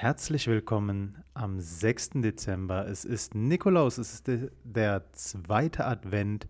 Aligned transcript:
Herzlich 0.00 0.46
willkommen 0.46 1.24
am 1.34 1.58
6. 1.58 2.10
Dezember. 2.22 2.86
Es 2.86 3.04
ist 3.04 3.34
Nikolaus, 3.34 3.98
es 3.98 4.14
ist 4.14 4.28
de 4.28 4.52
der 4.62 5.12
zweite 5.12 5.86
Advent. 5.86 6.46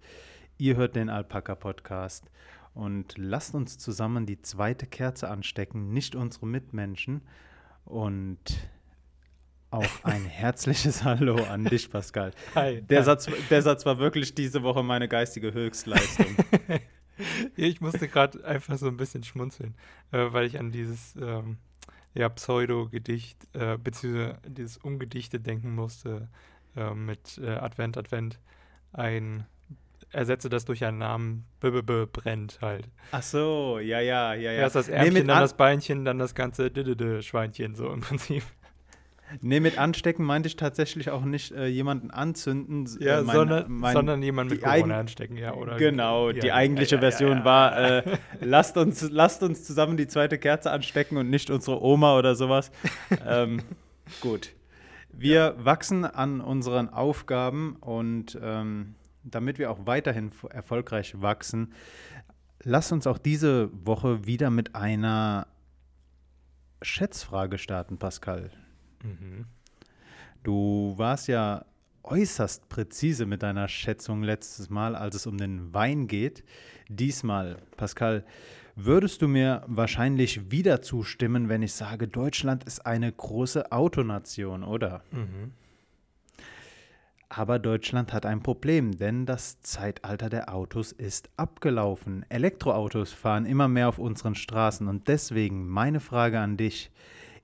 Ihr 0.58 0.76
hört 0.76 0.96
den 0.96 1.08
Alpaka-Podcast 1.08 2.30
und 2.74 3.16
lasst 3.16 3.54
uns 3.54 3.78
zusammen 3.78 4.26
die 4.26 4.42
zweite 4.42 4.86
Kerze 4.86 5.30
anstecken, 5.30 5.94
nicht 5.94 6.14
unsere 6.14 6.46
Mitmenschen. 6.46 7.22
Und 7.86 8.38
auch 9.70 10.04
ein 10.04 10.24
herzliches 10.26 11.02
Hallo 11.04 11.42
an 11.42 11.64
dich, 11.64 11.88
Pascal. 11.88 12.32
Hi. 12.54 12.82
Der, 12.82 12.98
hi. 12.98 13.04
Satz, 13.06 13.30
der 13.48 13.62
Satz 13.62 13.86
war 13.86 13.98
wirklich 13.98 14.34
diese 14.34 14.62
Woche 14.62 14.82
meine 14.82 15.08
geistige 15.08 15.54
Höchstleistung. 15.54 16.36
ich 17.56 17.80
musste 17.80 18.08
gerade 18.08 18.44
einfach 18.44 18.76
so 18.76 18.88
ein 18.88 18.98
bisschen 18.98 19.24
schmunzeln, 19.24 19.74
äh, 20.12 20.26
weil 20.32 20.44
ich 20.44 20.58
an 20.58 20.70
dieses 20.70 21.16
ähm, 21.16 21.56
ja, 22.14 22.28
Pseudo-Gedicht 22.28 23.38
äh, 23.54 23.76
beziehungsweise 23.78 24.38
dieses 24.46 24.76
Ungedichte 24.78 25.40
denken 25.40 25.74
musste 25.74 26.28
äh, 26.76 26.94
mit 26.94 27.38
äh, 27.42 27.50
Advent, 27.50 27.96
Advent. 27.96 28.38
Ein 28.92 29.46
ersetze 30.10 30.48
das 30.48 30.64
durch 30.64 30.84
einen 30.84 30.98
Namen, 30.98 31.44
b 31.60 31.68
-b 31.68 31.80
-b 31.82 32.06
brennt 32.06 32.60
halt. 32.62 32.88
Ach 33.12 33.22
so, 33.22 33.78
ja, 33.78 34.00
ja, 34.00 34.32
ja, 34.34 34.52
ja. 34.52 34.60
Erst 34.60 34.74
das 34.76 34.88
Nee, 34.88 34.94
Ärmchen, 34.94 35.14
mit 35.14 35.22
dann 35.28 35.36
an- 35.36 35.42
das 35.42 35.54
Beinchen, 35.56 36.04
dann 36.06 36.18
das 36.18 36.34
ganze 36.34 36.70
d 36.70 36.80
-d 36.80 36.92
-d 36.94 37.22
Schweinchen, 37.22 37.74
so 37.74 37.92
im 37.92 38.00
Prinzip. 38.00 38.42
Nee, 39.40 39.60
mit 39.60 39.78
anstecken 39.78 40.24
meinte 40.24 40.46
ich 40.46 40.56
tatsächlich 40.56 41.10
auch 41.10 41.24
nicht 41.24 41.52
äh, 41.52 41.66
jemanden 41.66 42.10
anzünden. 42.10 42.88
Ja, 43.00 43.20
äh, 43.20 43.22
mein- 43.22 43.36
sondern, 43.36 43.72
mein- 43.72 43.92
sondern 43.92 44.22
jemand 44.22 44.50
mit 44.50 44.62
Corona 44.62 44.98
anstecken, 45.00 45.36
ja, 45.36 45.54
oder? 45.54 45.76
genau, 45.76 46.30
ja, 46.30 46.40
die 46.40 46.52
eigentliche 46.52 46.96
ja, 46.96 47.00
Version 47.00 47.44
war, 47.44 47.78
äh, 47.78 48.18
lasst, 48.40 48.76
uns, 48.76 49.08
lasst 49.10 49.42
uns 49.42 49.64
zusammen 49.64 49.96
die 49.96 50.06
zweite 50.06 50.38
Kerze 50.38 50.70
anstecken 50.70 51.16
und 51.16 51.30
nicht 51.30 51.50
unsere 51.50 51.82
Oma 51.82 52.16
oder 52.18 52.34
sowas. 52.34 52.70
ähm, 53.26 53.62
gut. 54.20 54.50
Wir 55.12 55.56
wachsen 55.58 56.04
an 56.04 56.40
unseren 56.40 56.88
Aufgaben 56.88 57.76
und 57.80 58.38
ähm, 58.40 58.94
damit 59.24 59.58
wir 59.58 59.70
auch 59.70 59.80
weiterhin 59.84 60.30
erfolgreich 60.50 61.20
wachsen, 61.20 61.72
lasst 62.62 62.92
uns 62.92 63.06
auch 63.06 63.18
diese 63.18 63.70
Woche 63.84 64.26
wieder 64.26 64.50
mit 64.50 64.74
einer 64.74 65.48
Schätzfrage 66.82 67.58
starten, 67.58 67.98
Pascal. 67.98 68.50
Mhm. 69.02 69.46
Du 70.42 70.94
warst 70.96 71.28
ja 71.28 71.64
äußerst 72.04 72.68
präzise 72.68 73.26
mit 73.26 73.42
deiner 73.42 73.68
Schätzung 73.68 74.22
letztes 74.22 74.70
Mal, 74.70 74.96
als 74.96 75.14
es 75.16 75.26
um 75.26 75.36
den 75.36 75.74
Wein 75.74 76.06
geht. 76.06 76.42
Diesmal, 76.88 77.58
Pascal, 77.76 78.24
würdest 78.74 79.20
du 79.22 79.28
mir 79.28 79.62
wahrscheinlich 79.66 80.50
wieder 80.50 80.80
zustimmen, 80.80 81.48
wenn 81.48 81.62
ich 81.62 81.74
sage, 81.74 82.08
Deutschland 82.08 82.64
ist 82.64 82.86
eine 82.86 83.12
große 83.12 83.72
Autonation, 83.72 84.64
oder? 84.64 85.02
Mhm. 85.10 85.52
Aber 87.28 87.58
Deutschland 87.58 88.14
hat 88.14 88.24
ein 88.24 88.42
Problem, 88.42 88.96
denn 88.96 89.26
das 89.26 89.60
Zeitalter 89.60 90.30
der 90.30 90.54
Autos 90.54 90.92
ist 90.92 91.28
abgelaufen. 91.36 92.24
Elektroautos 92.30 93.12
fahren 93.12 93.44
immer 93.44 93.68
mehr 93.68 93.90
auf 93.90 93.98
unseren 93.98 94.34
Straßen 94.34 94.88
und 94.88 95.08
deswegen 95.08 95.68
meine 95.68 96.00
Frage 96.00 96.40
an 96.40 96.56
dich. 96.56 96.90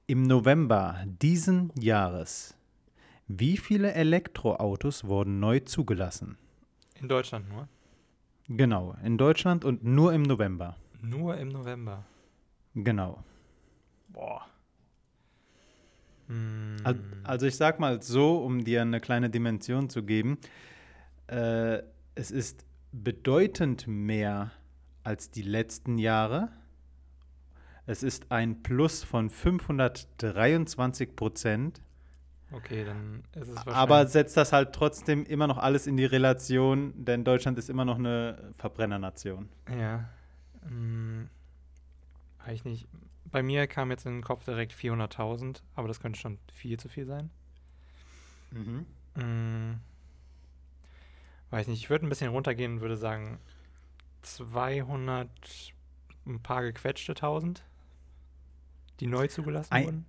Im 0.06 0.22
November 0.24 1.02
diesen 1.06 1.72
Jahres, 1.80 2.56
wie 3.27 3.56
viele 3.56 3.92
Elektroautos 3.94 5.05
wurden 5.05 5.41
neu 5.41 5.61
zugelassen? 5.61 6.36
In 7.00 7.08
Deutschland 7.08 7.48
nur. 7.48 7.69
Genau, 8.48 8.94
in 9.02 9.16
Deutschland 9.16 9.64
und 9.64 9.83
nur 9.83 10.12
im 10.12 10.22
November. 10.22 10.77
Nur 11.00 11.38
im 11.38 11.48
November. 11.48 12.05
Genau. 12.74 13.24
Boah. 14.08 14.46
Hm. 16.28 16.77
Al- 16.84 17.00
Also 17.22 17.46
ich 17.46 17.56
sag 17.56 17.80
mal 17.80 18.02
so, 18.02 18.39
um 18.44 18.62
dir 18.62 18.83
eine 18.83 19.00
kleine 19.00 19.30
Dimension 19.30 19.89
zu 19.89 20.02
geben, 20.02 20.36
äh, 21.28 21.83
es 22.14 22.30
ist 22.30 22.66
bedeutend 22.92 23.86
mehr 23.86 24.52
als 25.02 25.30
die 25.30 25.42
letzten 25.42 25.96
Jahre. 25.98 26.50
Es 27.86 28.02
ist 28.02 28.30
ein 28.33 28.62
Plus 28.62 29.05
von 29.05 29.28
523 29.30 31.14
Prozent, 31.17 31.80
Okay, 32.52 32.84
dann 32.84 33.24
ist 33.33 33.48
es 33.48 33.56
wahrscheinlich. 33.56 33.77
aber 33.77 34.06
setzt 34.06 34.36
das 34.36 34.52
halt 34.52 34.72
trotzdem 34.72 35.24
immer 35.24 35.46
noch 35.48 35.58
alles 35.58 35.86
in 35.89 35.96
die 35.96 36.05
Relation, 36.05 36.92
denn 37.05 37.24
Deutschland 37.24 37.58
ist 37.58 37.68
immer 37.68 37.84
noch 37.84 37.98
eine 37.98 38.52
Verbrennernation. 38.55 39.48
Ja. 39.77 40.08
Hm, 40.62 41.28
weiß 42.44 42.55
ich 42.55 42.64
nicht. 42.64 42.89
Bei 43.24 43.42
mir 43.42 43.67
kam 43.67 43.90
jetzt 43.90 44.06
in 44.06 44.12
den 44.12 44.23
Kopf 44.23 44.44
direkt 44.44 44.73
400.000, 44.73 45.62
aber 45.74 45.89
das 45.89 45.98
könnte 46.00 46.18
schon 46.20 46.39
viel 46.52 46.78
zu 46.78 46.89
viel 46.89 47.06
sein. 47.06 47.30
Hm, 48.52 49.80
weiß 51.50 51.67
nicht, 51.67 51.80
ich 51.80 51.90
würde 51.90 52.06
ein 52.06 52.08
bisschen 52.08 52.30
runtergehen 52.30 52.74
und 52.74 52.80
würde 52.83 52.96
sagen 52.96 53.39
200, 54.23 55.28
ein 56.27 56.40
paar 56.40 56.62
gequetschte 56.62 57.12
1000, 57.12 57.64
die 59.00 59.06
neu 59.06 59.27
zugelassen 59.28 59.72
Ein- 59.72 59.84
wurden. 59.84 60.05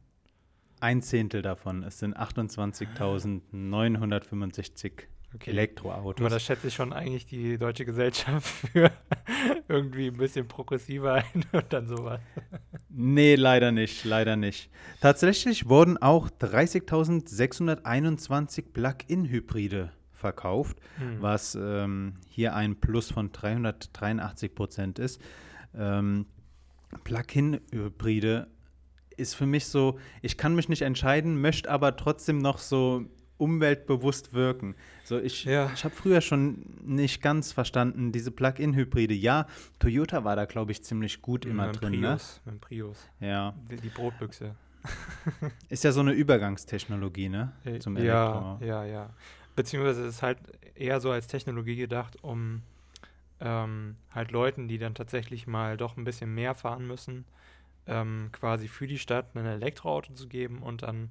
Ein 0.82 1.02
Zehntel 1.02 1.42
davon, 1.42 1.84
es 1.84 2.00
sind 2.00 2.18
28.965 2.18 4.92
Okay. 5.34 5.50
Elektroautos. 5.52 6.22
Aber 6.22 6.30
das 6.30 6.44
schätze 6.44 6.68
ich 6.70 6.74
schon 6.76 6.94
eigentlich 6.94 7.26
die 7.26 7.58
deutsche 7.58 7.84
Gesellschaft 7.84 8.46
für 8.72 8.90
irgendwie 9.68 10.08
ein 10.08 10.16
bisschen 10.16 10.48
progressiver 10.48 11.16
ein 11.16 11.44
und 11.52 11.74
dann 11.74 11.88
sowas. 11.88 12.22
Nee, 12.88 13.36
leider 13.36 13.74
nicht, 13.74 14.06
leider 14.06 14.38
nicht. 14.38 14.70
Tatsächlich 15.02 15.68
wurden 15.68 15.98
auch 15.98 16.30
30.621 16.30 18.72
Plug-in-Hybride 18.72 19.92
verkauft, 20.14 20.78
Hm. 21.00 21.22
was 21.22 21.54
ähm, 21.60 22.14
hier 22.30 22.56
ein 22.56 22.80
Plus 22.80 23.12
von 23.12 23.34
383 23.34 24.56
Prozent 24.56 25.00
ist. 25.00 25.20
Ähm, 25.78 26.28
Plug-in-Hybride 27.04 28.48
ist 29.18 29.34
für 29.36 29.46
mich 29.46 29.68
so, 29.68 30.00
ich 30.22 30.38
kann 30.38 30.56
mich 30.56 30.70
nicht 30.70 30.82
entscheiden, 30.82 31.40
möchte 31.42 31.70
aber 31.70 31.96
trotzdem 31.96 32.40
noch 32.40 32.58
so 32.58 33.06
umweltbewusst 33.38 34.34
wirken. 34.34 34.76
So, 35.04 35.20
ich 35.20 35.44
Ja. 35.46 35.70
ich 35.74 35.84
habe 35.84 35.94
früher 35.94 36.22
schon 36.22 36.64
nicht 36.84 37.22
ganz 37.22 37.52
verstanden, 37.52 38.12
diese 38.12 38.32
Plug-in-Hybride. 38.32 39.14
Ja, 39.14 39.48
Toyota 39.80 40.24
war 40.24 40.36
da, 40.36 40.46
glaube 40.46 40.72
ich, 40.72 40.84
ziemlich 40.84 41.22
gut 41.22 41.46
immer 41.46 41.68
mit 41.68 41.82
drin. 41.82 42.00
Ne? 42.00 42.08
Prius, 42.08 42.42
mit 42.46 42.56
dem 42.56 42.60
Prius. 42.62 43.10
Ja. 43.20 43.54
Die, 43.70 43.76
die 43.78 43.90
Brotbüchse. 43.90 44.56
Ist 45.70 45.84
ja 45.84 45.92
so 45.92 46.00
eine 46.00 46.14
Übergangstechnologie, 46.14 47.28
ne? 47.30 47.52
Äh, 47.66 47.80
Zum 47.80 47.98
ja, 47.98 48.02
Elektro. 48.04 48.66
ja, 48.66 48.86
ja. 48.86 49.10
Beziehungsweise 49.56 50.06
es 50.06 50.16
ist 50.16 50.22
halt 50.22 50.38
eher 50.76 51.00
so 51.00 51.12
als 51.12 51.28
Technologie 51.28 51.76
gedacht, 51.76 52.18
um 52.24 52.62
ähm, 53.40 53.96
halt 54.14 54.32
Leuten, 54.32 54.68
die 54.68 54.78
dann 54.78 54.96
tatsächlich 54.96 55.48
mal 55.48 55.76
doch 55.78 55.98
ein 55.98 56.04
bisschen 56.04 56.34
mehr 56.34 56.54
fahren 56.56 56.86
müssen, 56.88 57.26
ähm, 57.88 58.30
quasi 58.32 58.68
für 58.68 58.88
die 58.88 59.00
Stadt 59.00 59.36
ein 59.36 59.46
Elektroauto 59.46 60.14
zu 60.14 60.28
geben 60.28 60.62
und 60.62 60.84
dann 60.84 61.10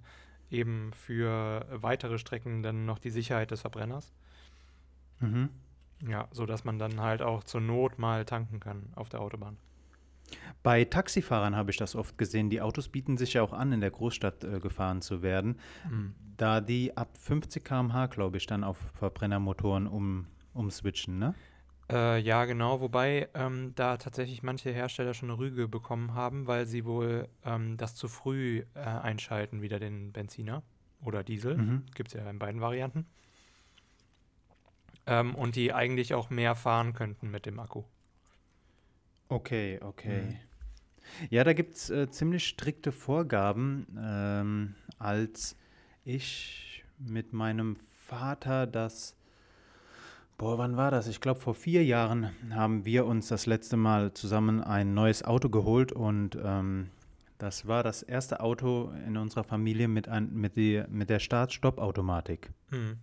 eben 0.50 0.92
für 0.92 1.66
weitere 1.70 2.18
Strecken 2.18 2.62
dann 2.62 2.86
noch 2.86 2.98
die 2.98 3.10
Sicherheit 3.10 3.50
des 3.50 3.62
Verbrenners. 3.62 4.12
Mhm. 5.20 5.50
Ja, 6.06 6.28
so 6.32 6.46
dass 6.46 6.64
man 6.64 6.78
dann 6.78 7.00
halt 7.00 7.22
auch 7.22 7.44
zur 7.44 7.60
Not 7.60 7.98
mal 7.98 8.24
tanken 8.24 8.60
kann 8.60 8.88
auf 8.94 9.08
der 9.08 9.20
Autobahn. 9.20 9.56
Bei 10.62 10.84
Taxifahrern 10.84 11.54
habe 11.54 11.70
ich 11.70 11.76
das 11.76 11.94
oft 11.94 12.16
gesehen. 12.18 12.50
Die 12.50 12.60
Autos 12.60 12.88
bieten 12.88 13.16
sich 13.16 13.34
ja 13.34 13.42
auch 13.42 13.52
an, 13.52 13.72
in 13.72 13.80
der 13.80 13.90
Großstadt 13.90 14.44
äh, 14.44 14.58
gefahren 14.58 15.02
zu 15.02 15.22
werden, 15.22 15.58
Mhm. 15.88 16.14
da 16.36 16.60
die 16.60 16.96
ab 16.96 17.16
50 17.18 17.64
km/h, 17.64 18.06
glaube 18.06 18.38
ich, 18.38 18.46
dann 18.46 18.64
auf 18.64 18.78
Verbrennermotoren 18.94 19.86
um, 19.86 20.26
umswitchen, 20.52 21.18
ne? 21.18 21.34
Äh, 21.90 22.18
ja, 22.20 22.44
genau, 22.46 22.80
wobei 22.80 23.28
ähm, 23.34 23.72
da 23.74 23.96
tatsächlich 23.96 24.42
manche 24.42 24.70
Hersteller 24.70 25.12
schon 25.12 25.30
eine 25.30 25.38
Rüge 25.38 25.68
bekommen 25.68 26.14
haben, 26.14 26.46
weil 26.46 26.66
sie 26.66 26.84
wohl 26.84 27.28
ähm, 27.44 27.76
das 27.76 27.94
zu 27.94 28.08
früh 28.08 28.64
äh, 28.74 28.80
einschalten, 28.80 29.60
wieder 29.60 29.78
den 29.78 30.12
Benziner 30.12 30.62
oder 31.02 31.22
Diesel. 31.22 31.56
Mhm. 31.58 31.82
Gibt 31.94 32.08
es 32.08 32.20
ja 32.20 32.28
in 32.28 32.38
beiden 32.38 32.60
Varianten. 32.60 33.06
Ähm, 35.06 35.34
und 35.34 35.56
die 35.56 35.74
eigentlich 35.74 36.14
auch 36.14 36.30
mehr 36.30 36.54
fahren 36.54 36.94
könnten 36.94 37.30
mit 37.30 37.44
dem 37.44 37.60
Akku. 37.60 37.84
Okay, 39.28 39.78
okay. 39.82 40.22
Mhm. 40.22 40.36
Ja, 41.28 41.44
da 41.44 41.52
gibt 41.52 41.74
es 41.74 41.90
äh, 41.90 42.10
ziemlich 42.10 42.46
strikte 42.46 42.92
Vorgaben. 42.92 43.86
Ähm, 43.98 44.74
als 44.98 45.56
ich 46.04 46.84
mit 46.98 47.32
meinem 47.32 47.76
Vater 48.06 48.66
das, 48.66 49.16
boah, 50.38 50.58
wann 50.58 50.76
war 50.76 50.90
das? 50.90 51.06
Ich 51.06 51.20
glaube, 51.20 51.40
vor 51.40 51.54
vier 51.54 51.84
Jahren 51.84 52.30
haben 52.50 52.84
wir 52.84 53.06
uns 53.06 53.28
das 53.28 53.46
letzte 53.46 53.76
Mal 53.76 54.12
zusammen 54.14 54.62
ein 54.62 54.94
neues 54.94 55.22
Auto 55.24 55.48
geholt 55.48 55.92
und 55.92 56.36
ähm, 56.42 56.90
das 57.38 57.66
war 57.66 57.82
das 57.82 58.02
erste 58.02 58.40
Auto 58.40 58.92
in 59.06 59.16
unserer 59.16 59.44
Familie 59.44 59.88
mit, 59.88 60.08
ein, 60.08 60.32
mit, 60.32 60.56
die, 60.56 60.82
mit 60.88 61.10
der 61.10 61.18
Start-Stopp-Automatik. 61.18 62.50
Mhm. 62.70 62.98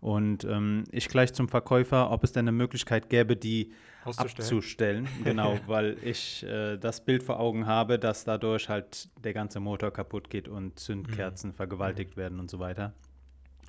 Und 0.00 0.44
ähm, 0.44 0.84
ich 0.90 1.08
gleich 1.08 1.32
zum 1.32 1.48
Verkäufer, 1.48 2.10
ob 2.10 2.24
es 2.24 2.32
denn 2.32 2.44
eine 2.44 2.52
Möglichkeit 2.52 3.08
gäbe, 3.08 3.36
die 3.36 3.72
abzustellen. 4.04 5.06
Genau, 5.24 5.58
weil 5.66 5.96
ich 6.02 6.42
äh, 6.44 6.76
das 6.76 7.04
Bild 7.04 7.22
vor 7.22 7.38
Augen 7.38 7.66
habe, 7.66 7.98
dass 8.00 8.24
dadurch 8.24 8.68
halt 8.68 9.08
der 9.22 9.32
ganze 9.32 9.60
Motor 9.60 9.92
kaputt 9.92 10.28
geht 10.28 10.48
und 10.48 10.78
Zündkerzen 10.80 11.50
Mhm. 11.50 11.54
vergewaltigt 11.54 12.16
werden 12.16 12.40
und 12.40 12.50
so 12.50 12.58
weiter. 12.58 12.94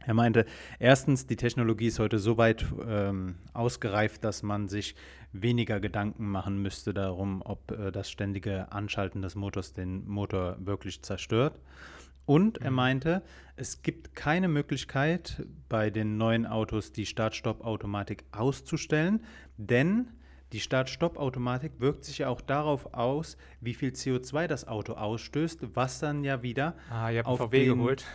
Er 0.05 0.13
meinte, 0.13 0.45
erstens, 0.79 1.27
die 1.27 1.35
Technologie 1.35 1.87
ist 1.87 1.99
heute 1.99 2.19
so 2.19 2.37
weit 2.37 2.65
ähm, 2.87 3.35
ausgereift, 3.53 4.23
dass 4.23 4.43
man 4.43 4.67
sich 4.67 4.95
weniger 5.31 5.79
Gedanken 5.79 6.27
machen 6.29 6.61
müsste 6.61 6.93
darum, 6.93 7.41
ob 7.45 7.71
äh, 7.71 7.91
das 7.91 8.09
ständige 8.09 8.71
Anschalten 8.71 9.21
des 9.21 9.35
Motors 9.35 9.73
den 9.73 10.07
Motor 10.07 10.57
wirklich 10.59 11.01
zerstört. 11.01 11.57
Und 12.25 12.59
er 12.59 12.71
Mhm. 12.71 12.75
meinte, 12.75 13.21
es 13.55 13.81
gibt 13.81 14.15
keine 14.15 14.47
Möglichkeit 14.47 15.45
bei 15.69 15.89
den 15.89 16.17
neuen 16.17 16.45
Autos 16.45 16.91
die 16.91 17.05
Start-Stopp-Automatik 17.05 18.23
auszustellen, 18.31 19.21
denn 19.57 20.07
die 20.53 20.59
Start-Stopp-Automatik 20.59 21.73
wirkt 21.79 22.05
sich 22.05 22.19
ja 22.19 22.29
auch 22.29 22.39
darauf 22.39 22.93
aus, 22.93 23.37
wie 23.59 23.73
viel 23.73 23.89
CO2 23.91 24.47
das 24.47 24.67
Auto 24.67 24.93
ausstößt, 24.93 25.75
was 25.75 25.99
dann 25.99 26.23
ja 26.23 26.43
wieder 26.43 26.75
Ah, 26.89 27.09
ihr 27.09 27.25
auf 27.27 27.39
VW 27.39 27.65
den- 27.65 27.77
geholt. 27.77 28.05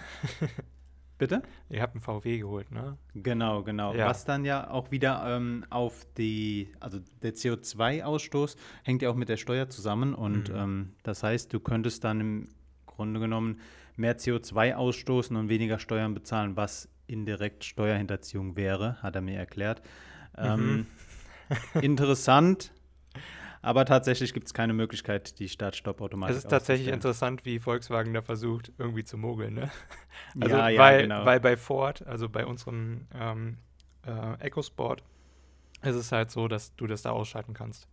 Bitte? 1.18 1.42
Ihr 1.68 1.82
habt 1.82 1.94
einen 1.94 2.00
VW 2.00 2.38
geholt, 2.38 2.70
ne? 2.70 2.96
Genau, 3.14 3.64
genau. 3.64 3.92
Ja. 3.92 4.06
Was 4.06 4.24
dann 4.24 4.44
ja 4.44 4.70
auch 4.70 4.92
wieder 4.92 5.24
ähm, 5.26 5.64
auf 5.68 6.06
die, 6.16 6.72
also 6.78 7.00
der 7.22 7.34
CO2-Ausstoß 7.34 8.56
hängt 8.84 9.02
ja 9.02 9.10
auch 9.10 9.16
mit 9.16 9.28
der 9.28 9.36
Steuer 9.36 9.68
zusammen 9.68 10.14
und 10.14 10.48
Mhm. 10.48 10.56
ähm, 10.56 10.92
das 11.02 11.24
heißt, 11.24 11.52
du 11.52 11.58
könntest 11.60 12.04
dann 12.04 12.20
im 12.20 12.48
Grunde 12.86 13.18
genommen 13.18 13.60
mehr 13.96 14.16
CO2 14.16 14.74
ausstoßen 14.74 15.36
und 15.36 15.48
weniger 15.48 15.80
Steuern 15.80 16.14
bezahlen, 16.14 16.56
was 16.56 16.88
indirekt 17.08 17.64
Steuerhinterziehung 17.64 18.54
wäre, 18.56 19.02
hat 19.02 19.16
er 19.16 19.22
mir 19.22 19.38
erklärt. 19.38 19.82
Ähm, 20.36 20.86
interessant, 21.82 22.72
aber 23.62 23.84
tatsächlich 23.84 24.32
gibt 24.34 24.46
es 24.46 24.54
keine 24.54 24.72
Möglichkeit, 24.72 25.38
die 25.38 25.48
Start-Stopp-Automatik 25.48 26.36
Es 26.36 26.44
ist 26.44 26.50
tatsächlich 26.50 26.88
interessant, 26.88 27.44
wie 27.44 27.58
Volkswagen 27.58 28.14
da 28.14 28.22
versucht, 28.22 28.72
irgendwie 28.78 29.04
zu 29.04 29.16
mogeln, 29.16 29.54
ne? 29.54 29.70
Also, 30.40 30.56
ja, 30.56 30.68
ja, 30.68 30.80
weil, 30.80 31.02
genau. 31.02 31.24
weil 31.24 31.40
bei 31.40 31.56
Ford, 31.56 32.06
also 32.06 32.28
bei 32.28 32.44
unserem 32.46 33.06
ähm, 33.14 33.58
äh, 34.06 34.46
EcoSport, 34.46 35.02
ist 35.82 35.94
es 35.94 36.10
halt 36.12 36.30
so, 36.30 36.48
dass 36.48 36.74
du 36.76 36.86
das 36.86 37.02
da 37.02 37.10
ausschalten 37.10 37.54
kannst. 37.54 37.88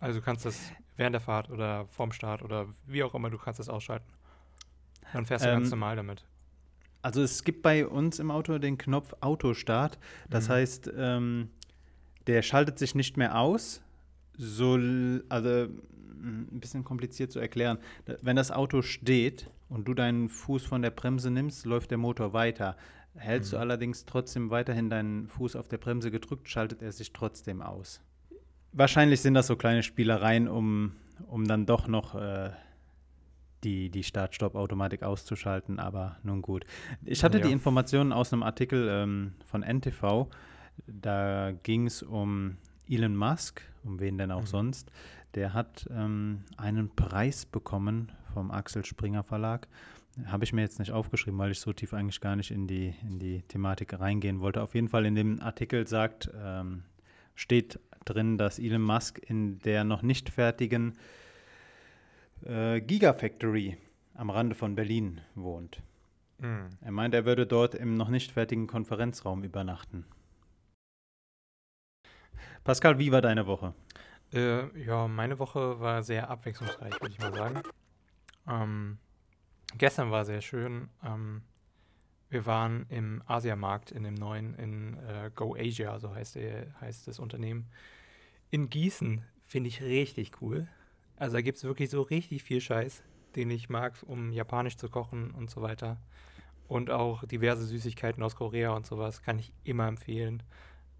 Also 0.00 0.18
du 0.20 0.24
kannst 0.24 0.44
das 0.44 0.72
während 0.96 1.14
der 1.14 1.20
Fahrt 1.20 1.50
oder 1.50 1.86
vorm 1.88 2.12
Start 2.12 2.42
oder 2.42 2.66
wie 2.86 3.02
auch 3.02 3.14
immer, 3.14 3.30
du 3.30 3.38
kannst 3.38 3.60
das 3.60 3.68
ausschalten. 3.68 4.06
Dann 5.12 5.24
fährst 5.24 5.44
du 5.44 5.50
ganz 5.50 5.66
Ähm, 5.66 5.78
normal 5.78 5.96
damit. 5.96 6.26
Also 7.02 7.22
es 7.22 7.44
gibt 7.44 7.62
bei 7.62 7.86
uns 7.86 8.18
im 8.18 8.30
Auto 8.30 8.58
den 8.58 8.76
Knopf 8.78 9.14
Autostart. 9.20 9.98
Das 10.28 10.48
Mhm. 10.48 10.52
heißt, 10.52 10.90
ähm, 10.96 11.50
der 12.26 12.42
schaltet 12.42 12.78
sich 12.78 12.94
nicht 12.94 13.16
mehr 13.16 13.38
aus. 13.38 13.82
So, 14.36 14.72
also 15.28 15.48
mm, 15.68 16.46
ein 16.52 16.60
bisschen 16.60 16.84
kompliziert 16.84 17.32
zu 17.32 17.38
erklären. 17.40 17.78
Wenn 18.22 18.36
das 18.36 18.50
Auto 18.50 18.82
steht 18.82 19.50
und 19.68 19.86
du 19.88 19.94
deinen 19.94 20.28
Fuß 20.28 20.64
von 20.64 20.82
der 20.82 20.90
Bremse 20.90 21.30
nimmst, 21.30 21.66
läuft 21.66 21.90
der 21.90 21.98
Motor 21.98 22.32
weiter. 22.32 22.76
Hältst 23.14 23.52
du 23.52 23.56
Mhm. 23.56 23.62
allerdings 23.62 24.04
trotzdem 24.04 24.50
weiterhin 24.50 24.90
deinen 24.90 25.26
Fuß 25.26 25.56
auf 25.56 25.68
der 25.68 25.78
Bremse 25.78 26.10
gedrückt, 26.10 26.48
schaltet 26.50 26.82
er 26.82 26.92
sich 26.92 27.12
trotzdem 27.12 27.62
aus. 27.62 28.02
Wahrscheinlich 28.72 29.22
sind 29.22 29.32
das 29.34 29.46
so 29.46 29.56
kleine 29.56 29.82
Spielereien, 29.82 30.48
um, 30.48 30.92
um 31.28 31.46
dann 31.46 31.64
doch 31.64 31.88
noch 31.88 32.14
äh, 32.14 32.50
die, 33.64 33.88
die 33.88 34.02
Start-Stopp-Automatik 34.02 35.02
auszuschalten, 35.02 35.78
aber 35.78 36.18
nun 36.22 36.42
gut. 36.42 36.66
Ich 37.04 37.24
hatte 37.24 37.38
Ja. 37.38 37.46
die 37.46 37.52
Informationen 37.52 38.12
aus 38.12 38.32
einem 38.34 38.42
Artikel 38.42 38.86
ähm, 38.90 39.32
von 39.46 39.62
NTV. 39.62 40.28
Da 40.86 41.52
ging 41.62 41.86
es 41.86 42.02
um 42.02 42.58
Elon 42.86 43.16
Musk, 43.16 43.62
um 43.86 44.00
wen 44.00 44.18
denn 44.18 44.30
auch 44.30 44.42
Mhm. 44.42 44.46
sonst. 44.46 44.90
Der 45.34 45.54
hat 45.54 45.86
ähm, 45.90 46.44
einen 46.56 46.94
Preis 46.94 47.46
bekommen 47.46 48.12
vom 48.32 48.50
Axel 48.50 48.84
Springer 48.84 49.22
Verlag. 49.22 49.68
Habe 50.26 50.44
ich 50.44 50.52
mir 50.52 50.62
jetzt 50.62 50.78
nicht 50.78 50.92
aufgeschrieben, 50.92 51.38
weil 51.38 51.50
ich 51.50 51.60
so 51.60 51.72
tief 51.72 51.92
eigentlich 51.92 52.20
gar 52.20 52.36
nicht 52.36 52.50
in 52.50 52.66
die, 52.66 52.94
in 53.02 53.18
die 53.18 53.42
Thematik 53.42 53.98
reingehen 53.98 54.40
wollte. 54.40 54.62
Auf 54.62 54.74
jeden 54.74 54.88
Fall 54.88 55.04
in 55.04 55.14
dem 55.14 55.40
Artikel 55.40 55.86
sagt, 55.86 56.30
ähm, 56.42 56.84
steht 57.34 57.78
drin, 58.06 58.38
dass 58.38 58.58
Elon 58.58 58.80
Musk 58.82 59.18
in 59.18 59.58
der 59.60 59.84
noch 59.84 60.00
nicht 60.02 60.30
fertigen 60.30 60.94
äh, 62.44 62.80
Gigafactory 62.80 63.76
am 64.14 64.30
Rande 64.30 64.54
von 64.54 64.74
Berlin 64.74 65.20
wohnt. 65.34 65.82
Mhm. 66.38 66.68
Er 66.80 66.92
meint, 66.92 67.14
er 67.14 67.24
würde 67.26 67.46
dort 67.46 67.74
im 67.74 67.94
noch 67.94 68.08
nicht 68.08 68.32
fertigen 68.32 68.66
Konferenzraum 68.66 69.42
übernachten. 69.42 70.04
Pascal, 72.66 72.98
wie 72.98 73.12
war 73.12 73.22
deine 73.22 73.46
Woche? 73.46 73.74
Äh, 74.32 74.84
ja, 74.84 75.06
meine 75.06 75.38
Woche 75.38 75.78
war 75.78 76.02
sehr 76.02 76.28
abwechslungsreich, 76.28 77.00
würde 77.00 77.14
ich 77.14 77.20
mal 77.20 77.32
sagen. 77.32 77.62
Ähm, 78.48 78.98
gestern 79.78 80.10
war 80.10 80.24
sehr 80.24 80.40
schön. 80.40 80.88
Ähm, 81.04 81.42
wir 82.28 82.44
waren 82.44 82.86
im 82.88 83.22
Asiamarkt 83.24 83.92
in 83.92 84.02
dem 84.02 84.14
neuen, 84.14 84.56
in 84.56 84.94
äh, 84.94 85.30
Go 85.32 85.54
Asia, 85.54 86.00
so 86.00 86.12
heißt, 86.12 86.34
der, 86.34 86.66
heißt 86.80 87.06
das 87.06 87.20
Unternehmen. 87.20 87.68
In 88.50 88.68
Gießen 88.68 89.22
finde 89.44 89.68
ich 89.68 89.80
richtig 89.80 90.42
cool. 90.42 90.66
Also 91.14 91.36
da 91.36 91.42
gibt 91.42 91.58
es 91.58 91.62
wirklich 91.62 91.88
so 91.88 92.02
richtig 92.02 92.42
viel 92.42 92.60
Scheiß, 92.60 93.04
den 93.36 93.48
ich 93.52 93.68
mag, 93.68 93.94
um 94.04 94.32
japanisch 94.32 94.76
zu 94.76 94.88
kochen 94.88 95.30
und 95.30 95.50
so 95.50 95.62
weiter. 95.62 95.98
Und 96.66 96.90
auch 96.90 97.24
diverse 97.26 97.64
Süßigkeiten 97.64 98.24
aus 98.24 98.34
Korea 98.34 98.72
und 98.72 98.86
sowas 98.86 99.22
kann 99.22 99.38
ich 99.38 99.52
immer 99.62 99.86
empfehlen. 99.86 100.42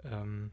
Ähm, 0.05 0.53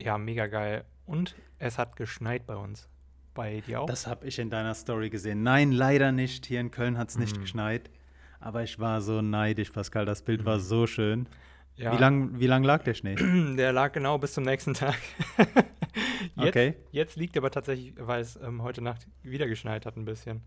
ja, 0.00 0.18
mega 0.18 0.46
geil. 0.46 0.84
Und 1.06 1.34
es 1.58 1.78
hat 1.78 1.96
geschneit 1.96 2.46
bei 2.46 2.56
uns. 2.56 2.88
Bei 3.34 3.60
dir 3.60 3.80
auch? 3.82 3.86
Das 3.86 4.06
habe 4.06 4.26
ich 4.26 4.38
in 4.38 4.48
deiner 4.50 4.74
Story 4.74 5.10
gesehen. 5.10 5.42
Nein, 5.42 5.72
leider 5.72 6.12
nicht. 6.12 6.46
Hier 6.46 6.60
in 6.60 6.70
Köln 6.70 6.96
hat 6.98 7.08
es 7.08 7.18
nicht 7.18 7.36
Mhm. 7.36 7.40
geschneit. 7.42 7.90
Aber 8.40 8.62
ich 8.62 8.78
war 8.78 9.00
so 9.00 9.22
neidisch, 9.22 9.70
Pascal. 9.70 10.04
Das 10.06 10.22
Bild 10.22 10.44
war 10.44 10.56
Mhm. 10.56 10.60
so 10.62 10.86
schön. 10.86 11.28
ja. 11.76 11.92
Wie 11.92 11.96
lang, 12.00 12.38
wie 12.38 12.46
lang 12.46 12.62
lag 12.62 12.84
der 12.84 12.94
Schnee? 12.94 13.16
Der 13.56 13.72
lag 13.72 13.90
genau 13.92 14.18
bis 14.18 14.34
zum 14.34 14.44
nächsten 14.44 14.74
Tag. 14.74 14.96
jetzt, 16.36 16.48
Okay. 16.48 16.74
jetzt 16.92 17.16
liegt 17.16 17.36
aber 17.36 17.50
tatsächlich, 17.50 17.94
weil 17.98 18.20
es 18.20 18.36
ähm, 18.36 18.62
heute 18.62 18.80
Nacht 18.82 19.06
wieder 19.22 19.46
geschneit 19.48 19.84
hat 19.86 19.96
ein 19.96 20.04
bisschen, 20.04 20.42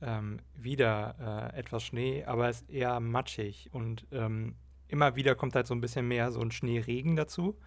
ähm, 0.00 0.38
wieder 0.56 1.50
äh, 1.54 1.58
etwas 1.58 1.84
Schnee, 1.84 2.24
aber 2.24 2.48
es 2.48 2.62
ist 2.62 2.70
eher 2.70 2.98
matschig 3.00 3.68
und 3.72 4.06
ähm, 4.12 4.54
immer 4.88 5.14
wieder 5.16 5.34
kommt 5.34 5.54
halt 5.54 5.66
so 5.66 5.74
ein 5.74 5.80
bisschen 5.82 6.08
mehr 6.08 6.32
so 6.32 6.40
ein 6.40 6.50
Schneeregen 6.50 7.16
dazu, 7.16 7.58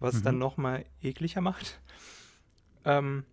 was 0.00 0.14
es 0.16 0.22
dann 0.22 0.34
Mhm. 0.34 0.40
nochmal 0.40 0.84
ekliger 1.02 1.40
macht. 1.40 1.80
Ähm, 2.84 3.24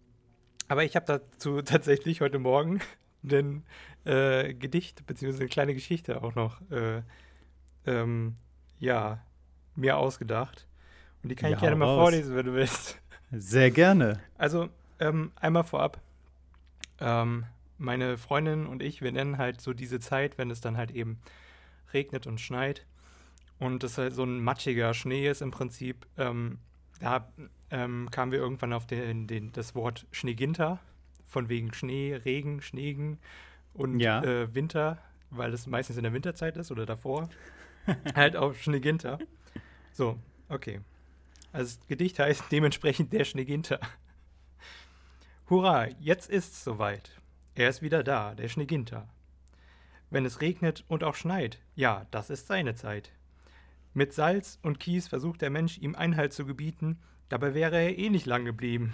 aber 0.67 0.83
ich 0.83 0.95
habe 0.95 1.05
dazu 1.05 1.61
tatsächlich 1.61 2.21
heute 2.21 2.39
Morgen 2.39 2.79
ein 3.23 3.63
äh, 4.05 4.53
Gedicht 4.53 5.05
beziehungsweise 5.05 5.43
eine 5.43 5.49
kleine 5.49 5.73
Geschichte 5.73 6.23
auch 6.23 6.35
noch 6.35 6.59
äh, 6.71 7.01
ähm, 7.85 8.35
ja, 8.79 9.23
mir 9.75 9.97
ausgedacht. 9.97 10.67
Und 11.23 11.29
die 11.29 11.35
kann 11.35 11.51
Ja, 11.51 11.57
ich 11.57 11.61
gerne 11.61 11.75
mal 11.75 11.85
raus. 11.85 11.97
vorlesen, 11.97 12.35
wenn 12.35 12.45
du 12.47 12.53
willst. 12.53 12.99
Sehr 13.31 13.71
gerne. 13.71 14.19
Also, 14.37 14.69
ähm, 14.99 15.31
einmal 15.35 15.63
vorab. 15.63 15.99
Ähm, 16.99 17.45
meine 17.77 18.17
Freundin 18.17 18.65
und 18.67 18.81
ich, 18.83 19.01
wir 19.01 19.11
nennen 19.11 19.37
halt 19.37 19.61
so 19.61 19.73
diese 19.73 19.99
Zeit, 19.99 20.37
wenn 20.37 20.51
es 20.51 20.61
dann 20.61 20.77
halt 20.77 20.91
eben 20.91 21.19
regnet 21.93 22.27
und 22.27 22.39
schneit 22.41 22.85
und 23.61 23.83
es 23.83 23.99
halt 23.99 24.15
so 24.15 24.23
ein 24.23 24.43
matschiger 24.43 24.91
Schnee 24.95 25.29
ist 25.29 25.43
im 25.43 25.51
Prinzip. 25.51 26.07
Ähm, 26.17 26.57
da 26.99 27.31
ähm, 27.69 28.09
kamen 28.09 28.31
wir 28.31 28.39
irgendwann 28.39 28.73
auf 28.73 28.87
den, 28.87 29.27
den, 29.27 29.51
das 29.51 29.75
Wort 29.75 30.07
Schneeginter, 30.11 30.79
von 31.27 31.47
wegen 31.47 31.71
Schnee, 31.71 32.15
Regen, 32.15 32.61
Schneegen 32.61 33.19
und 33.73 33.99
Ja. 33.99 34.23
äh, 34.23 34.53
Winter, 34.55 34.97
weil 35.29 35.53
es 35.53 35.67
meistens 35.67 35.97
in 35.97 36.03
der 36.03 36.11
Winterzeit 36.11 36.57
ist 36.57 36.71
oder 36.71 36.87
davor. 36.87 37.29
halt 38.15 38.35
auf 38.35 38.59
Schneeginter. 38.59 39.19
So, 39.93 40.17
okay. 40.49 40.81
Also 41.51 41.77
das 41.77 41.87
Gedicht 41.87 42.17
heißt 42.17 42.45
dementsprechend 42.51 43.13
der 43.13 43.25
Schneeginter. 43.25 43.79
Hurra, 45.51 45.87
jetzt 45.99 46.31
ist's 46.31 46.63
soweit. 46.63 47.11
Er 47.53 47.69
ist 47.69 47.83
wieder 47.83 48.03
da, 48.03 48.33
der 48.33 48.47
Schneeginter. 48.47 49.07
Wenn 50.09 50.25
es 50.25 50.41
regnet 50.41 50.83
und 50.87 51.03
auch 51.03 51.15
schneit, 51.15 51.59
ja, 51.75 52.07
das 52.09 52.31
ist 52.31 52.47
seine 52.47 52.73
Zeit. 52.73 53.11
Mit 53.93 54.13
Salz 54.13 54.57
und 54.61 54.79
Kies 54.79 55.09
versucht 55.09 55.41
der 55.41 55.49
Mensch 55.49 55.77
ihm 55.77 55.95
Einhalt 55.95 56.31
zu 56.31 56.45
gebieten, 56.45 56.99
dabei 57.27 57.53
wäre 57.53 57.75
er 57.75 57.97
eh 57.97 58.09
nicht 58.09 58.25
lang 58.25 58.45
geblieben. 58.45 58.93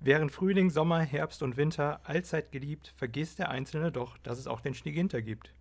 Während 0.00 0.32
Frühling, 0.32 0.70
Sommer, 0.70 1.00
Herbst 1.00 1.44
und 1.44 1.56
Winter 1.56 2.00
allzeit 2.02 2.50
geliebt, 2.50 2.92
vergisst 2.96 3.38
der 3.38 3.50
Einzelne 3.50 3.92
doch, 3.92 4.18
dass 4.18 4.40
es 4.40 4.48
auch 4.48 4.60
den 4.60 4.74
Schneeginter 4.74 5.22
gibt. 5.22 5.54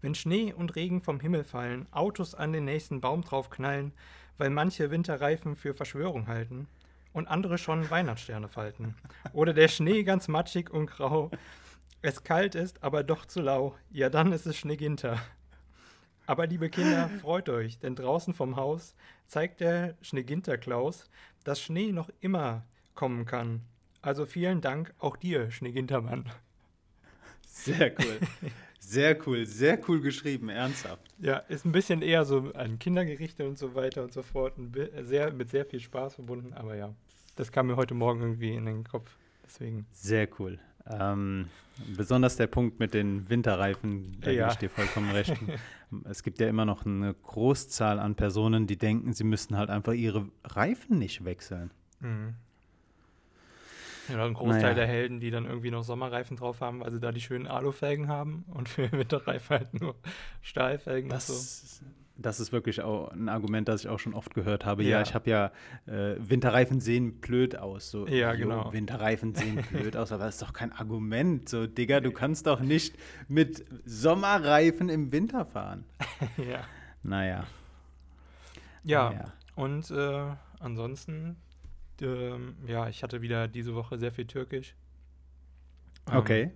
Wenn 0.00 0.16
Schnee 0.16 0.52
und 0.52 0.74
Regen 0.74 1.00
vom 1.00 1.20
Himmel 1.20 1.44
fallen, 1.44 1.86
Autos 1.92 2.34
an 2.34 2.52
den 2.52 2.64
nächsten 2.64 3.00
Baum 3.00 3.22
draufknallen, 3.22 3.92
weil 4.36 4.50
manche 4.50 4.90
Winterreifen 4.90 5.54
für 5.54 5.72
Verschwörung 5.72 6.26
halten 6.26 6.66
und 7.12 7.28
andere 7.28 7.58
schon 7.58 7.88
Weihnachtssterne 7.88 8.48
falten. 8.48 8.96
Oder 9.32 9.54
der 9.54 9.68
Schnee 9.68 10.02
ganz 10.02 10.26
matschig 10.26 10.70
und 10.70 10.86
grau, 10.86 11.30
es 12.02 12.24
kalt 12.24 12.56
ist, 12.56 12.82
aber 12.82 13.04
doch 13.04 13.24
zu 13.24 13.40
lau, 13.40 13.76
ja 13.92 14.10
dann 14.10 14.32
ist 14.32 14.46
es 14.46 14.56
Schneeginter. 14.56 15.20
Aber 16.26 16.46
liebe 16.46 16.70
Kinder, 16.70 17.10
freut 17.20 17.48
euch, 17.48 17.78
denn 17.78 17.96
draußen 17.96 18.32
vom 18.32 18.56
Haus 18.56 18.94
zeigt 19.26 19.60
der 19.60 19.94
Schneeginterklaus, 20.00 21.08
dass 21.44 21.60
Schnee 21.60 21.92
noch 21.92 22.10
immer 22.20 22.64
kommen 22.94 23.26
kann. 23.26 23.60
Also 24.00 24.26
vielen 24.26 24.60
Dank 24.60 24.94
auch 24.98 25.16
dir, 25.16 25.50
Schneegintermann. 25.50 26.30
Sehr 27.46 27.92
cool. 27.98 28.18
Sehr 28.78 29.16
cool, 29.26 29.46
sehr 29.46 29.80
cool 29.88 30.00
geschrieben, 30.00 30.50
ernsthaft. 30.50 31.02
Ja, 31.18 31.38
ist 31.38 31.64
ein 31.64 31.72
bisschen 31.72 32.02
eher 32.02 32.24
so 32.24 32.52
an 32.54 32.78
Kindergerichte 32.78 33.48
und 33.48 33.58
so 33.58 33.74
weiter 33.74 34.02
und 34.02 34.12
so 34.12 34.22
fort. 34.22 34.54
Sehr, 35.00 35.32
mit 35.32 35.48
sehr 35.48 35.64
viel 35.64 35.80
Spaß 35.80 36.16
verbunden, 36.16 36.52
aber 36.52 36.76
ja, 36.76 36.94
das 37.36 37.50
kam 37.50 37.68
mir 37.68 37.76
heute 37.76 37.94
Morgen 37.94 38.20
irgendwie 38.20 38.54
in 38.54 38.66
den 38.66 38.84
Kopf. 38.84 39.16
Deswegen. 39.44 39.86
Sehr 39.92 40.28
cool. 40.38 40.58
Ähm, 40.86 41.48
besonders 41.96 42.36
der 42.36 42.46
Punkt 42.46 42.78
mit 42.78 42.92
den 42.92 43.28
Winterreifen, 43.30 44.18
da 44.20 44.30
ja. 44.30 44.42
gebe 44.42 44.52
ich 44.52 44.58
dir 44.58 44.70
vollkommen 44.70 45.10
recht. 45.10 45.34
es 46.04 46.22
gibt 46.22 46.40
ja 46.40 46.48
immer 46.48 46.64
noch 46.64 46.84
eine 46.84 47.14
Großzahl 47.14 47.98
an 47.98 48.14
Personen, 48.14 48.66
die 48.66 48.76
denken, 48.76 49.12
sie 49.12 49.24
müssten 49.24 49.56
halt 49.56 49.70
einfach 49.70 49.92
ihre 49.92 50.28
Reifen 50.44 50.98
nicht 50.98 51.24
wechseln. 51.24 51.70
Mhm. 52.00 52.34
Ja, 54.08 54.24
ein 54.24 54.34
Großteil 54.34 54.62
naja. 54.62 54.74
der 54.74 54.86
Helden, 54.86 55.20
die 55.20 55.30
dann 55.30 55.46
irgendwie 55.46 55.70
noch 55.70 55.82
Sommerreifen 55.82 56.36
drauf 56.36 56.60
haben, 56.60 56.80
weil 56.80 56.90
sie 56.90 57.00
da 57.00 57.10
die 57.10 57.22
schönen 57.22 57.46
Alufelgen 57.46 58.08
haben 58.08 58.44
und 58.48 58.68
für 58.68 58.90
Winterreifen 58.92 59.56
halt 59.56 59.80
nur 59.80 59.94
Stahlfelgen 60.42 61.08
das, 61.08 61.26
so. 61.26 61.84
Das 62.16 62.38
ist 62.38 62.52
wirklich 62.52 62.80
auch 62.82 63.10
ein 63.10 63.28
Argument, 63.28 63.68
das 63.68 63.82
ich 63.82 63.88
auch 63.88 63.98
schon 63.98 64.14
oft 64.14 64.34
gehört 64.34 64.64
habe. 64.64 64.84
Ja, 64.84 64.90
ja 64.90 65.02
ich 65.02 65.14
habe 65.14 65.28
ja 65.30 65.50
äh, 65.86 66.16
Winterreifen 66.18 66.80
sehen 66.80 67.20
blöd 67.20 67.56
aus. 67.56 67.90
So, 67.90 68.06
ja, 68.06 68.34
genau. 68.34 68.72
Winterreifen 68.72 69.34
sehen 69.34 69.56
blöd 69.72 69.96
aus, 69.96 70.12
aber 70.12 70.24
das 70.24 70.36
ist 70.36 70.42
doch 70.42 70.52
kein 70.52 70.72
Argument. 70.72 71.48
So, 71.48 71.66
Digga, 71.66 72.00
du 72.00 72.12
kannst 72.12 72.46
doch 72.46 72.60
nicht 72.60 72.96
mit 73.28 73.64
Sommerreifen 73.84 74.88
im 74.88 75.10
Winter 75.10 75.44
fahren. 75.44 75.84
ja. 76.36 76.60
Naja. 77.02 77.44
Ja, 78.84 79.10
naja. 79.10 79.32
und 79.56 79.90
äh, 79.90 80.36
ansonsten 80.60 81.36
ähm, 82.02 82.56
ja, 82.66 82.88
ich 82.88 83.02
hatte 83.02 83.22
wieder 83.22 83.48
diese 83.48 83.74
Woche 83.74 83.98
sehr 83.98 84.12
viel 84.12 84.26
Türkisch. 84.26 84.74
Ähm, 86.10 86.16
okay. 86.16 86.50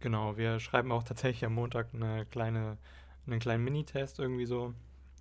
Genau, 0.00 0.36
wir 0.36 0.60
schreiben 0.60 0.92
auch 0.92 1.02
tatsächlich 1.02 1.44
am 1.44 1.54
Montag 1.54 1.88
eine 1.94 2.26
kleine, 2.26 2.76
einen 3.26 3.40
kleinen 3.40 3.64
Minitest 3.64 4.18
irgendwie 4.18 4.46
so 4.46 4.74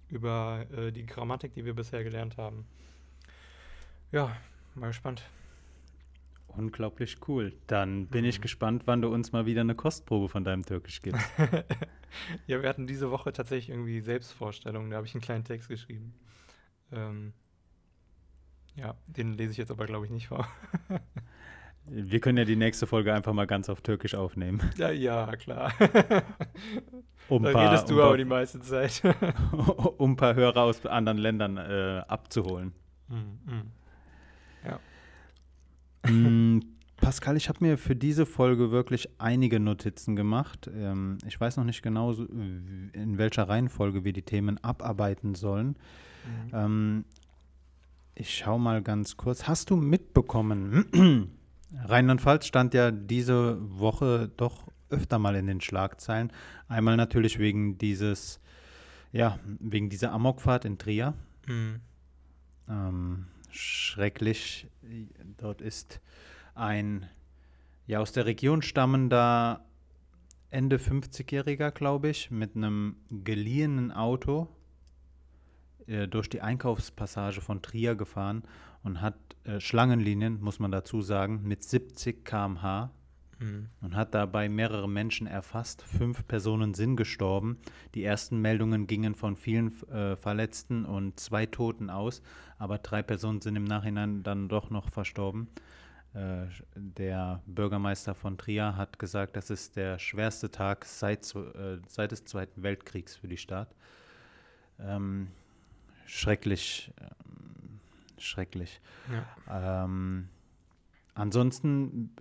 über 0.09 0.65
äh, 0.75 0.91
die 0.91 1.05
Grammatik, 1.05 1.53
die 1.53 1.65
wir 1.65 1.73
bisher 1.73 2.03
gelernt 2.03 2.37
haben. 2.37 2.65
Ja, 4.11 4.35
mal 4.75 4.87
gespannt. 4.87 5.23
Unglaublich 6.47 7.17
cool. 7.27 7.53
Dann 7.67 8.07
bin 8.07 8.21
mhm. 8.21 8.29
ich 8.29 8.41
gespannt, 8.41 8.83
wann 8.85 9.01
du 9.01 9.09
uns 9.09 9.31
mal 9.31 9.45
wieder 9.45 9.61
eine 9.61 9.75
Kostprobe 9.75 10.29
von 10.29 10.43
deinem 10.43 10.65
Türkisch 10.65 11.01
gibst. 11.01 11.25
ja, 12.47 12.61
wir 12.61 12.69
hatten 12.69 12.87
diese 12.87 13.11
Woche 13.11 13.33
tatsächlich 13.33 13.69
irgendwie 13.69 13.99
Selbstvorstellungen. 13.99 14.89
Da 14.89 14.97
habe 14.97 15.07
ich 15.07 15.13
einen 15.13 15.21
kleinen 15.21 15.43
Text 15.43 15.67
geschrieben. 15.67 16.13
Ähm, 16.91 17.33
ja, 18.75 18.95
den 19.07 19.33
lese 19.33 19.51
ich 19.51 19.57
jetzt 19.57 19.71
aber, 19.71 19.85
glaube 19.85 20.05
ich, 20.05 20.11
nicht 20.11 20.27
vor. 20.27 20.47
Wir 21.87 22.19
können 22.19 22.37
ja 22.37 22.45
die 22.45 22.55
nächste 22.55 22.87
Folge 22.87 23.13
einfach 23.13 23.33
mal 23.33 23.47
ganz 23.47 23.69
auf 23.69 23.81
Türkisch 23.81 24.15
aufnehmen. 24.15 24.61
Ja, 24.77 24.91
ja 24.91 25.35
klar. 25.35 25.73
Um 27.27 27.43
da 27.43 27.51
paar, 27.51 27.71
redest 27.71 27.89
du 27.89 27.95
um 27.95 28.01
aber 28.01 28.17
die 28.17 28.25
meiste 28.25 28.59
Zeit. 28.59 29.01
um 29.97 30.11
ein 30.11 30.15
paar 30.15 30.35
Hörer 30.35 30.61
aus 30.61 30.85
anderen 30.85 31.17
Ländern 31.17 31.57
äh, 31.57 32.03
abzuholen. 32.07 32.73
Mm, 33.07 33.15
mm. 33.51 33.71
Ja. 34.65 34.79
Mm, 36.09 36.59
Pascal, 36.97 37.35
ich 37.35 37.49
habe 37.49 37.63
mir 37.63 37.77
für 37.77 37.95
diese 37.95 38.25
Folge 38.25 38.71
wirklich 38.71 39.09
einige 39.19 39.59
Notizen 39.59 40.15
gemacht. 40.15 40.69
Ähm, 40.73 41.17
ich 41.27 41.39
weiß 41.39 41.57
noch 41.57 41.65
nicht 41.65 41.81
genau, 41.81 42.13
in 42.13 43.17
welcher 43.17 43.49
Reihenfolge 43.49 44.03
wir 44.03 44.13
die 44.13 44.21
Themen 44.21 44.63
abarbeiten 44.63 45.35
sollen. 45.35 45.75
Mhm. 46.25 46.51
Ähm, 46.53 47.05
ich 48.15 48.33
schaue 48.33 48.59
mal 48.59 48.81
ganz 48.81 49.17
kurz. 49.17 49.47
Hast 49.47 49.69
du 49.69 49.75
mitbekommen, 49.75 50.85
Rheinland-Pfalz 51.83 52.45
stand 52.47 52.73
ja 52.73 52.91
diese 52.91 53.57
Woche 53.59 54.31
doch 54.37 54.67
öfter 54.89 55.19
mal 55.19 55.35
in 55.35 55.47
den 55.47 55.61
Schlagzeilen. 55.61 56.31
Einmal 56.67 56.97
natürlich 56.97 57.39
wegen 57.39 57.77
dieses, 57.77 58.39
ja, 59.11 59.39
wegen 59.59 59.89
dieser 59.89 60.11
Amokfahrt 60.11 60.65
in 60.65 60.77
Trier. 60.77 61.13
Mhm. 61.47 61.81
Ähm, 62.69 63.25
schrecklich. 63.51 64.67
Dort 65.37 65.61
ist 65.61 66.01
ein, 66.53 67.07
ja, 67.87 67.99
aus 67.99 68.11
der 68.11 68.25
Region 68.25 68.61
stammender 68.61 69.65
Ende 70.49 70.77
50-Jähriger, 70.77 71.71
glaube 71.71 72.09
ich, 72.09 72.31
mit 72.31 72.55
einem 72.55 72.97
geliehenen 73.09 73.91
Auto 73.91 74.47
äh, 75.87 76.07
durch 76.07 76.29
die 76.29 76.41
Einkaufspassage 76.41 77.41
von 77.41 77.61
Trier 77.61 77.95
gefahren 77.95 78.43
und 78.83 79.01
hat 79.01 79.15
äh, 79.43 79.59
Schlangenlinien, 79.59 80.39
muss 80.41 80.59
man 80.59 80.71
dazu 80.71 81.01
sagen, 81.01 81.41
mit 81.43 81.63
70 81.63 82.23
km/h 82.23 82.91
mhm. 83.45 83.67
und 83.81 83.95
hat 83.95 84.13
dabei 84.13 84.49
mehrere 84.49 84.89
Menschen 84.89 85.27
erfasst. 85.27 85.81
Fünf 85.83 86.27
Personen 86.27 86.73
sind 86.73 86.95
gestorben. 86.95 87.57
Die 87.93 88.03
ersten 88.03 88.41
Meldungen 88.41 88.87
gingen 88.87 89.15
von 89.15 89.35
vielen 89.35 89.81
äh, 89.89 90.15
Verletzten 90.15 90.85
und 90.85 91.19
zwei 91.19 91.45
Toten 91.45 91.89
aus, 91.89 92.21
aber 92.57 92.77
drei 92.79 93.03
Personen 93.03 93.41
sind 93.41 93.55
im 93.55 93.65
Nachhinein 93.65 94.23
dann 94.23 94.49
doch 94.49 94.69
noch 94.69 94.89
verstorben. 94.89 95.47
Äh, 96.13 96.47
der 96.75 97.41
Bürgermeister 97.45 98.15
von 98.15 98.37
Trier 98.37 98.77
hat 98.77 98.99
gesagt, 98.99 99.35
das 99.35 99.49
ist 99.49 99.75
der 99.75 99.99
schwerste 99.99 100.49
Tag 100.49 100.85
seit, 100.85 101.35
äh, 101.35 101.79
seit 101.87 102.11
des 102.11 102.23
Zweiten 102.23 102.63
Weltkriegs 102.63 103.17
für 103.17 103.27
die 103.27 103.37
Stadt. 103.37 103.75
Ähm, 104.79 105.27
schrecklich, 106.05 106.93
ähm, 107.01 107.79
schrecklich. 108.17 108.79
Ja. 109.11 109.83
Ähm, 109.83 110.29
ansonsten, 111.15 112.15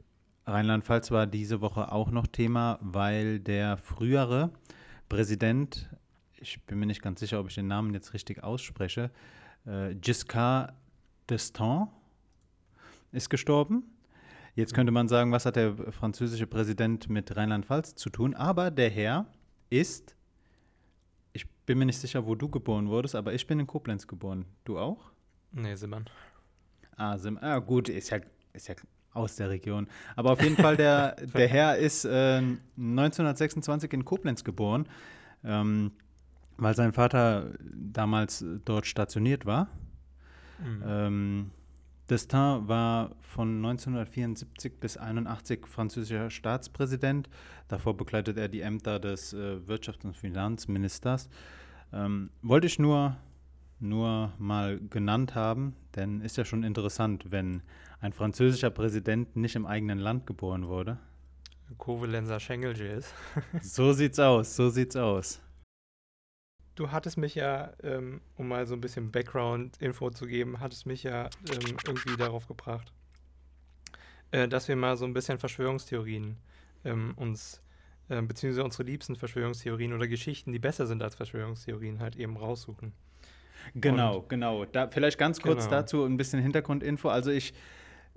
Rheinland-Pfalz 0.46 1.10
war 1.10 1.26
diese 1.26 1.60
Woche 1.60 1.90
auch 1.90 2.10
noch 2.10 2.26
Thema, 2.26 2.78
weil 2.80 3.40
der 3.40 3.76
frühere 3.76 4.50
Präsident, 5.08 5.88
ich 6.34 6.62
bin 6.64 6.78
mir 6.78 6.86
nicht 6.86 7.02
ganz 7.02 7.20
sicher, 7.20 7.40
ob 7.40 7.48
ich 7.48 7.54
den 7.54 7.66
Namen 7.66 7.94
jetzt 7.94 8.12
richtig 8.14 8.42
ausspreche, 8.42 9.10
äh, 9.66 9.94
Giscard 9.94 10.74
d'Estaing 11.28 11.88
ist 13.12 13.30
gestorben. 13.30 13.84
Jetzt 14.54 14.74
könnte 14.74 14.92
man 14.92 15.08
sagen, 15.08 15.32
was 15.32 15.46
hat 15.46 15.56
der 15.56 15.74
französische 15.92 16.46
Präsident 16.46 17.08
mit 17.08 17.34
Rheinland-Pfalz 17.34 17.94
zu 17.94 18.10
tun? 18.10 18.34
Aber 18.34 18.70
der 18.70 18.90
Herr 18.90 19.26
ist 19.70 20.14
bin 21.66 21.78
mir 21.78 21.86
nicht 21.86 21.98
sicher, 21.98 22.26
wo 22.26 22.34
du 22.34 22.48
geboren 22.48 22.88
wurdest, 22.88 23.14
aber 23.14 23.32
ich 23.32 23.46
bin 23.46 23.60
in 23.60 23.66
Koblenz 23.66 24.06
geboren. 24.06 24.44
Du 24.64 24.78
auch? 24.78 25.12
Nee, 25.52 25.74
Simmern. 25.74 26.08
Ah, 26.96 27.16
Simmern. 27.16 27.44
Ah, 27.44 27.58
gut, 27.58 27.88
ist 27.88 28.10
ja, 28.10 28.18
ist 28.52 28.68
ja 28.68 28.74
aus 29.14 29.36
der 29.36 29.48
Region. 29.48 29.86
Aber 30.16 30.32
auf 30.32 30.42
jeden 30.42 30.56
Fall, 30.56 30.76
der, 30.76 31.16
der 31.34 31.48
Herr 31.48 31.78
ist 31.78 32.04
äh, 32.04 32.42
1926 32.76 33.92
in 33.92 34.04
Koblenz 34.04 34.44
geboren, 34.44 34.86
ähm, 35.44 35.92
weil 36.56 36.74
sein 36.74 36.92
Vater 36.92 37.52
damals 37.60 38.44
dort 38.64 38.86
stationiert 38.86 39.46
war. 39.46 39.68
Mhm. 40.58 40.82
Ähm, 40.86 41.50
Destin 42.10 42.68
war 42.68 43.16
von 43.20 43.56
1974 43.56 44.78
bis 44.78 44.96
1981 44.98 45.66
französischer 45.66 46.30
Staatspräsident. 46.30 47.30
Davor 47.68 47.96
bekleidet 47.96 48.36
er 48.36 48.48
die 48.48 48.60
Ämter 48.60 49.00
des 49.00 49.32
äh, 49.32 49.56
Wirtschafts- 49.66 50.04
und 50.04 50.16
Finanzministers. 50.16 51.30
Ähm, 51.92 52.30
wollte 52.42 52.66
ich 52.66 52.78
nur, 52.78 53.16
nur 53.80 54.32
mal 54.38 54.78
genannt 54.90 55.34
haben, 55.34 55.76
denn 55.96 56.20
ist 56.20 56.36
ja 56.36 56.44
schon 56.44 56.62
interessant, 56.62 57.30
wenn 57.30 57.62
ein 58.04 58.12
französischer 58.12 58.68
Präsident 58.68 59.34
nicht 59.34 59.56
im 59.56 59.64
eigenen 59.64 59.98
Land 59.98 60.26
geboren 60.26 60.68
wurde. 60.68 60.98
Kovalenzer 61.78 62.38
Schengelje 62.38 62.86
ist. 62.86 63.14
so 63.62 63.94
sieht's 63.94 64.18
aus, 64.18 64.54
so 64.54 64.68
sieht's 64.68 64.94
aus. 64.94 65.40
Du 66.74 66.90
hattest 66.90 67.16
mich 67.16 67.34
ja, 67.34 67.72
ähm, 67.82 68.20
um 68.36 68.48
mal 68.48 68.66
so 68.66 68.74
ein 68.74 68.82
bisschen 68.82 69.10
Background-Info 69.10 70.10
zu 70.10 70.26
geben, 70.26 70.60
hattest 70.60 70.84
mich 70.84 71.02
ja 71.02 71.30
ähm, 71.50 71.78
irgendwie 71.86 72.16
darauf 72.18 72.46
gebracht, 72.46 72.92
äh, 74.32 74.48
dass 74.48 74.68
wir 74.68 74.76
mal 74.76 74.98
so 74.98 75.06
ein 75.06 75.14
bisschen 75.14 75.38
Verschwörungstheorien 75.38 76.36
ähm, 76.84 77.14
uns, 77.16 77.62
äh, 78.10 78.20
beziehungsweise 78.20 78.64
unsere 78.64 78.82
liebsten 78.82 79.16
Verschwörungstheorien 79.16 79.94
oder 79.94 80.08
Geschichten, 80.08 80.52
die 80.52 80.58
besser 80.58 80.86
sind 80.86 81.02
als 81.02 81.14
Verschwörungstheorien, 81.14 82.00
halt 82.00 82.16
eben 82.16 82.36
raussuchen. 82.36 82.92
Genau, 83.74 84.18
Und, 84.18 84.28
genau. 84.28 84.66
Da, 84.66 84.88
vielleicht 84.88 85.16
ganz 85.16 85.40
kurz 85.40 85.64
genau. 85.64 85.76
dazu 85.76 86.04
ein 86.04 86.18
bisschen 86.18 86.42
Hintergrundinfo. 86.42 87.08
Also 87.08 87.30
ich 87.30 87.54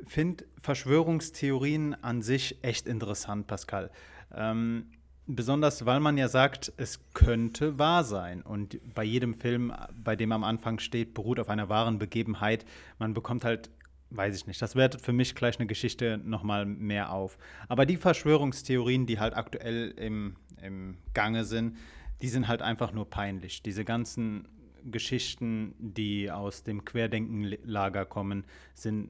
finde 0.05 0.45
Verschwörungstheorien 0.61 1.95
an 2.03 2.21
sich 2.21 2.63
echt 2.63 2.87
interessant, 2.87 3.47
Pascal. 3.47 3.91
Ähm, 4.33 4.87
Besonders, 5.29 5.85
weil 5.85 5.99
man 5.99 6.17
ja 6.17 6.29
sagt, 6.29 6.71
es 6.77 7.01
könnte 7.13 7.77
wahr 7.77 8.05
sein. 8.05 8.41
Und 8.41 8.79
bei 8.95 9.03
jedem 9.03 9.33
Film, 9.33 9.73
bei 10.01 10.15
dem 10.15 10.31
am 10.31 10.45
Anfang 10.45 10.79
steht, 10.79 11.13
beruht 11.13 11.41
auf 11.41 11.49
einer 11.49 11.67
wahren 11.67 11.99
Begebenheit. 11.99 12.65
Man 12.97 13.13
bekommt 13.13 13.43
halt, 13.43 13.69
weiß 14.09 14.37
ich 14.37 14.47
nicht, 14.47 14.61
das 14.61 14.77
wertet 14.77 15.01
für 15.01 15.11
mich 15.11 15.35
gleich 15.35 15.59
eine 15.59 15.67
Geschichte 15.67 16.17
nochmal 16.17 16.65
mehr 16.65 17.11
auf. 17.11 17.37
Aber 17.67 17.85
die 17.85 17.97
Verschwörungstheorien, 17.97 19.05
die 19.05 19.19
halt 19.19 19.35
aktuell 19.35 19.89
im, 19.97 20.37
im 20.61 20.97
Gange 21.13 21.43
sind, 21.43 21.75
die 22.21 22.29
sind 22.29 22.47
halt 22.47 22.61
einfach 22.61 22.93
nur 22.93 23.09
peinlich. 23.09 23.61
Diese 23.61 23.83
ganzen 23.83 24.47
Geschichten, 24.85 25.75
die 25.77 26.31
aus 26.31 26.63
dem 26.63 26.85
Querdenkenlager 26.85 28.05
kommen, 28.05 28.45
sind, 28.75 29.09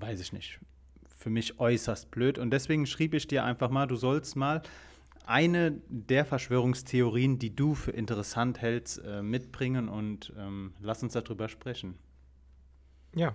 weiß 0.00 0.20
ich 0.20 0.32
nicht, 0.32 0.60
für 1.16 1.30
mich 1.30 1.58
äußerst 1.58 2.10
blöd. 2.10 2.38
Und 2.38 2.50
deswegen 2.50 2.86
schrieb 2.86 3.14
ich 3.14 3.26
dir 3.26 3.44
einfach 3.44 3.70
mal, 3.70 3.86
du 3.86 3.96
sollst 3.96 4.36
mal 4.36 4.62
eine 5.26 5.72
der 5.88 6.24
Verschwörungstheorien, 6.24 7.38
die 7.38 7.54
du 7.54 7.74
für 7.74 7.90
interessant 7.90 8.62
hältst, 8.62 9.02
äh, 9.04 9.22
mitbringen 9.22 9.88
und 9.88 10.32
ähm, 10.38 10.74
lass 10.80 11.02
uns 11.02 11.12
darüber 11.12 11.48
sprechen. 11.48 11.98
Ja, 13.14 13.34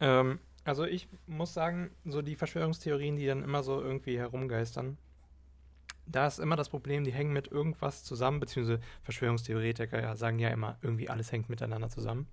ähm, 0.00 0.40
also 0.64 0.84
ich 0.84 1.08
muss 1.26 1.54
sagen, 1.54 1.90
so 2.04 2.20
die 2.20 2.34
Verschwörungstheorien, 2.34 3.16
die 3.16 3.26
dann 3.26 3.44
immer 3.44 3.62
so 3.62 3.80
irgendwie 3.80 4.18
herumgeistern, 4.18 4.98
da 6.06 6.26
ist 6.26 6.40
immer 6.40 6.56
das 6.56 6.68
Problem, 6.68 7.04
die 7.04 7.12
hängen 7.12 7.32
mit 7.32 7.48
irgendwas 7.48 8.02
zusammen, 8.02 8.40
beziehungsweise 8.40 8.80
Verschwörungstheoretiker 9.02 10.02
ja, 10.02 10.16
sagen 10.16 10.38
ja 10.40 10.48
immer, 10.48 10.78
irgendwie 10.82 11.08
alles 11.08 11.30
hängt 11.30 11.48
miteinander 11.48 11.88
zusammen. 11.88 12.26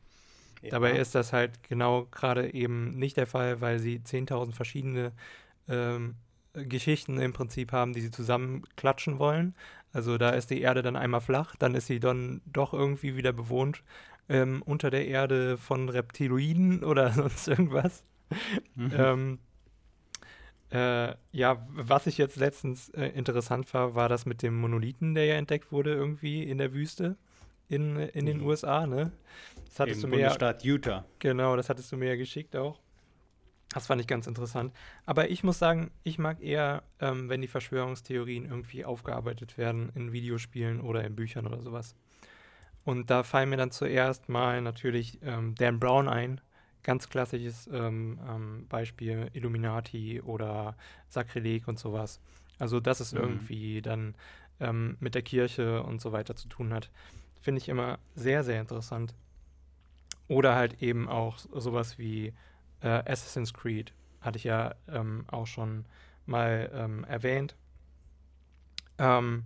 Ja. 0.61 0.69
Dabei 0.71 0.97
ist 0.97 1.15
das 1.15 1.33
halt 1.33 1.63
genau 1.63 2.07
gerade 2.11 2.53
eben 2.53 2.97
nicht 2.97 3.17
der 3.17 3.27
Fall, 3.27 3.61
weil 3.61 3.79
sie 3.79 3.99
10.000 3.99 4.53
verschiedene 4.53 5.11
ähm, 5.67 6.15
Geschichten 6.53 7.19
im 7.19 7.33
Prinzip 7.33 7.71
haben, 7.71 7.93
die 7.93 8.01
sie 8.01 8.11
zusammenklatschen 8.11 9.19
wollen. 9.19 9.55
Also 9.93 10.17
da 10.17 10.31
ist 10.31 10.49
die 10.49 10.61
Erde 10.61 10.81
dann 10.81 10.95
einmal 10.95 11.21
flach, 11.21 11.55
dann 11.55 11.75
ist 11.75 11.87
sie 11.87 11.99
dann 11.99 12.41
doch 12.45 12.73
irgendwie 12.73 13.15
wieder 13.15 13.33
bewohnt 13.33 13.83
ähm, 14.29 14.61
unter 14.65 14.89
der 14.89 15.07
Erde 15.07 15.57
von 15.57 15.89
Reptiloiden 15.89 16.83
oder 16.83 17.11
sonst 17.11 17.47
irgendwas. 17.47 18.03
Mhm. 18.75 18.91
ähm, 18.95 19.39
äh, 20.69 21.15
ja, 21.31 21.65
was 21.69 22.07
ich 22.07 22.17
jetzt 22.17 22.35
letztens 22.35 22.89
äh, 22.89 23.07
interessant 23.07 23.73
war, 23.73 23.95
war 23.95 24.09
das 24.09 24.25
mit 24.25 24.41
dem 24.41 24.59
Monolithen, 24.59 25.15
der 25.15 25.25
ja 25.25 25.35
entdeckt 25.35 25.71
wurde 25.71 25.93
irgendwie 25.93 26.43
in 26.43 26.57
der 26.57 26.73
Wüste 26.73 27.15
in, 27.69 27.97
in 27.97 28.25
den 28.25 28.39
mhm. 28.39 28.47
USA, 28.47 28.85
ne? 28.85 29.11
Das 29.65 29.79
hattest 29.79 30.03
Im 30.03 30.09
du 30.09 30.15
mir 30.15 30.23
Bundesstaat 30.23 30.63
ja, 30.63 30.73
Utah. 30.73 31.05
Genau, 31.19 31.55
das 31.55 31.69
hattest 31.69 31.91
du 31.91 31.97
mir 31.97 32.09
ja 32.09 32.15
geschickt 32.15 32.55
auch. 32.55 32.79
Das 33.73 33.87
fand 33.87 34.01
ich 34.01 34.07
ganz 34.07 34.27
interessant. 34.27 34.73
Aber 35.05 35.29
ich 35.29 35.43
muss 35.43 35.59
sagen, 35.59 35.91
ich 36.03 36.17
mag 36.17 36.41
eher, 36.41 36.83
ähm, 36.99 37.29
wenn 37.29 37.41
die 37.41 37.47
Verschwörungstheorien 37.47 38.45
irgendwie 38.45 38.85
aufgearbeitet 38.85 39.57
werden 39.57 39.91
in 39.93 40.13
Videospielen 40.13 40.79
oder 40.79 41.03
in 41.03 41.15
Büchern 41.15 41.45
oder 41.45 41.61
sowas. 41.61 41.95
Und 42.85 43.09
da 43.09 43.23
fallen 43.23 43.49
mir 43.49 43.57
dann 43.57 43.71
zuerst 43.71 44.29
mal 44.29 44.61
natürlich 44.61 45.19
ähm, 45.21 45.55
Dan 45.55 45.79
Brown 45.79 46.07
ein, 46.07 46.39
ganz 46.83 47.09
klassisches 47.09 47.69
ähm, 47.71 48.17
ähm, 48.27 48.65
Beispiel 48.69 49.29
Illuminati 49.33 50.21
oder 50.21 50.77
Sakrileg 51.09 51.67
und 51.67 51.77
sowas. 51.77 52.21
Also, 52.59 52.79
dass 52.79 53.01
es 53.01 53.11
mhm. 53.11 53.19
irgendwie 53.19 53.81
dann 53.81 54.15
ähm, 54.61 54.95
mit 55.01 55.13
der 55.13 55.21
Kirche 55.21 55.83
und 55.83 55.99
so 55.99 56.13
weiter 56.13 56.37
zu 56.37 56.47
tun 56.47 56.73
hat, 56.73 56.89
finde 57.47 57.61
ich 57.61 57.69
immer 57.69 57.97
sehr, 58.13 58.43
sehr 58.43 58.59
interessant. 58.59 59.13
Oder 60.27 60.55
halt 60.55 60.83
eben 60.83 61.07
auch 61.07 61.37
sowas 61.37 61.97
wie 61.97 62.33
äh, 62.81 62.89
Assassin's 63.09 63.53
Creed, 63.53 63.93
hatte 64.19 64.37
ich 64.37 64.43
ja 64.43 64.75
ähm, 64.89 65.23
auch 65.27 65.47
schon 65.47 65.85
mal 66.25 66.69
ähm, 66.73 67.05
erwähnt. 67.05 67.55
Ähm, 68.97 69.45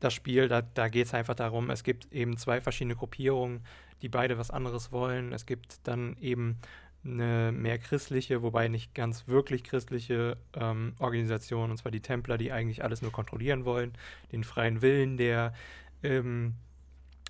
das 0.00 0.14
Spiel, 0.14 0.48
da, 0.48 0.62
da 0.62 0.88
geht 0.88 1.08
es 1.08 1.12
einfach 1.12 1.34
darum, 1.34 1.68
es 1.68 1.84
gibt 1.84 2.10
eben 2.10 2.38
zwei 2.38 2.62
verschiedene 2.62 2.96
Gruppierungen, 2.96 3.60
die 4.00 4.08
beide 4.08 4.38
was 4.38 4.50
anderes 4.50 4.90
wollen. 4.90 5.34
Es 5.34 5.44
gibt 5.44 5.86
dann 5.86 6.16
eben 6.22 6.56
eine 7.04 7.52
mehr 7.52 7.78
christliche, 7.78 8.42
wobei 8.42 8.68
nicht 8.68 8.94
ganz 8.94 9.28
wirklich 9.28 9.62
christliche 9.62 10.38
ähm, 10.54 10.94
Organisation, 11.00 11.70
und 11.70 11.76
zwar 11.76 11.92
die 11.92 12.00
Templer, 12.00 12.38
die 12.38 12.50
eigentlich 12.50 12.82
alles 12.82 13.02
nur 13.02 13.12
kontrollieren 13.12 13.66
wollen, 13.66 13.92
den 14.32 14.42
freien 14.42 14.80
Willen 14.80 15.18
der, 15.18 15.52
ähm, 16.02 16.54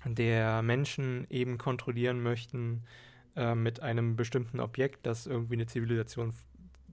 der 0.05 0.61
Menschen 0.61 1.25
eben 1.29 1.57
kontrollieren 1.57 2.21
möchten 2.21 2.83
äh, 3.35 3.55
mit 3.55 3.81
einem 3.81 4.15
bestimmten 4.15 4.59
Objekt, 4.59 5.05
das 5.05 5.27
irgendwie 5.27 5.55
eine 5.55 5.65
Zivilisation 5.65 6.33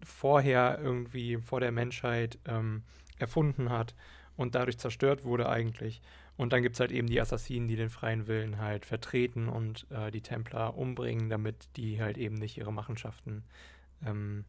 vorher 0.02 0.78
irgendwie 0.82 1.38
vor 1.38 1.60
der 1.60 1.72
Menschheit 1.72 2.38
ähm, 2.46 2.82
erfunden 3.18 3.70
hat 3.70 3.94
und 4.36 4.54
dadurch 4.54 4.78
zerstört 4.78 5.24
wurde 5.24 5.48
eigentlich. 5.48 6.00
Und 6.36 6.54
dann 6.54 6.62
gibt 6.62 6.76
es 6.76 6.80
halt 6.80 6.92
eben 6.92 7.06
die 7.06 7.20
Assassinen, 7.20 7.68
die 7.68 7.76
den 7.76 7.90
freien 7.90 8.26
Willen 8.26 8.58
halt 8.58 8.86
vertreten 8.86 9.48
und 9.48 9.86
äh, 9.90 10.10
die 10.10 10.22
Templer 10.22 10.76
umbringen, 10.76 11.28
damit 11.28 11.68
die 11.76 12.00
halt 12.00 12.16
eben 12.16 12.36
nicht 12.36 12.56
ihre 12.56 12.72
Machenschaften 12.72 13.44
ähm, 14.06 14.46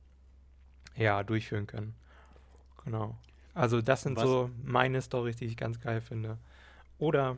ja, 0.95 1.23
durchführen 1.23 1.67
können. 1.67 1.95
Genau. 2.85 3.17
Also 3.53 3.81
das 3.81 4.03
sind 4.03 4.15
Was? 4.15 4.23
so 4.23 4.49
meine 4.63 5.01
Stories, 5.01 5.35
die 5.35 5.45
ich 5.45 5.57
ganz 5.57 5.81
geil 5.81 5.99
finde. 5.99 6.37
Oder 6.97 7.37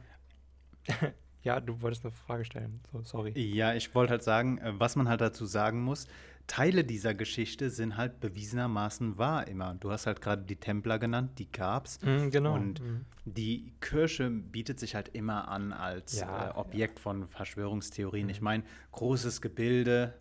ja, 1.43 1.59
du 1.59 1.81
wolltest 1.81 2.05
eine 2.05 2.11
Frage 2.11 2.45
stellen. 2.45 2.79
So, 2.91 3.01
sorry. 3.03 3.31
Ja, 3.37 3.73
ich 3.73 3.93
wollte 3.93 4.11
halt 4.11 4.23
sagen, 4.23 4.57
äh, 4.59 4.73
was 4.77 4.95
man 4.95 5.07
halt 5.09 5.21
dazu 5.21 5.45
sagen 5.45 5.81
muss, 5.81 6.07
Teile 6.47 6.83
dieser 6.83 7.13
Geschichte 7.13 7.69
sind 7.69 7.95
halt 7.95 8.19
bewiesenermaßen 8.19 9.17
wahr 9.17 9.47
immer. 9.47 9.75
Du 9.75 9.91
hast 9.91 10.07
halt 10.07 10.19
gerade 10.21 10.43
die 10.43 10.57
Templer 10.57 10.99
genannt, 10.99 11.39
die 11.39 11.49
gab's. 11.49 11.99
Mm, 12.01 12.29
genau. 12.29 12.55
Und 12.55 12.81
mm. 12.81 13.05
die 13.23 13.73
Kirche 13.79 14.29
bietet 14.29 14.79
sich 14.79 14.93
halt 14.95 15.09
immer 15.09 15.47
an 15.47 15.71
als 15.71 16.19
ja, 16.19 16.49
äh, 16.49 16.53
Objekt 16.55 16.99
ja. 16.99 17.03
von 17.03 17.27
Verschwörungstheorien. 17.27 18.27
Mm. 18.27 18.31
Ich 18.31 18.41
meine, 18.41 18.63
großes 18.91 19.41
Gebilde, 19.41 20.13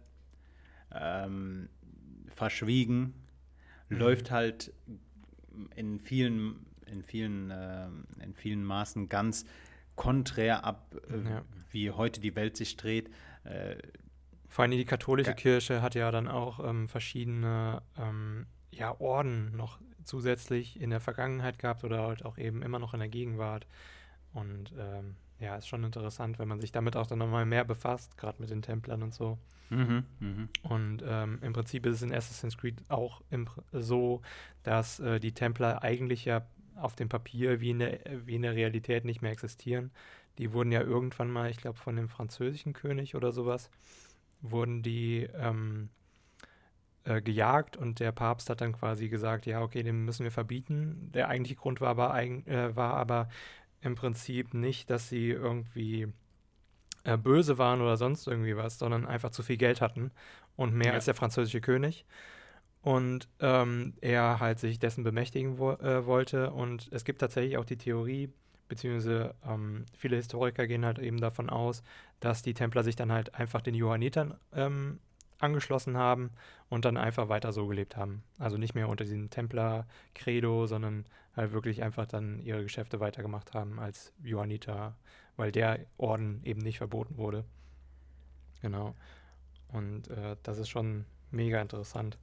ähm, 0.94 1.68
verschwiegen, 2.28 3.14
mhm. 3.88 3.98
läuft 3.98 4.30
halt 4.30 4.72
in 5.76 5.98
vielen, 5.98 6.66
in 6.87 7.02
vielen, 7.02 7.50
äh, 7.50 7.87
in 8.22 8.35
vielen 8.35 8.64
Maßen 8.64 9.08
ganz 9.08 9.44
konträr 10.02 10.64
ab, 10.64 10.96
äh, 11.10 11.30
ja. 11.30 11.42
wie 11.70 11.92
heute 11.92 12.20
die 12.20 12.34
Welt 12.34 12.56
sich 12.56 12.76
dreht. 12.76 13.08
Äh, 13.44 13.76
vor 14.48 14.64
allem 14.64 14.72
die 14.72 14.84
katholische 14.84 15.30
ja. 15.30 15.36
Kirche 15.36 15.80
hat 15.80 15.94
ja 15.94 16.10
dann 16.10 16.26
auch 16.26 16.58
ähm, 16.58 16.88
verschiedene 16.88 17.82
ähm, 17.96 18.46
ja, 18.72 19.00
Orden 19.00 19.56
noch 19.56 19.78
zusätzlich 20.02 20.80
in 20.80 20.90
der 20.90 20.98
Vergangenheit 20.98 21.60
gehabt 21.60 21.84
oder 21.84 22.02
halt 22.02 22.24
auch 22.24 22.36
eben 22.36 22.62
immer 22.62 22.80
noch 22.80 22.94
in 22.94 22.98
der 22.98 23.08
Gegenwart. 23.08 23.68
Und 24.34 24.72
ähm, 24.76 25.14
ja, 25.38 25.54
ist 25.54 25.68
schon 25.68 25.84
interessant, 25.84 26.40
wenn 26.40 26.48
man 26.48 26.60
sich 26.60 26.72
damit 26.72 26.96
auch 26.96 27.06
dann 27.06 27.20
nochmal 27.20 27.46
mehr 27.46 27.64
befasst, 27.64 28.18
gerade 28.18 28.40
mit 28.40 28.50
den 28.50 28.62
Templern 28.62 29.04
und 29.04 29.14
so. 29.14 29.38
Mhm, 29.70 30.04
mh. 30.18 30.48
Und 30.62 31.04
ähm, 31.06 31.38
im 31.42 31.52
Prinzip 31.52 31.86
ist 31.86 31.94
es 31.94 32.02
in 32.02 32.12
Assassin's 32.12 32.58
Creed 32.58 32.82
auch 32.88 33.22
so, 33.70 34.20
dass 34.64 34.98
äh, 34.98 35.20
die 35.20 35.32
Templer 35.32 35.82
eigentlich 35.84 36.24
ja 36.24 36.42
auf 36.76 36.94
dem 36.94 37.08
Papier 37.08 37.61
wie 37.61 37.70
in, 37.70 37.78
der, 37.80 38.00
wie 38.26 38.37
in 38.37 38.42
der 38.42 38.54
Realität 38.54 39.04
nicht 39.04 39.22
mehr 39.22 39.32
existieren. 39.32 39.90
Die 40.38 40.52
wurden 40.52 40.72
ja 40.72 40.80
irgendwann 40.80 41.30
mal, 41.30 41.50
ich 41.50 41.58
glaube, 41.58 41.78
von 41.78 41.96
dem 41.96 42.08
französischen 42.08 42.72
König 42.72 43.14
oder 43.14 43.32
sowas, 43.32 43.70
wurden 44.40 44.82
die 44.82 45.28
ähm, 45.35 45.90
äh, 47.04 47.20
gejagt 47.20 47.76
und 47.76 48.00
der 48.00 48.12
Papst 48.12 48.48
hat 48.50 48.61
dann 48.61 48.72
quasi 48.72 49.08
gesagt, 49.08 49.46
ja, 49.46 49.61
okay, 49.61 49.82
den 49.82 50.04
müssen 50.04 50.24
wir 50.24 50.30
verbieten. 50.30 51.11
Der 51.12 51.28
eigentliche 51.28 51.56
Grund 51.56 51.80
war 51.80 51.90
aber, 51.90 52.20
äh, 52.22 52.74
war 52.76 52.94
aber 52.94 53.28
im 53.80 53.94
Prinzip 53.94 54.54
nicht, 54.54 54.88
dass 54.90 55.08
sie 55.08 55.30
irgendwie 55.30 56.08
äh, 57.04 57.16
böse 57.16 57.58
waren 57.58 57.80
oder 57.80 57.96
sonst 57.96 58.26
irgendwie 58.26 58.56
was, 58.56 58.78
sondern 58.78 59.06
einfach 59.06 59.30
zu 59.30 59.42
viel 59.42 59.56
Geld 59.56 59.80
hatten 59.80 60.12
und 60.56 60.74
mehr 60.74 60.88
ja. 60.88 60.92
als 60.94 61.06
der 61.06 61.14
französische 61.14 61.61
König. 61.61 62.04
Und 62.83 63.29
ähm, 63.40 63.95
er 64.01 64.40
halt 64.40 64.59
sich 64.59 64.79
dessen 64.79 65.05
bemächtigen 65.05 65.59
wo 65.59 65.73
äh, 65.73 66.05
wollte. 66.05 66.51
Und 66.51 66.88
es 66.92 67.05
gibt 67.05 67.21
tatsächlich 67.21 67.57
auch 67.57 67.64
die 67.64 67.79
Theorie, 67.79 68.33
beziehungsweise 68.68 69.35
ähm, 69.47 69.87
viele 69.97 70.16
Historiker 70.16 70.66
gehen 70.66 70.85
halt 70.85 70.99
eben 70.99 71.21
davon 71.21 71.49
aus, 71.49 71.83
dass 72.21 72.42
die 72.42 72.55
Templer 72.55 72.83
sich 72.83 72.97
dann 72.97 73.12
halt 73.12 73.35
einfach 73.35 73.61
den 73.61 73.75
Johannitern 73.75 74.35
ähm, 74.53 74.99
angeschlossen 75.38 75.97
haben 75.97 76.31
und 76.68 76.85
dann 76.85 76.97
einfach 76.97 77.29
weiter 77.29 77.53
so 77.53 77.66
gelebt 77.66 77.97
haben. 77.97 78.23
Also 78.38 78.57
nicht 78.57 78.75
mehr 78.75 78.88
unter 78.88 79.05
diesem 79.05 79.31
Templer-Credo, 79.31 80.66
sondern 80.66 81.05
halt 81.37 81.53
wirklich 81.53 81.83
einfach 81.83 82.07
dann 82.07 82.40
ihre 82.40 82.62
Geschäfte 82.62 83.01
weitergemacht 83.01 83.55
haben 83.55 83.79
als 83.79 84.12
Johanniter, 84.23 84.97
weil 85.37 85.53
der 85.53 85.81
Orden 85.99 86.40
eben 86.45 86.61
nicht 86.61 86.79
verboten 86.79 87.16
wurde. 87.16 87.45
Genau. 88.61 88.95
Und 89.68 90.09
äh, 90.09 90.37
das 90.42 90.59
ist 90.59 90.68
schon 90.68 91.05
mega 91.31 91.61
interessant. 91.61 92.18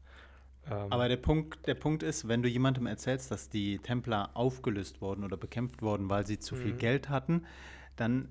Ähm, 0.70 0.88
Aber 0.90 1.08
der 1.08 1.18
Punkt, 1.18 1.68
der 1.68 1.76
Punkt 1.76 2.04
ist, 2.04 2.28
wenn 2.28 2.42
du 2.42 2.50
jemandem 2.50 2.88
erzählst, 2.88 3.32
dass 3.32 3.50
die 3.50 3.80
Templer 3.80 4.30
aufgelöst 4.34 5.02
wurden 5.02 5.24
oder 5.24 5.38
bekämpft 5.38 5.82
wurden, 5.82 6.10
weil 6.10 6.26
sie 6.26 6.40
zu 6.40 6.56
viel 6.56 6.74
mhm. 6.74 6.80
Geld 6.80 7.10
hatten, 7.10 7.46
dann 7.96 8.30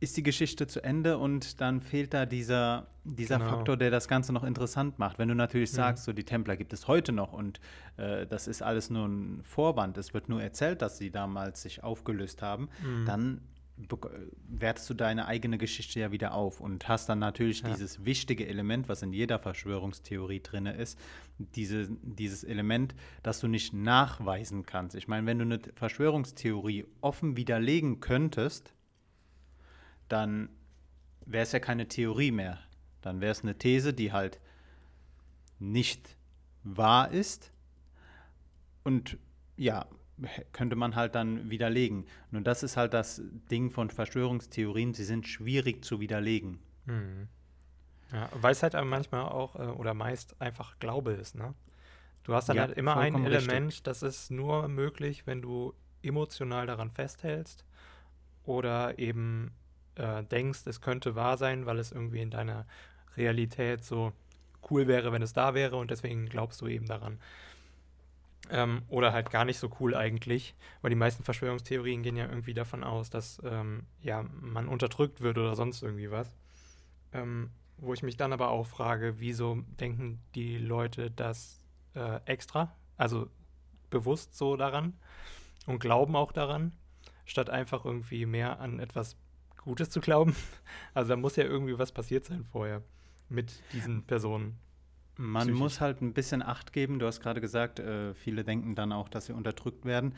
ist 0.00 0.16
die 0.16 0.22
Geschichte 0.22 0.66
zu 0.66 0.80
Ende 0.82 1.18
und 1.18 1.60
dann 1.60 1.80
fehlt 1.80 2.14
da 2.14 2.24
dieser, 2.24 2.86
dieser 3.02 3.38
genau. 3.38 3.50
Faktor, 3.50 3.76
der 3.76 3.90
das 3.90 4.06
Ganze 4.06 4.32
noch 4.32 4.44
interessant 4.44 4.98
macht. 4.98 5.18
Wenn 5.18 5.28
du 5.28 5.34
natürlich 5.34 5.72
mhm. 5.72 5.76
sagst, 5.76 6.04
so 6.04 6.12
die 6.12 6.24
Templer 6.24 6.56
gibt 6.56 6.72
es 6.72 6.86
heute 6.86 7.10
noch 7.12 7.32
und 7.32 7.60
äh, 7.96 8.26
das 8.26 8.46
ist 8.46 8.62
alles 8.62 8.90
nur 8.90 9.06
ein 9.06 9.42
Vorwand, 9.42 9.98
es 9.98 10.14
wird 10.14 10.28
nur 10.28 10.40
erzählt, 10.40 10.82
dass 10.82 10.98
sie 10.98 11.10
damals 11.10 11.62
sich 11.62 11.82
aufgelöst 11.82 12.42
haben, 12.42 12.68
mhm. 12.82 13.06
dann 13.06 13.40
wertest 14.48 14.90
du 14.90 14.94
deine 14.94 15.26
eigene 15.26 15.56
Geschichte 15.56 16.00
ja 16.00 16.10
wieder 16.10 16.34
auf 16.34 16.60
und 16.60 16.88
hast 16.88 17.08
dann 17.08 17.20
natürlich 17.20 17.60
ja. 17.60 17.70
dieses 17.70 18.04
wichtige 18.04 18.46
Element, 18.46 18.88
was 18.88 19.02
in 19.02 19.12
jeder 19.12 19.38
Verschwörungstheorie 19.38 20.40
drin 20.40 20.66
ist, 20.66 20.98
diese, 21.38 21.88
dieses 22.02 22.42
Element, 22.42 22.94
das 23.22 23.40
du 23.40 23.46
nicht 23.46 23.72
nachweisen 23.72 24.66
kannst. 24.66 24.96
Ich 24.96 25.06
meine, 25.06 25.26
wenn 25.26 25.38
du 25.38 25.44
eine 25.44 25.60
Verschwörungstheorie 25.74 26.86
offen 27.00 27.36
widerlegen 27.36 28.00
könntest, 28.00 28.74
dann 30.08 30.48
wäre 31.24 31.44
es 31.44 31.52
ja 31.52 31.60
keine 31.60 31.86
Theorie 31.86 32.32
mehr. 32.32 32.58
Dann 33.00 33.20
wäre 33.20 33.32
es 33.32 33.42
eine 33.42 33.56
These, 33.56 33.92
die 33.92 34.12
halt 34.12 34.40
nicht 35.60 36.16
wahr 36.64 37.10
ist. 37.12 37.52
Und 38.82 39.18
ja, 39.56 39.86
könnte 40.52 40.76
man 40.76 40.96
halt 40.96 41.14
dann 41.14 41.50
widerlegen. 41.50 42.06
Nur 42.30 42.42
das 42.42 42.62
ist 42.62 42.76
halt 42.76 42.94
das 42.94 43.22
Ding 43.50 43.70
von 43.70 43.90
Verschwörungstheorien, 43.90 44.94
sie 44.94 45.04
sind 45.04 45.26
schwierig 45.26 45.84
zu 45.84 46.00
widerlegen. 46.00 46.58
Mhm. 46.86 47.28
Ja, 48.12 48.28
weil 48.32 48.52
es 48.52 48.62
halt 48.62 48.74
aber 48.74 48.86
manchmal 48.86 49.22
auch 49.22 49.54
äh, 49.56 49.64
oder 49.64 49.94
meist 49.94 50.40
einfach 50.40 50.78
Glaube 50.78 51.12
ist, 51.12 51.34
ne? 51.34 51.54
Du 52.24 52.34
hast 52.34 52.48
dann 52.48 52.56
ja, 52.56 52.62
halt 52.62 52.76
immer 52.76 52.96
ein 52.96 53.24
Element, 53.24 53.68
richtig. 53.68 53.82
das 53.84 54.02
ist 54.02 54.30
nur 54.30 54.68
möglich, 54.68 55.26
wenn 55.26 55.40
du 55.40 55.72
emotional 56.02 56.66
daran 56.66 56.90
festhältst 56.90 57.64
oder 58.44 58.98
eben 58.98 59.52
äh, 59.94 60.24
denkst, 60.24 60.60
es 60.66 60.80
könnte 60.80 61.14
wahr 61.14 61.36
sein, 61.36 61.66
weil 61.66 61.78
es 61.78 61.92
irgendwie 61.92 62.20
in 62.20 62.30
deiner 62.30 62.66
Realität 63.16 63.84
so 63.84 64.12
cool 64.70 64.86
wäre, 64.86 65.12
wenn 65.12 65.22
es 65.22 65.32
da 65.32 65.54
wäre 65.54 65.76
und 65.76 65.90
deswegen 65.90 66.26
glaubst 66.26 66.60
du 66.60 66.66
eben 66.66 66.86
daran. 66.86 67.18
Ähm, 68.50 68.82
oder 68.88 69.12
halt 69.12 69.30
gar 69.30 69.44
nicht 69.44 69.58
so 69.58 69.70
cool 69.78 69.94
eigentlich, 69.94 70.54
weil 70.80 70.90
die 70.90 70.96
meisten 70.96 71.22
Verschwörungstheorien 71.22 72.02
gehen 72.02 72.16
ja 72.16 72.26
irgendwie 72.26 72.54
davon 72.54 72.82
aus, 72.82 73.10
dass 73.10 73.40
ähm, 73.44 73.86
ja, 74.00 74.24
man 74.40 74.68
unterdrückt 74.68 75.20
wird 75.20 75.36
oder 75.36 75.54
sonst 75.54 75.82
irgendwie 75.82 76.10
was. 76.10 76.34
Ähm, 77.12 77.50
wo 77.78 77.94
ich 77.94 78.02
mich 78.02 78.16
dann 78.16 78.32
aber 78.32 78.50
auch 78.50 78.66
frage, 78.66 79.20
wieso 79.20 79.62
denken 79.80 80.20
die 80.34 80.58
Leute 80.58 81.10
das 81.10 81.60
äh, 81.94 82.20
extra, 82.24 82.74
also 82.96 83.28
bewusst 83.90 84.36
so 84.36 84.56
daran 84.56 84.94
und 85.66 85.78
glauben 85.78 86.16
auch 86.16 86.32
daran, 86.32 86.72
statt 87.24 87.50
einfach 87.50 87.84
irgendwie 87.84 88.26
mehr 88.26 88.60
an 88.60 88.80
etwas 88.80 89.16
Gutes 89.62 89.90
zu 89.90 90.00
glauben. 90.00 90.34
Also 90.94 91.10
da 91.10 91.16
muss 91.16 91.36
ja 91.36 91.44
irgendwie 91.44 91.78
was 91.78 91.92
passiert 91.92 92.24
sein 92.24 92.44
vorher 92.44 92.82
mit 93.28 93.62
diesen 93.72 94.02
Personen. 94.04 94.58
Man 95.18 95.42
psychisch. 95.42 95.58
muss 95.58 95.80
halt 95.80 96.00
ein 96.00 96.14
bisschen 96.14 96.42
Acht 96.42 96.72
geben. 96.72 96.98
Du 96.98 97.06
hast 97.06 97.20
gerade 97.20 97.40
gesagt, 97.40 97.80
äh, 97.80 98.14
viele 98.14 98.44
denken 98.44 98.74
dann 98.74 98.92
auch, 98.92 99.08
dass 99.08 99.26
sie 99.26 99.34
unterdrückt 99.34 99.84
werden. 99.84 100.14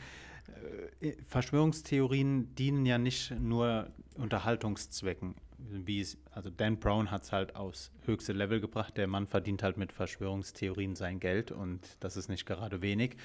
Äh, 1.01 1.13
Verschwörungstheorien 1.27 2.53
dienen 2.55 2.85
ja 2.85 2.97
nicht 2.97 3.31
nur 3.31 3.87
Unterhaltungszwecken. 4.15 5.35
Wie 5.57 6.01
es, 6.01 6.17
also 6.31 6.49
Dan 6.49 6.79
Brown 6.79 7.09
hat 7.09 7.23
es 7.23 7.31
halt 7.31 7.55
aufs 7.55 7.91
höchste 8.05 8.33
Level 8.33 8.61
gebracht. 8.61 8.95
Der 8.95 9.07
Mann 9.07 9.27
verdient 9.27 9.63
halt 9.63 9.77
mit 9.77 9.91
Verschwörungstheorien 9.91 10.95
sein 10.95 11.19
Geld 11.19 11.51
und 11.51 11.97
das 11.99 12.15
ist 12.15 12.29
nicht 12.29 12.45
gerade 12.45 12.81
wenig. 12.81 13.17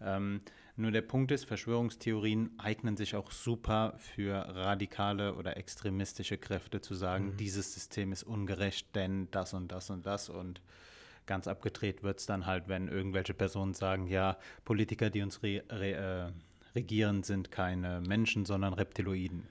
Ähm, 0.00 0.40
nur 0.76 0.90
der 0.90 1.02
Punkt 1.02 1.30
ist, 1.30 1.44
Verschwörungstheorien 1.44 2.50
eignen 2.58 2.96
sich 2.96 3.14
auch 3.14 3.30
super 3.30 3.94
für 3.98 4.34
radikale 4.34 5.34
oder 5.34 5.56
extremistische 5.56 6.36
Kräfte 6.36 6.80
zu 6.80 6.94
sagen, 6.94 7.26
mhm. 7.26 7.36
dieses 7.36 7.74
System 7.74 8.12
ist 8.12 8.24
ungerecht, 8.24 8.94
denn 8.94 9.28
das 9.30 9.54
und 9.54 9.70
das 9.70 9.90
und 9.90 10.04
das 10.04 10.28
und 10.28 10.60
Ganz 11.26 11.48
abgedreht 11.48 12.02
wird 12.02 12.18
es 12.20 12.26
dann 12.26 12.46
halt, 12.46 12.68
wenn 12.68 12.88
irgendwelche 12.88 13.34
Personen 13.34 13.74
sagen, 13.74 14.06
ja, 14.06 14.36
Politiker, 14.64 15.10
die 15.10 15.22
uns 15.22 15.42
re 15.42 15.62
re 15.70 15.92
äh, 15.92 16.32
regieren, 16.74 17.22
sind 17.22 17.50
keine 17.50 18.00
Menschen, 18.00 18.44
sondern 18.44 18.74
Reptiloiden. 18.74 19.46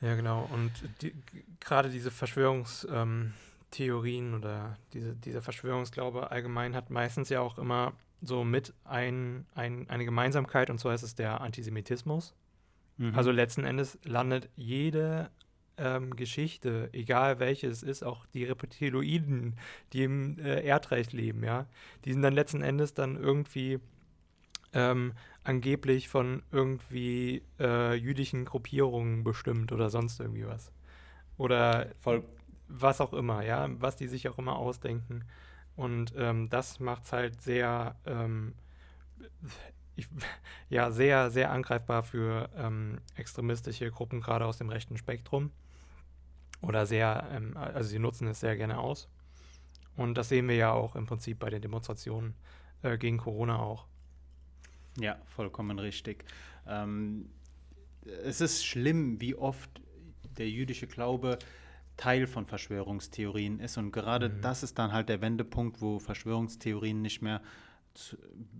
Ja, 0.00 0.14
genau. 0.14 0.48
Und 0.52 0.72
die, 1.02 1.12
gerade 1.60 1.90
diese 1.90 2.10
Verschwörungstheorien 2.10 3.32
ähm, 4.28 4.34
oder 4.34 4.76
diese, 4.92 5.14
dieser 5.16 5.42
Verschwörungsglaube 5.42 6.30
allgemein 6.30 6.76
hat 6.76 6.90
meistens 6.90 7.28
ja 7.30 7.40
auch 7.40 7.58
immer 7.58 7.94
so 8.20 8.44
mit 8.44 8.74
ein, 8.84 9.46
ein, 9.54 9.88
eine 9.88 10.04
Gemeinsamkeit, 10.04 10.70
und 10.70 10.78
zwar 10.78 10.94
ist 10.94 11.02
es 11.02 11.14
der 11.14 11.40
Antisemitismus. 11.40 12.34
Mhm. 12.96 13.14
Also 13.14 13.30
letzten 13.30 13.64
Endes 13.64 13.98
landet 14.04 14.48
jede 14.56 15.30
ähm, 15.78 16.16
Geschichte, 16.16 16.90
egal 16.92 17.38
welche 17.38 17.68
es 17.68 17.82
ist, 17.82 18.02
auch 18.02 18.26
die 18.26 18.44
Reptiloiden, 18.44 19.56
die 19.92 20.04
im 20.04 20.38
äh, 20.38 20.62
Erdreich 20.62 21.12
leben, 21.12 21.44
ja, 21.44 21.66
die 22.04 22.12
sind 22.12 22.22
dann 22.22 22.34
letzten 22.34 22.62
Endes 22.62 22.94
dann 22.94 23.16
irgendwie 23.16 23.80
ähm, 24.72 25.14
angeblich 25.44 26.08
von 26.08 26.42
irgendwie 26.52 27.42
äh, 27.58 27.94
jüdischen 27.94 28.44
Gruppierungen 28.44 29.24
bestimmt 29.24 29.72
oder 29.72 29.90
sonst 29.90 30.20
irgendwie 30.20 30.46
was. 30.46 30.72
Oder 31.36 31.88
Voll. 32.00 32.22
was 32.68 33.00
auch 33.00 33.12
immer, 33.12 33.42
ja, 33.42 33.68
was 33.80 33.96
die 33.96 34.08
sich 34.08 34.28
auch 34.28 34.38
immer 34.38 34.56
ausdenken. 34.56 35.24
Und 35.76 36.12
ähm, 36.16 36.50
das 36.50 36.80
macht 36.80 37.04
es 37.04 37.12
halt 37.12 37.40
sehr, 37.40 37.94
ähm, 38.04 38.54
ich, 39.96 40.08
ja, 40.68 40.90
sehr, 40.90 41.30
sehr 41.30 41.50
angreifbar 41.50 42.02
für 42.02 42.50
ähm, 42.56 42.98
extremistische 43.16 43.90
Gruppen, 43.90 44.20
gerade 44.20 44.44
aus 44.44 44.58
dem 44.58 44.68
rechten 44.68 44.96
Spektrum. 44.96 45.50
Oder 46.60 46.86
sehr, 46.86 47.28
ähm, 47.32 47.56
also 47.56 47.88
sie 47.88 47.98
nutzen 47.98 48.26
es 48.28 48.40
sehr 48.40 48.56
gerne 48.56 48.78
aus. 48.78 49.08
Und 49.96 50.14
das 50.14 50.28
sehen 50.28 50.48
wir 50.48 50.56
ja 50.56 50.72
auch 50.72 50.96
im 50.96 51.06
Prinzip 51.06 51.38
bei 51.38 51.50
den 51.50 51.62
Demonstrationen 51.62 52.34
äh, 52.82 52.96
gegen 52.98 53.18
Corona 53.18 53.58
auch. 53.58 53.86
Ja, 54.98 55.18
vollkommen 55.26 55.78
richtig. 55.78 56.24
Ähm, 56.66 57.30
es 58.24 58.40
ist 58.40 58.64
schlimm, 58.64 59.20
wie 59.20 59.34
oft 59.34 59.70
der 60.36 60.48
jüdische 60.48 60.86
Glaube 60.86 61.38
Teil 61.96 62.26
von 62.26 62.46
Verschwörungstheorien 62.46 63.60
ist. 63.60 63.76
Und 63.76 63.92
gerade 63.92 64.28
mhm. 64.28 64.40
das 64.40 64.62
ist 64.62 64.78
dann 64.78 64.92
halt 64.92 65.08
der 65.08 65.20
Wendepunkt, 65.20 65.82
wo 65.82 65.98
Verschwörungstheorien 65.98 67.02
nicht 67.02 67.22
mehr 67.22 67.42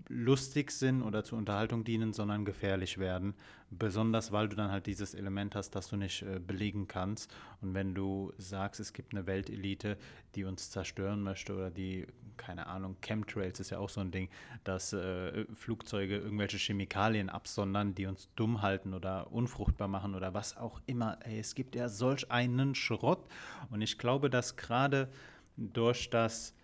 lustig 0.09 0.70
sind 0.70 1.03
oder 1.03 1.24
zur 1.24 1.38
Unterhaltung 1.38 1.85
dienen, 1.85 2.12
sondern 2.12 2.44
gefährlich 2.44 2.98
werden. 2.98 3.35
Besonders, 3.70 4.33
weil 4.33 4.48
du 4.48 4.57
dann 4.57 4.70
halt 4.70 4.87
dieses 4.87 5.14
Element 5.14 5.55
hast, 5.55 5.70
das 5.72 5.88
du 5.88 5.96
nicht 5.96 6.22
äh, 6.22 6.40
belegen 6.40 6.88
kannst. 6.88 7.35
Und 7.61 7.74
wenn 7.74 7.94
du 7.94 8.33
sagst, 8.38 8.81
es 8.81 8.92
gibt 8.92 9.12
eine 9.12 9.27
Weltelite, 9.27 9.98
die 10.35 10.44
uns 10.44 10.70
zerstören 10.70 11.22
möchte 11.22 11.55
oder 11.55 11.70
die, 11.70 12.07
keine 12.37 12.66
Ahnung, 12.66 12.96
Chemtrails 13.03 13.61
ist 13.61 13.70
ja 13.70 13.79
auch 13.79 13.90
so 13.90 14.01
ein 14.01 14.11
Ding, 14.11 14.31
dass 14.64 14.92
äh, 14.92 15.44
Flugzeuge 15.53 16.16
irgendwelche 16.16 16.57
Chemikalien 16.57 17.29
absondern, 17.29 17.94
die 17.94 18.07
uns 18.07 18.31
dumm 18.37 18.62
halten 18.62 18.94
oder 18.94 19.31
unfruchtbar 19.33 19.88
machen 19.88 20.14
oder 20.14 20.33
was 20.33 20.57
auch 20.57 20.81
immer. 20.87 21.18
Ey, 21.24 21.38
es 21.38 21.55
gibt 21.55 21.74
ja 21.74 21.88
solch 21.88 22.31
einen 22.31 22.74
Schrott. 22.74 23.27
Und 23.70 23.83
ich 23.83 23.98
glaube, 23.98 24.31
dass 24.31 24.57
gerade 24.57 25.09
durch 25.57 26.09
das 26.09 26.55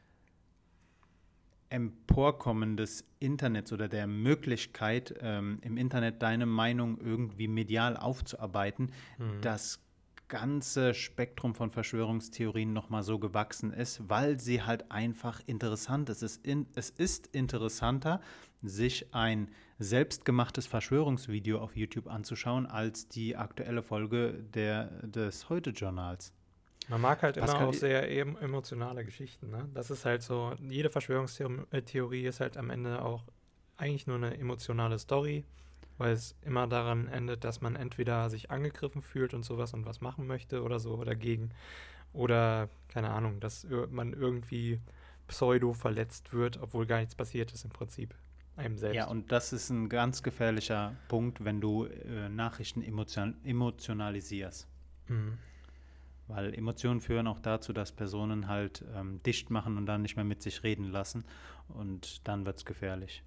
Emporkommen 1.71 2.77
des 2.77 3.05
Internets 3.19 3.73
oder 3.73 3.89
der 3.89 4.07
Möglichkeit, 4.07 5.15
ähm, 5.21 5.59
im 5.63 5.77
Internet 5.77 6.23
deine 6.23 6.47
Meinung 6.47 6.99
irgendwie 6.99 7.49
medial 7.49 7.97
aufzuarbeiten, 7.97 8.93
mhm. 9.19 9.41
das 9.41 9.81
ganze 10.29 10.95
Spektrum 10.95 11.55
von 11.55 11.71
Verschwörungstheorien 11.71 12.73
nochmal 12.73 13.03
so 13.03 13.19
gewachsen 13.19 13.73
ist, 13.73 14.09
weil 14.09 14.41
sie 14.41 14.63
halt 14.63 14.91
einfach 14.91 15.41
interessant 15.47 16.09
ist. 16.09 16.23
Es, 16.23 16.37
in, 16.39 16.67
es 16.75 16.91
ist 16.91 17.29
interessanter, 17.29 18.21
sich 18.63 19.15
ein 19.15 19.51
selbstgemachtes 19.79 20.67
Verschwörungsvideo 20.67 21.59
auf 21.59 21.77
YouTube 21.77 22.07
anzuschauen, 22.07 22.67
als 22.67 23.09
die 23.09 23.37
aktuelle 23.37 23.83
Folge 23.83 24.45
der, 24.55 24.87
des 25.07 25.49
Heute-Journals. 25.51 26.33
Man 26.89 27.01
mag 27.01 27.23
halt 27.23 27.37
immer 27.37 27.61
auch 27.61 27.73
sehr 27.73 28.11
emotionale 28.11 29.05
Geschichten. 29.05 29.51
Ne? 29.51 29.69
Das 29.73 29.91
ist 29.91 30.05
halt 30.05 30.23
so, 30.23 30.53
jede 30.61 30.91
Verschwörungstheorie 30.91 32.27
ist 32.27 32.41
halt 32.41 32.57
am 32.57 32.71
Ende 32.71 33.03
auch 33.03 33.25
eigentlich 33.77 34.07
nur 34.07 34.17
eine 34.17 34.37
emotionale 34.37 34.99
Story, 34.99 35.45
weil 35.99 36.13
es 36.13 36.37
immer 36.43 36.67
daran 36.67 37.09
endet, 37.09 37.45
dass 37.45 37.61
man 37.61 37.77
entweder 37.77 38.29
sich 38.29 38.51
angegriffen 38.51 39.03
fühlt 39.03 39.35
und 39.35 39.45
sowas 39.45 39.73
und 39.73 39.87
was 39.87 40.01
machen 40.01 40.27
möchte 40.27 40.63
oder 40.63 40.79
so 40.79 41.03
dagegen. 41.05 41.51
Oder, 42.13 42.69
keine 42.89 43.11
Ahnung, 43.11 43.41
dass 43.41 43.67
man 43.91 44.13
irgendwie 44.13 44.81
pseudo 45.27 45.73
verletzt 45.73 46.33
wird, 46.33 46.61
obwohl 46.61 46.87
gar 46.87 46.99
nichts 46.99 47.15
passiert 47.15 47.53
ist 47.53 47.65
im 47.65 47.71
Prinzip. 47.71 48.15
Einem 48.57 48.79
selbst. 48.79 48.97
Ja, 48.97 49.09
und 49.09 49.33
das 49.33 49.53
ist 49.53 49.71
ein 49.71 49.89
ganz 49.89 50.23
gefährlicher 50.23 50.95
Punkt, 51.09 51.45
wenn 51.45 51.61
du 51.61 51.87
äh, 51.87 52.29
Nachrichten 52.29 52.83
emotion 52.83 53.37
emotionalisierst. 53.43 54.69
Mhm. 55.09 55.39
Weil 56.27 56.55
Emotionen 56.55 57.01
führen 57.01 57.27
auch 57.27 57.39
dazu, 57.39 57.73
dass 57.73 57.93
Personen 57.93 58.49
halt 58.49 58.85
ähm, 58.95 59.23
dicht 59.25 59.51
machen 59.51 59.77
und 59.77 59.87
dann 59.87 60.03
nicht 60.03 60.17
mehr 60.17 60.25
mit 60.25 60.43
sich 60.43 60.63
reden 60.63 60.91
lassen. 60.91 61.25
Und 61.69 62.27
dann 62.27 62.47
wird 62.47 62.57
es 62.57 62.65
gefährlich. 62.65 63.23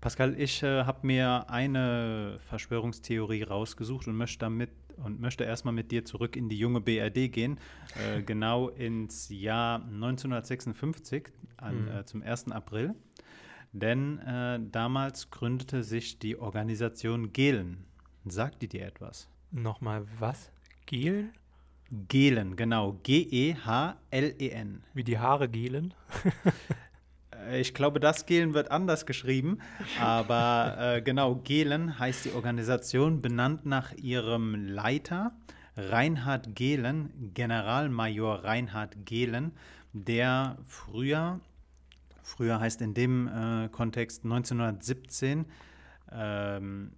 Pascal, 0.00 0.38
ich 0.38 0.62
äh, 0.62 0.84
habe 0.84 1.06
mir 1.06 1.48
eine 1.48 2.38
Verschwörungstheorie 2.40 3.42
rausgesucht 3.42 4.06
und 4.06 4.16
möchte 4.16 4.40
damit 4.40 4.70
und 4.96 5.20
möchte 5.20 5.44
erstmal 5.44 5.74
mit 5.74 5.90
dir 5.90 6.04
zurück 6.04 6.36
in 6.36 6.48
die 6.48 6.58
junge 6.58 6.80
BRD 6.80 7.32
gehen, 7.32 7.58
äh, 7.96 8.22
genau 8.26 8.68
ins 8.68 9.28
Jahr 9.28 9.82
1956, 9.82 11.28
an, 11.56 11.82
mhm. 11.82 11.88
äh, 11.88 12.04
zum 12.04 12.22
1. 12.22 12.50
April. 12.52 12.94
Denn 13.72 14.18
äh, 14.18 14.60
damals 14.70 15.30
gründete 15.30 15.82
sich 15.82 16.18
die 16.18 16.36
Organisation 16.36 17.32
Gehlen. 17.32 17.86
Sagt 18.26 18.62
die 18.62 18.68
dir 18.68 18.86
etwas? 18.86 19.28
Nochmal 19.50 20.06
was? 20.18 20.52
Gehlen? 20.86 21.32
Gelen, 22.08 22.56
genau. 22.56 22.98
G-E-H-L-E-N. 23.02 24.82
Wie 24.94 25.04
die 25.04 25.18
Haare 25.18 25.48
gelen? 25.48 25.94
Äh, 27.48 27.60
ich 27.60 27.74
glaube, 27.74 28.00
das 28.00 28.26
Gelen 28.26 28.54
wird 28.54 28.70
anders 28.70 29.06
geschrieben, 29.06 29.58
aber 30.00 30.76
äh, 30.78 31.02
genau, 31.02 31.36
Gelen 31.36 31.98
heißt 31.98 32.24
die 32.26 32.32
Organisation, 32.32 33.20
benannt 33.20 33.66
nach 33.66 33.92
ihrem 33.92 34.54
Leiter, 34.54 35.32
Reinhard 35.76 36.54
Gehlen, 36.54 37.32
Generalmajor 37.34 38.44
Reinhard 38.44 39.06
Gehlen, 39.06 39.52
der 39.92 40.58
früher, 40.66 41.40
früher 42.22 42.60
heißt 42.60 42.82
in 42.82 42.94
dem 42.94 43.28
äh, 43.28 43.68
Kontext 43.70 44.24
1917, 44.24 45.46
ähm, 46.12 46.92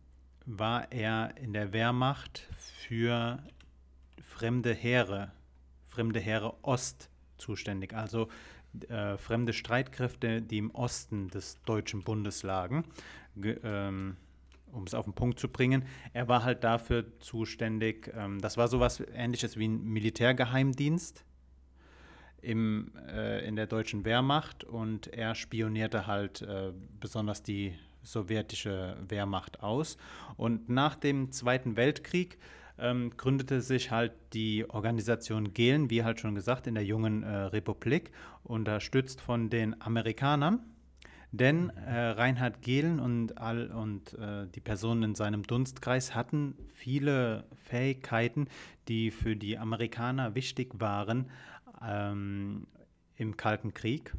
war 0.46 0.92
er 0.92 1.36
in 1.38 1.52
der 1.52 1.72
Wehrmacht 1.72 2.46
für 2.58 3.38
fremde 4.34 4.74
Heere, 4.74 5.30
fremde 5.88 6.18
Heere 6.18 6.54
Ost 6.62 7.08
zuständig, 7.38 7.94
also 7.94 8.28
äh, 8.88 9.16
fremde 9.16 9.52
Streitkräfte, 9.52 10.42
die 10.42 10.58
im 10.58 10.72
Osten 10.72 11.28
des 11.28 11.62
Deutschen 11.62 12.02
Bundes 12.02 12.42
lagen. 12.42 12.84
Ähm, 13.62 14.16
um 14.72 14.84
es 14.84 14.94
auf 14.94 15.04
den 15.04 15.14
Punkt 15.14 15.38
zu 15.38 15.48
bringen, 15.48 15.84
er 16.12 16.26
war 16.26 16.42
halt 16.42 16.64
dafür 16.64 17.04
zuständig, 17.20 18.12
ähm, 18.16 18.40
das 18.40 18.56
war 18.56 18.66
sowas 18.66 19.00
ähnliches 19.14 19.56
wie 19.56 19.68
ein 19.68 19.84
Militärgeheimdienst 19.84 21.24
im, 22.42 22.90
äh, 23.08 23.46
in 23.46 23.54
der 23.54 23.68
deutschen 23.68 24.04
Wehrmacht 24.04 24.64
und 24.64 25.06
er 25.06 25.36
spionierte 25.36 26.08
halt 26.08 26.42
äh, 26.42 26.72
besonders 26.98 27.44
die 27.44 27.78
sowjetische 28.02 28.96
Wehrmacht 29.08 29.62
aus. 29.62 29.96
Und 30.36 30.68
nach 30.68 30.96
dem 30.96 31.30
Zweiten 31.30 31.76
Weltkrieg 31.76 32.38
ähm, 32.78 33.12
gründete 33.16 33.60
sich 33.60 33.90
halt 33.90 34.12
die 34.32 34.68
Organisation 34.68 35.54
Gehlen, 35.54 35.90
wie 35.90 36.04
halt 36.04 36.20
schon 36.20 36.34
gesagt, 36.34 36.66
in 36.66 36.74
der 36.74 36.84
jungen 36.84 37.22
äh, 37.22 37.28
Republik, 37.28 38.10
unterstützt 38.42 39.20
von 39.20 39.50
den 39.50 39.80
Amerikanern. 39.80 40.60
Denn 41.32 41.70
äh, 41.70 42.10
Reinhard 42.10 42.62
Gehlen 42.62 43.00
und, 43.00 43.38
all, 43.38 43.66
und 43.72 44.14
äh, 44.14 44.46
die 44.54 44.60
Personen 44.60 45.02
in 45.02 45.14
seinem 45.16 45.42
Dunstkreis 45.42 46.14
hatten 46.14 46.54
viele 46.72 47.44
Fähigkeiten, 47.56 48.46
die 48.86 49.10
für 49.10 49.34
die 49.34 49.58
Amerikaner 49.58 50.36
wichtig 50.36 50.78
waren 50.78 51.30
ähm, 51.82 52.68
im 53.16 53.36
Kalten 53.36 53.74
Krieg. 53.74 54.14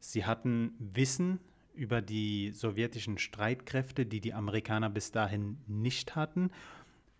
Sie 0.00 0.26
hatten 0.26 0.74
Wissen 0.78 1.40
über 1.74 2.02
die 2.02 2.52
sowjetischen 2.52 3.16
Streitkräfte, 3.16 4.04
die 4.04 4.20
die 4.20 4.34
Amerikaner 4.34 4.90
bis 4.90 5.12
dahin 5.12 5.56
nicht 5.66 6.14
hatten. 6.14 6.50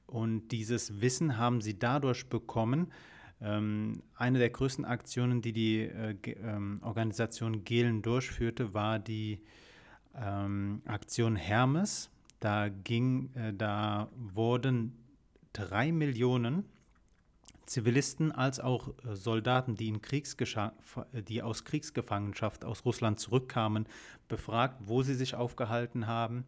Und 0.07 0.49
dieses 0.49 1.01
Wissen 1.01 1.39
haben 1.39 1.61
sie 1.61 1.79
dadurch 1.79 2.29
bekommen. 2.29 2.93
Ähm, 3.41 4.03
eine 4.15 4.39
der 4.39 4.51
größten 4.51 4.85
Aktionen, 4.85 5.43
die 5.43 5.53
die 5.53 5.81
äh, 5.81 6.17
ähm, 6.43 6.81
Organisation 6.83 7.65
Gehlen 7.65 8.03
durchführte, 8.03 8.75
war 8.75 8.99
die 8.99 9.41
ähm, 10.15 10.83
Aktion 10.87 11.37
Hermes. 11.37 12.11
Da, 12.41 12.69
ging, 12.69 13.31
äh, 13.35 13.53
da 13.53 14.09
wurden 14.15 14.97
drei 15.53 15.93
Millionen 15.93 16.65
Zivilisten 17.67 18.31
als 18.31 18.61
auch 18.61 18.89
äh, 18.89 19.17
Soldaten, 19.17 19.75
die, 19.75 19.89
in 19.89 20.01
äh, 20.03 21.23
die 21.23 21.43
aus 21.43 21.65
Kriegsgefangenschaft 21.65 22.65
aus 22.65 22.85
Russland 22.85 23.19
zurückkamen, 23.19 23.87
befragt, 24.29 24.83
wo 24.85 25.03
sie 25.03 25.15
sich 25.15 25.35
aufgehalten 25.35 26.07
haben 26.07 26.45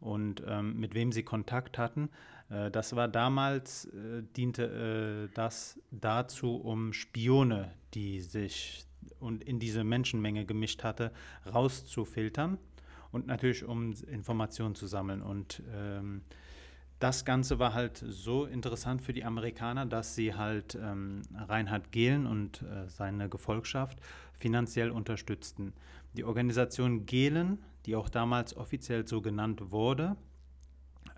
und 0.00 0.42
ähm, 0.46 0.78
mit 0.78 0.94
wem 0.94 1.12
sie 1.12 1.22
Kontakt 1.22 1.78
hatten. 1.78 2.10
Äh, 2.48 2.70
das 2.70 2.96
war 2.96 3.08
damals, 3.08 3.86
äh, 3.86 4.22
diente 4.36 5.28
äh, 5.28 5.34
das 5.34 5.78
dazu, 5.90 6.56
um 6.56 6.92
Spione, 6.92 7.72
die 7.94 8.20
sich 8.20 8.86
und 9.18 9.44
in 9.44 9.58
diese 9.58 9.84
Menschenmenge 9.84 10.44
gemischt 10.44 10.84
hatte, 10.84 11.12
rauszufiltern 11.52 12.58
und 13.12 13.26
natürlich 13.26 13.64
um 13.64 13.92
Informationen 14.10 14.74
zu 14.74 14.86
sammeln. 14.86 15.22
Und 15.22 15.62
ähm, 15.74 16.22
das 16.98 17.24
Ganze 17.24 17.58
war 17.58 17.72
halt 17.72 17.96
so 17.96 18.44
interessant 18.44 19.00
für 19.00 19.12
die 19.12 19.24
Amerikaner, 19.24 19.86
dass 19.86 20.14
sie 20.14 20.34
halt 20.34 20.78
ähm, 20.80 21.22
Reinhard 21.34 21.92
Gehlen 21.92 22.26
und 22.26 22.62
äh, 22.62 22.88
seine 22.88 23.28
Gefolgschaft 23.28 23.98
finanziell 24.34 24.90
unterstützten. 24.90 25.72
Die 26.14 26.24
Organisation 26.24 27.06
Gehlen, 27.06 27.58
die 27.86 27.96
auch 27.96 28.08
damals 28.08 28.56
offiziell 28.56 29.06
so 29.06 29.20
genannt 29.20 29.70
wurde, 29.70 30.16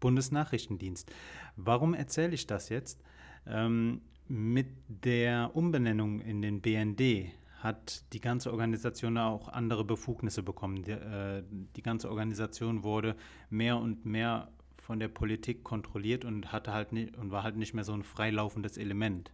Bundesnachrichtendienst. 0.00 1.12
Warum 1.56 1.94
erzähle 1.94 2.34
ich 2.34 2.46
das 2.46 2.68
jetzt? 2.68 3.02
Ähm, 3.46 4.00
mit 4.28 4.68
der 4.88 5.50
Umbenennung 5.54 6.20
in 6.20 6.40
den 6.40 6.60
BND 6.60 7.32
hat 7.58 8.04
die 8.12 8.20
ganze 8.20 8.50
Organisation 8.50 9.18
auch 9.18 9.48
andere 9.48 9.84
Befugnisse 9.84 10.42
bekommen. 10.42 10.82
Die, 10.82 10.92
äh, 10.92 11.42
die 11.76 11.82
ganze 11.82 12.08
Organisation 12.08 12.82
wurde 12.82 13.16
mehr 13.50 13.76
und 13.76 14.06
mehr 14.06 14.50
von 14.78 14.98
der 14.98 15.08
Politik 15.08 15.62
kontrolliert 15.62 16.24
und 16.24 16.50
hatte 16.50 16.72
halt 16.72 16.92
nicht, 16.92 17.16
und 17.16 17.30
war 17.30 17.44
halt 17.44 17.56
nicht 17.56 17.74
mehr 17.74 17.84
so 17.84 17.92
ein 17.92 18.02
freilaufendes 18.02 18.78
Element. 18.78 19.32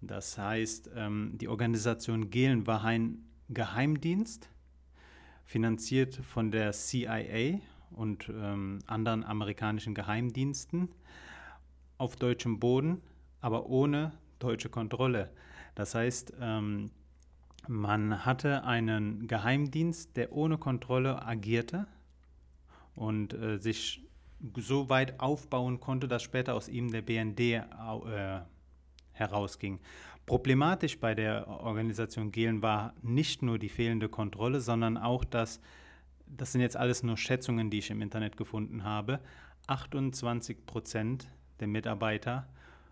Das 0.00 0.38
heißt, 0.38 0.90
ähm, 0.94 1.32
die 1.34 1.48
Organisation 1.48 2.30
Gehlen 2.30 2.66
war 2.66 2.84
ein 2.84 3.26
Geheimdienst, 3.48 4.48
finanziert 5.46 6.16
von 6.16 6.50
der 6.50 6.72
CIA 6.72 7.60
und 7.92 8.28
ähm, 8.28 8.80
anderen 8.86 9.24
amerikanischen 9.24 9.94
Geheimdiensten 9.94 10.90
auf 11.98 12.16
deutschem 12.16 12.58
Boden, 12.60 13.00
aber 13.40 13.66
ohne 13.66 14.12
deutsche 14.38 14.68
Kontrolle. 14.68 15.30
Das 15.74 15.94
heißt, 15.94 16.34
ähm, 16.40 16.90
man 17.68 18.24
hatte 18.24 18.64
einen 18.64 19.28
Geheimdienst, 19.28 20.16
der 20.16 20.32
ohne 20.32 20.58
Kontrolle 20.58 21.24
agierte 21.24 21.86
und 22.94 23.32
äh, 23.32 23.58
sich 23.58 24.02
so 24.56 24.88
weit 24.88 25.20
aufbauen 25.20 25.80
konnte, 25.80 26.08
dass 26.08 26.22
später 26.22 26.54
aus 26.54 26.68
ihm 26.68 26.90
der 26.90 27.02
BND 27.02 27.40
äh, 27.40 27.62
herausging. 29.12 29.80
Problematisch 30.26 30.98
bei 30.98 31.14
der 31.14 31.46
Organisation 31.46 32.32
Gehlen 32.32 32.60
war 32.60 32.94
nicht 33.02 33.42
nur 33.42 33.58
die 33.58 33.68
fehlende 33.68 34.08
Kontrolle, 34.08 34.60
sondern 34.60 34.96
auch, 34.96 35.24
dass, 35.24 35.60
das 36.26 36.52
sind 36.52 36.60
jetzt 36.60 36.76
alles 36.76 37.02
nur 37.02 37.16
Schätzungen, 37.16 37.70
die 37.70 37.78
ich 37.78 37.90
im 37.90 38.02
Internet 38.02 38.36
gefunden 38.36 38.84
habe, 38.84 39.20
28 39.68 40.66
Prozent 40.66 41.30
der 41.60 41.68
Mitarbeiter 41.68 42.48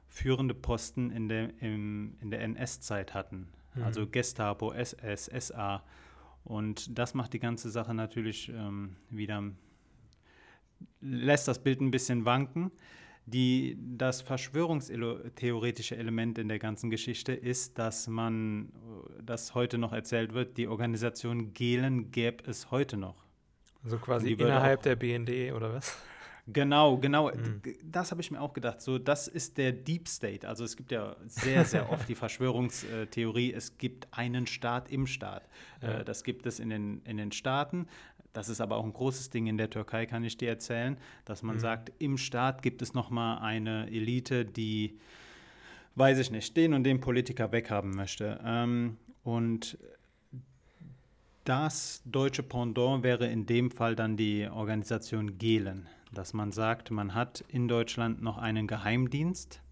führende 0.07 0.55
Posten 0.55 1.11
in 1.11 1.29
der, 1.29 1.51
im, 1.61 2.17
in 2.21 2.31
der 2.31 2.41
NS-Zeit 2.43 3.15
hatten. 3.15 3.49
Mhm. 3.75 3.83
Also 3.83 4.07
Gestapo, 4.07 4.73
SS, 4.73 5.25
SA. 5.27 5.83
Und 6.45 6.97
das 6.97 7.15
macht 7.15 7.33
die 7.33 7.41
ganze 7.41 7.69
Sache 7.71 7.95
natürlich 7.95 8.49
ähm, 8.49 8.97
wieder 9.11 9.43
lässt 11.01 11.49
das 11.49 11.63
Bild 11.63 11.81
ein 11.81 11.91
bisschen 11.91 12.25
wanken. 12.25 12.71
Die, 13.27 13.79
das 13.81 14.21
verschwörungstheoretische 14.21 15.97
Element 15.97 16.39
in 16.39 16.49
der 16.49 16.59
ganzen 16.59 16.91
Geschichte 16.91 17.33
ist, 17.33 17.79
dass 17.79 18.07
man, 18.07 18.71
das 19.23 19.55
heute 19.55 19.79
noch 19.79 19.93
erzählt 19.93 20.35
wird, 20.35 20.59
die 20.59 20.69
Organisation 20.69 21.55
Gehlen 21.55 22.11
gäbe 22.11 22.45
es 22.49 22.71
heute 22.71 22.97
noch. 22.97 23.25
Also 23.83 23.99
quasi 23.99 24.33
innerhalb 24.33 24.83
der 24.83 24.97
BND 24.97 25.53
oder 25.55 25.73
was? 25.73 25.97
Genau, 26.47 26.99
genau. 26.99 27.31
Mhm. 27.31 27.63
Das 27.83 28.11
habe 28.11 28.21
ich 28.21 28.31
mir 28.31 28.41
auch 28.41 28.53
gedacht. 28.53 28.83
So, 28.83 28.99
das 28.99 29.29
ist 29.29 29.57
der 29.57 29.73
Deep 29.73 30.09
State. 30.09 30.47
Also 30.47 30.65
es 30.65 30.77
gibt 30.77 30.93
ja 30.93 31.17
sehr, 31.27 31.65
sehr 31.65 31.91
oft 31.91 32.09
die 32.09 32.15
Verschwörungstheorie, 32.15 33.53
es 33.53 33.79
gibt 33.79 34.09
einen 34.11 34.47
Staat 34.47 34.91
im 34.91 35.07
Staat. 35.07 35.49
Ja. 35.81 36.01
Äh, 36.01 36.05
das 36.05 36.23
gibt 36.23 36.45
es 36.47 36.61
in 36.61 36.69
den, 36.69 37.01
in 37.05 37.17
den 37.17 37.33
Staaten. 37.33 37.87
Das 38.35 38.49
ist 38.49 38.61
aber 38.61 38.77
auch 38.77 38.85
ein 38.85 38.93
großes 38.93 39.31
Ding 39.31 39.47
in 39.47 39.57
der 39.57 39.71
Türkei, 39.71 40.07
kann 40.07 40.25
ich 40.25 40.37
dir 40.37 40.49
erzählen, 40.49 40.99
dass 41.25 41.43
man 41.43 41.57
mhm. 41.57 41.61
sagt, 41.61 41.93
im 42.01 42.19
Staat 42.19 42.63
gibt 42.63 42.83
es 42.83 42.93
noch 42.93 43.09
mal 43.09 43.39
eine 43.39 43.87
Elite, 43.87 44.45
die, 44.45 44.99
weiß 45.95 46.19
ich 46.19 46.31
nicht, 46.31 46.55
den 46.57 46.75
und 46.75 46.85
den 46.85 47.01
Politiker 47.01 47.53
weghaben 47.53 47.95
möchte. 47.95 48.41
Ähm, 48.45 48.99
und 49.23 49.79
das 51.45 52.03
deutsche 52.05 52.43
Pendant 52.43 53.05
wäre 53.05 53.27
in 53.29 53.47
dem 53.47 53.71
Fall 53.71 53.95
dann 53.95 54.17
die 54.17 54.49
Organisation 54.49 55.39
Gehlen, 55.39 55.89
dass 56.13 56.35
man 56.35 56.51
sagt, 56.51 56.91
man 56.91 57.15
hat 57.15 57.45
in 57.49 57.69
Deutschland 57.69 58.21
noch 58.21 58.39
einen 58.39 58.67
Geheimdienst 58.67 59.63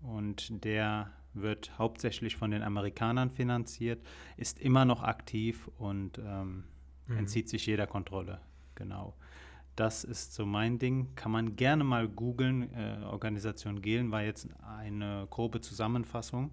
und 0.00 0.64
der 0.64 1.10
wird 1.34 1.78
hauptsächlich 1.78 2.36
von 2.36 2.50
den 2.50 2.62
Amerikanern 2.62 3.30
finanziert, 3.30 4.00
ist 4.38 4.58
immer 4.58 4.86
noch 4.86 5.02
aktiv 5.02 5.68
und 5.78 6.18
ähm, 6.18 6.64
mhm. 7.10 7.18
entzieht 7.18 7.48
sich 7.48 7.66
jeder 7.66 7.86
Kontrolle. 7.86 8.40
Genau. 8.74 9.14
Das 9.76 10.04
ist 10.04 10.34
so 10.34 10.44
mein 10.46 10.78
Ding. 10.78 11.14
Kann 11.14 11.32
man 11.32 11.56
gerne 11.56 11.84
mal 11.84 12.08
googeln. 12.08 12.72
Äh, 12.74 13.04
Organisation 13.04 13.80
Gehlen 13.82 14.10
war 14.10 14.22
jetzt 14.22 14.48
eine 14.78 15.26
grobe 15.30 15.60
Zusammenfassung. 15.60 16.50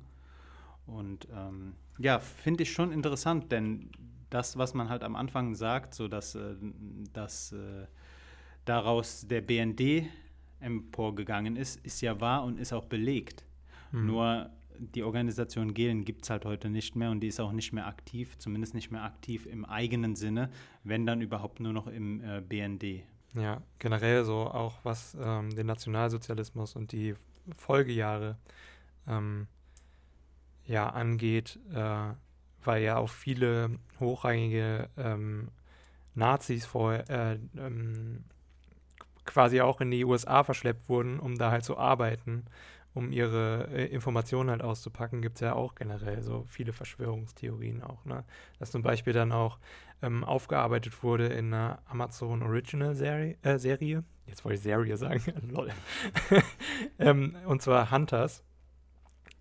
Und 0.85 1.27
ähm, 1.33 1.75
ja, 1.97 2.19
finde 2.19 2.63
ich 2.63 2.71
schon 2.71 2.91
interessant, 2.91 3.51
denn 3.51 3.89
das, 4.29 4.57
was 4.57 4.73
man 4.73 4.89
halt 4.89 5.03
am 5.03 5.15
Anfang 5.15 5.55
sagt, 5.55 5.93
so 5.93 6.07
dass, 6.07 6.35
äh, 6.35 6.55
dass 7.13 7.51
äh, 7.51 7.87
daraus 8.65 9.27
der 9.27 9.41
BND 9.41 10.09
emporgegangen 10.59 11.55
ist, 11.55 11.85
ist 11.85 12.01
ja 12.01 12.19
wahr 12.19 12.43
und 12.43 12.59
ist 12.59 12.73
auch 12.73 12.85
belegt. 12.85 13.45
Mhm. 13.91 14.05
Nur 14.05 14.49
die 14.79 15.03
Organisation 15.03 15.73
Gehlen 15.73 16.05
gibt 16.05 16.23
es 16.23 16.29
halt 16.29 16.45
heute 16.45 16.69
nicht 16.69 16.95
mehr 16.95 17.11
und 17.11 17.21
die 17.21 17.27
ist 17.27 17.39
auch 17.39 17.51
nicht 17.51 17.73
mehr 17.73 17.87
aktiv, 17.87 18.37
zumindest 18.37 18.73
nicht 18.73 18.91
mehr 18.91 19.03
aktiv 19.03 19.45
im 19.45 19.65
eigenen 19.65 20.15
Sinne, 20.15 20.49
wenn 20.83 21.05
dann 21.05 21.21
überhaupt 21.21 21.59
nur 21.59 21.73
noch 21.73 21.87
im 21.87 22.21
äh, 22.21 22.41
BND. 22.41 23.03
Ja, 23.33 23.61
generell 23.79 24.23
so 24.23 24.47
auch 24.47 24.75
was 24.83 25.15
ähm, 25.19 25.55
den 25.55 25.67
Nationalsozialismus 25.67 26.75
und 26.75 26.91
die 26.91 27.15
Folgejahre 27.55 28.37
ähm, 29.07 29.47
ja 30.65 30.89
angeht, 30.89 31.59
äh, 31.73 32.13
weil 32.63 32.83
ja 32.83 32.97
auch 32.97 33.09
viele 33.09 33.79
hochrangige 33.99 34.89
ähm, 34.97 35.49
Nazis 36.15 36.65
vor 36.65 36.93
äh, 36.93 37.39
ähm, 37.57 38.23
quasi 39.25 39.61
auch 39.61 39.81
in 39.81 39.91
die 39.91 40.05
USA 40.05 40.43
verschleppt 40.43 40.89
wurden, 40.89 41.19
um 41.19 41.37
da 41.37 41.51
halt 41.51 41.63
zu 41.63 41.77
arbeiten, 41.77 42.45
um 42.97 43.11
ihre 43.11 43.69
äh, 43.71 43.85
Informationen 43.85 44.49
halt 44.49 44.61
auszupacken, 44.61 45.21
gibt 45.21 45.35
es 45.35 45.41
ja 45.41 45.53
auch 45.53 45.75
generell 45.75 46.21
so 46.21 46.43
viele 46.47 46.73
Verschwörungstheorien 46.73 47.83
auch, 47.83 48.03
ne? 48.05 48.25
Dass 48.59 48.71
zum 48.71 48.81
Beispiel 48.81 49.13
dann 49.13 49.31
auch 49.31 49.59
ähm, 50.01 50.23
aufgearbeitet 50.23 51.03
wurde 51.03 51.27
in 51.27 51.53
einer 51.53 51.79
Amazon 51.85 52.43
Original 52.43 52.95
Serie, 52.95 53.37
äh, 53.43 53.57
Serie. 53.57 54.03
jetzt 54.25 54.43
wollte 54.43 54.55
ich 54.55 54.61
Serie 54.61 54.97
sagen, 54.97 55.21
lol. 55.49 55.69
ähm, 56.99 57.35
und 57.45 57.61
zwar 57.61 57.91
Hunters. 57.91 58.43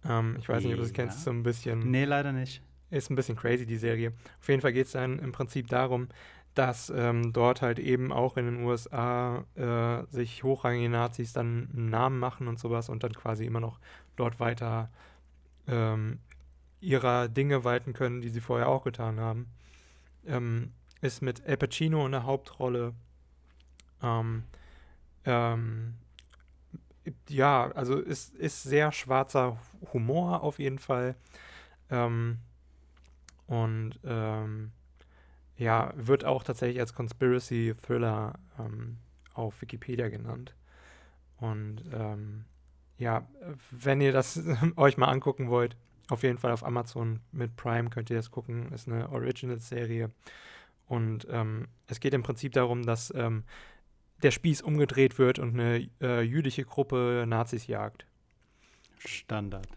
Ähm, 0.08 0.36
ich 0.38 0.48
weiß 0.48 0.62
nicht, 0.62 0.72
ob 0.72 0.78
du 0.78 0.82
das 0.82 0.92
kennst, 0.92 1.24
so 1.24 1.30
ein 1.30 1.42
bisschen. 1.42 1.90
Nee, 1.90 2.04
leider 2.04 2.32
nicht. 2.32 2.62
Ist 2.90 3.10
ein 3.10 3.16
bisschen 3.16 3.36
crazy, 3.36 3.66
die 3.66 3.78
Serie. 3.78 4.12
Auf 4.40 4.48
jeden 4.48 4.60
Fall 4.60 4.72
geht 4.72 4.86
es 4.86 4.92
dann 4.92 5.18
im 5.18 5.32
Prinzip 5.32 5.66
darum, 5.66 6.08
dass 6.56 6.88
ähm, 6.88 7.34
dort 7.34 7.60
halt 7.60 7.78
eben 7.78 8.12
auch 8.12 8.38
in 8.38 8.46
den 8.46 8.64
USA 8.64 9.44
äh, 9.56 10.06
sich 10.10 10.42
hochrangige 10.42 10.88
Nazis 10.88 11.34
dann 11.34 11.68
einen 11.72 11.90
Namen 11.90 12.18
machen 12.18 12.48
und 12.48 12.58
sowas 12.58 12.88
und 12.88 13.04
dann 13.04 13.12
quasi 13.12 13.44
immer 13.44 13.60
noch 13.60 13.78
dort 14.16 14.40
weiter 14.40 14.88
ähm, 15.68 16.18
ihrer 16.80 17.28
Dinge 17.28 17.64
walten 17.64 17.92
können, 17.92 18.22
die 18.22 18.30
sie 18.30 18.40
vorher 18.40 18.68
auch 18.68 18.84
getan 18.84 19.20
haben. 19.20 19.48
Ähm, 20.26 20.72
ist 21.02 21.20
mit 21.20 21.44
El 21.44 21.58
Pacino 21.58 22.06
in 22.06 22.12
der 22.12 22.24
Hauptrolle. 22.24 22.94
Ähm, 24.02 24.44
ähm, 25.26 25.94
ja, 27.28 27.70
also 27.72 27.98
ist, 27.98 28.34
ist 28.34 28.62
sehr 28.62 28.92
schwarzer 28.92 29.58
Humor 29.92 30.42
auf 30.42 30.58
jeden 30.58 30.78
Fall. 30.78 31.16
Ähm, 31.90 32.38
und 33.46 34.00
ja, 35.56 35.92
wird 35.96 36.24
auch 36.24 36.42
tatsächlich 36.44 36.80
als 36.80 36.94
Conspiracy 36.94 37.74
Thriller 37.82 38.34
ähm, 38.58 38.98
auf 39.34 39.60
Wikipedia 39.60 40.08
genannt. 40.08 40.54
Und 41.38 41.82
ähm, 41.92 42.44
ja, 42.98 43.26
wenn 43.70 44.00
ihr 44.00 44.12
das 44.12 44.40
euch 44.76 44.96
mal 44.96 45.08
angucken 45.08 45.48
wollt, 45.48 45.76
auf 46.08 46.22
jeden 46.22 46.38
Fall 46.38 46.52
auf 46.52 46.64
Amazon 46.64 47.20
mit 47.32 47.56
Prime 47.56 47.90
könnt 47.90 48.10
ihr 48.10 48.16
das 48.16 48.30
gucken. 48.30 48.72
Ist 48.72 48.88
eine 48.88 49.10
Original-Serie. 49.10 50.10
Und 50.86 51.26
ähm, 51.30 51.66
es 51.88 52.00
geht 52.00 52.14
im 52.14 52.22
Prinzip 52.22 52.52
darum, 52.52 52.84
dass 52.84 53.12
ähm, 53.14 53.44
der 54.22 54.30
Spieß 54.30 54.62
umgedreht 54.62 55.18
wird 55.18 55.38
und 55.38 55.54
eine 55.54 55.88
äh, 56.00 56.22
jüdische 56.22 56.64
Gruppe 56.64 57.24
Nazis 57.26 57.66
jagt. 57.66 58.06
Standard. 58.98 59.68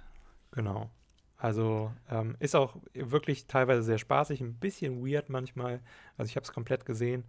Genau. 0.52 0.92
Also 1.40 1.92
ähm, 2.12 2.36
ist 2.40 2.54
auch 2.54 2.76
wirklich 2.94 3.48
teilweise 3.48 3.82
sehr 3.82 3.98
spaßig, 3.98 4.42
ein 4.42 4.56
bisschen 4.56 5.06
weird 5.06 5.30
manchmal. 5.30 5.80
Also 6.18 6.30
ich 6.30 6.36
habe 6.36 6.44
es 6.44 6.52
komplett 6.52 6.86
gesehen 6.86 7.24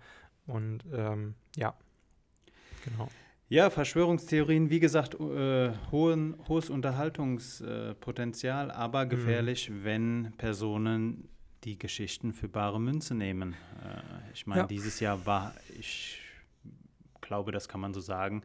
und 0.46 0.84
ähm, 0.92 1.34
ja, 1.56 1.74
genau. 2.84 3.08
Ja, 3.48 3.70
Verschwörungstheorien, 3.70 4.70
wie 4.70 4.80
gesagt, 4.80 5.14
äh, 5.14 5.72
hohen, 5.90 6.36
hohes 6.48 6.70
Unterhaltungspotenzial, 6.70 8.70
aber 8.70 9.04
mhm. 9.04 9.10
gefährlich, 9.10 9.70
mhm. 9.70 9.84
wenn 9.84 10.32
Personen 10.38 11.28
die 11.64 11.78
Geschichten 11.78 12.32
für 12.32 12.48
bare 12.48 12.80
Münze 12.80 13.14
nehmen. 13.14 13.54
Äh, 13.84 14.32
ich 14.34 14.46
meine, 14.46 14.62
ja. 14.62 14.66
dieses 14.66 14.98
Jahr 14.98 15.24
war, 15.24 15.54
ich 15.78 16.20
glaube, 17.20 17.52
das 17.52 17.68
kann 17.68 17.80
man 17.80 17.94
so 17.94 18.00
sagen, 18.00 18.42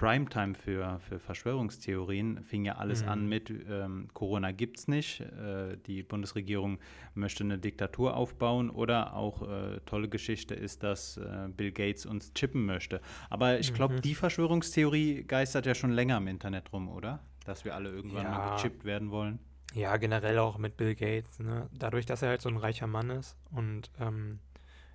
Primetime 0.00 0.54
für, 0.54 0.98
für 1.00 1.18
Verschwörungstheorien 1.18 2.42
fing 2.42 2.64
ja 2.64 2.76
alles 2.76 3.02
mhm. 3.02 3.08
an 3.10 3.28
mit 3.28 3.50
ähm, 3.50 4.08
Corona 4.14 4.50
gibt 4.50 4.78
es 4.78 4.88
nicht, 4.88 5.20
äh, 5.20 5.76
die 5.86 6.02
Bundesregierung 6.02 6.78
möchte 7.12 7.44
eine 7.44 7.58
Diktatur 7.58 8.16
aufbauen 8.16 8.70
oder 8.70 9.12
auch 9.12 9.42
äh, 9.42 9.78
tolle 9.84 10.08
Geschichte 10.08 10.54
ist, 10.54 10.82
dass 10.84 11.18
äh, 11.18 11.48
Bill 11.54 11.70
Gates 11.70 12.06
uns 12.06 12.32
chippen 12.32 12.64
möchte. 12.64 13.02
Aber 13.28 13.58
ich 13.58 13.74
glaube, 13.74 13.96
mhm. 13.96 14.00
die 14.00 14.14
Verschwörungstheorie 14.14 15.24
geistert 15.24 15.66
ja 15.66 15.74
schon 15.74 15.90
länger 15.90 16.16
im 16.16 16.28
Internet 16.28 16.72
rum, 16.72 16.88
oder? 16.88 17.20
Dass 17.44 17.66
wir 17.66 17.74
alle 17.74 17.90
irgendwann 17.90 18.24
ja. 18.24 18.30
mal 18.30 18.56
gechippt 18.56 18.86
werden 18.86 19.10
wollen. 19.10 19.38
Ja, 19.74 19.98
generell 19.98 20.38
auch 20.38 20.56
mit 20.56 20.78
Bill 20.78 20.94
Gates. 20.94 21.40
Ne? 21.40 21.68
Dadurch, 21.78 22.06
dass 22.06 22.22
er 22.22 22.30
halt 22.30 22.40
so 22.40 22.48
ein 22.48 22.56
reicher 22.56 22.86
Mann 22.86 23.10
ist 23.10 23.36
und 23.50 23.90
ähm, 24.00 24.38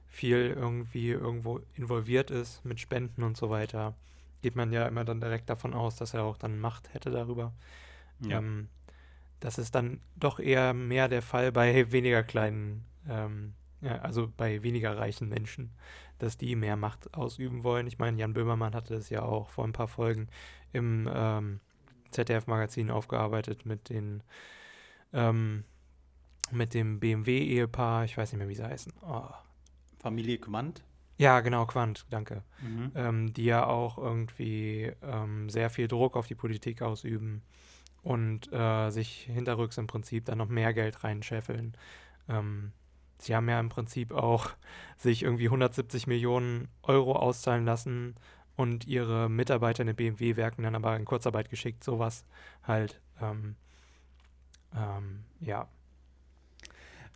viel 0.08 0.56
irgendwie 0.58 1.10
irgendwo 1.10 1.60
involviert 1.76 2.32
ist 2.32 2.66
mit 2.66 2.80
Spenden 2.80 3.22
und 3.22 3.38
so 3.38 3.52
weiter 3.52 3.94
geht 4.46 4.56
man 4.56 4.72
ja 4.72 4.88
immer 4.88 5.04
dann 5.04 5.22
direkt 5.22 5.50
davon 5.50 5.74
aus, 5.74 5.96
dass 5.96 6.14
er 6.14 6.22
auch 6.22 6.38
dann 6.38 6.60
Macht 6.60 6.94
hätte 6.94 7.10
darüber. 7.10 7.52
Ja. 8.20 8.38
Ähm, 8.38 8.68
das 9.40 9.58
ist 9.58 9.74
dann 9.74 10.02
doch 10.16 10.40
eher 10.40 10.76
mehr 10.76 11.08
der 11.08 11.24
Fall 11.24 11.52
bei 11.52 11.92
weniger 11.92 12.22
kleinen, 12.22 12.86
ähm, 13.10 13.56
ja, 13.82 13.98
also 14.04 14.32
bei 14.38 14.62
weniger 14.62 14.96
reichen 15.00 15.30
Menschen, 15.30 15.72
dass 16.20 16.38
die 16.38 16.56
mehr 16.56 16.76
Macht 16.76 17.12
ausüben 17.16 17.64
wollen. 17.64 17.88
Ich 17.88 17.98
meine, 17.98 18.20
Jan 18.20 18.34
Böhmermann 18.34 18.76
hatte 18.76 18.94
das 18.94 19.10
ja 19.10 19.24
auch 19.24 19.50
vor 19.50 19.66
ein 19.66 19.74
paar 19.74 19.88
Folgen 19.88 20.28
im 20.74 21.10
ähm, 21.12 21.60
ZDF-Magazin 22.12 22.92
aufgearbeitet 22.92 23.66
mit 23.66 23.90
den 23.90 24.22
ähm, 25.12 25.64
mit 26.52 26.76
dem 26.76 27.00
BMW-Ehepaar, 27.00 28.06
ich 28.06 28.16
weiß 28.16 28.32
nicht 28.32 28.38
mehr, 28.38 28.50
wie 28.50 28.54
sie 28.54 28.64
heißen. 28.64 28.94
Oh. 29.02 29.24
Familie 29.98 30.38
Quandt? 30.38 30.84
Ja, 31.18 31.40
genau, 31.40 31.66
Quant, 31.66 32.06
danke. 32.10 32.44
Mhm. 32.62 32.92
Ähm, 32.96 33.34
die 33.34 33.46
ja 33.46 33.66
auch 33.66 33.98
irgendwie 33.98 34.92
ähm, 35.02 35.50
sehr 35.50 35.70
viel 35.70 35.88
Druck 35.88 36.18
auf 36.18 36.28
die 36.28 36.36
Politik 36.36 36.82
ausüben 36.82 37.42
und 38.04 38.52
äh, 38.52 38.90
sich 38.90 39.30
hinterrücks 39.32 39.78
im 39.78 39.88
Prinzip 39.88 40.26
dann 40.26 40.38
noch 40.38 40.50
mehr 40.50 40.74
Geld 40.74 41.04
reinscheffeln. 41.04 41.76
Ähm, 42.28 42.74
sie 43.18 43.36
haben 43.36 43.48
ja 43.50 43.60
im 43.60 43.70
Prinzip 43.70 44.12
auch 44.12 44.50
sich 44.98 45.24
irgendwie 45.24 45.46
170 45.46 46.08
Millionen 46.08 46.68
Euro 46.84 47.14
auszahlen 47.16 47.66
lassen 47.66 48.16
und 48.56 48.86
ihre 48.86 49.30
Mitarbeiter 49.30 49.82
in 49.82 49.88
den 49.88 49.96
BMW-Werken 49.96 50.64
dann 50.64 50.76
aber 50.76 50.96
in 50.96 51.06
Kurzarbeit 51.06 51.50
geschickt, 51.50 51.84
sowas 51.84 52.26
halt. 52.64 53.02
Ähm, 53.22 53.56
ähm, 54.76 55.24
ja, 55.40 55.68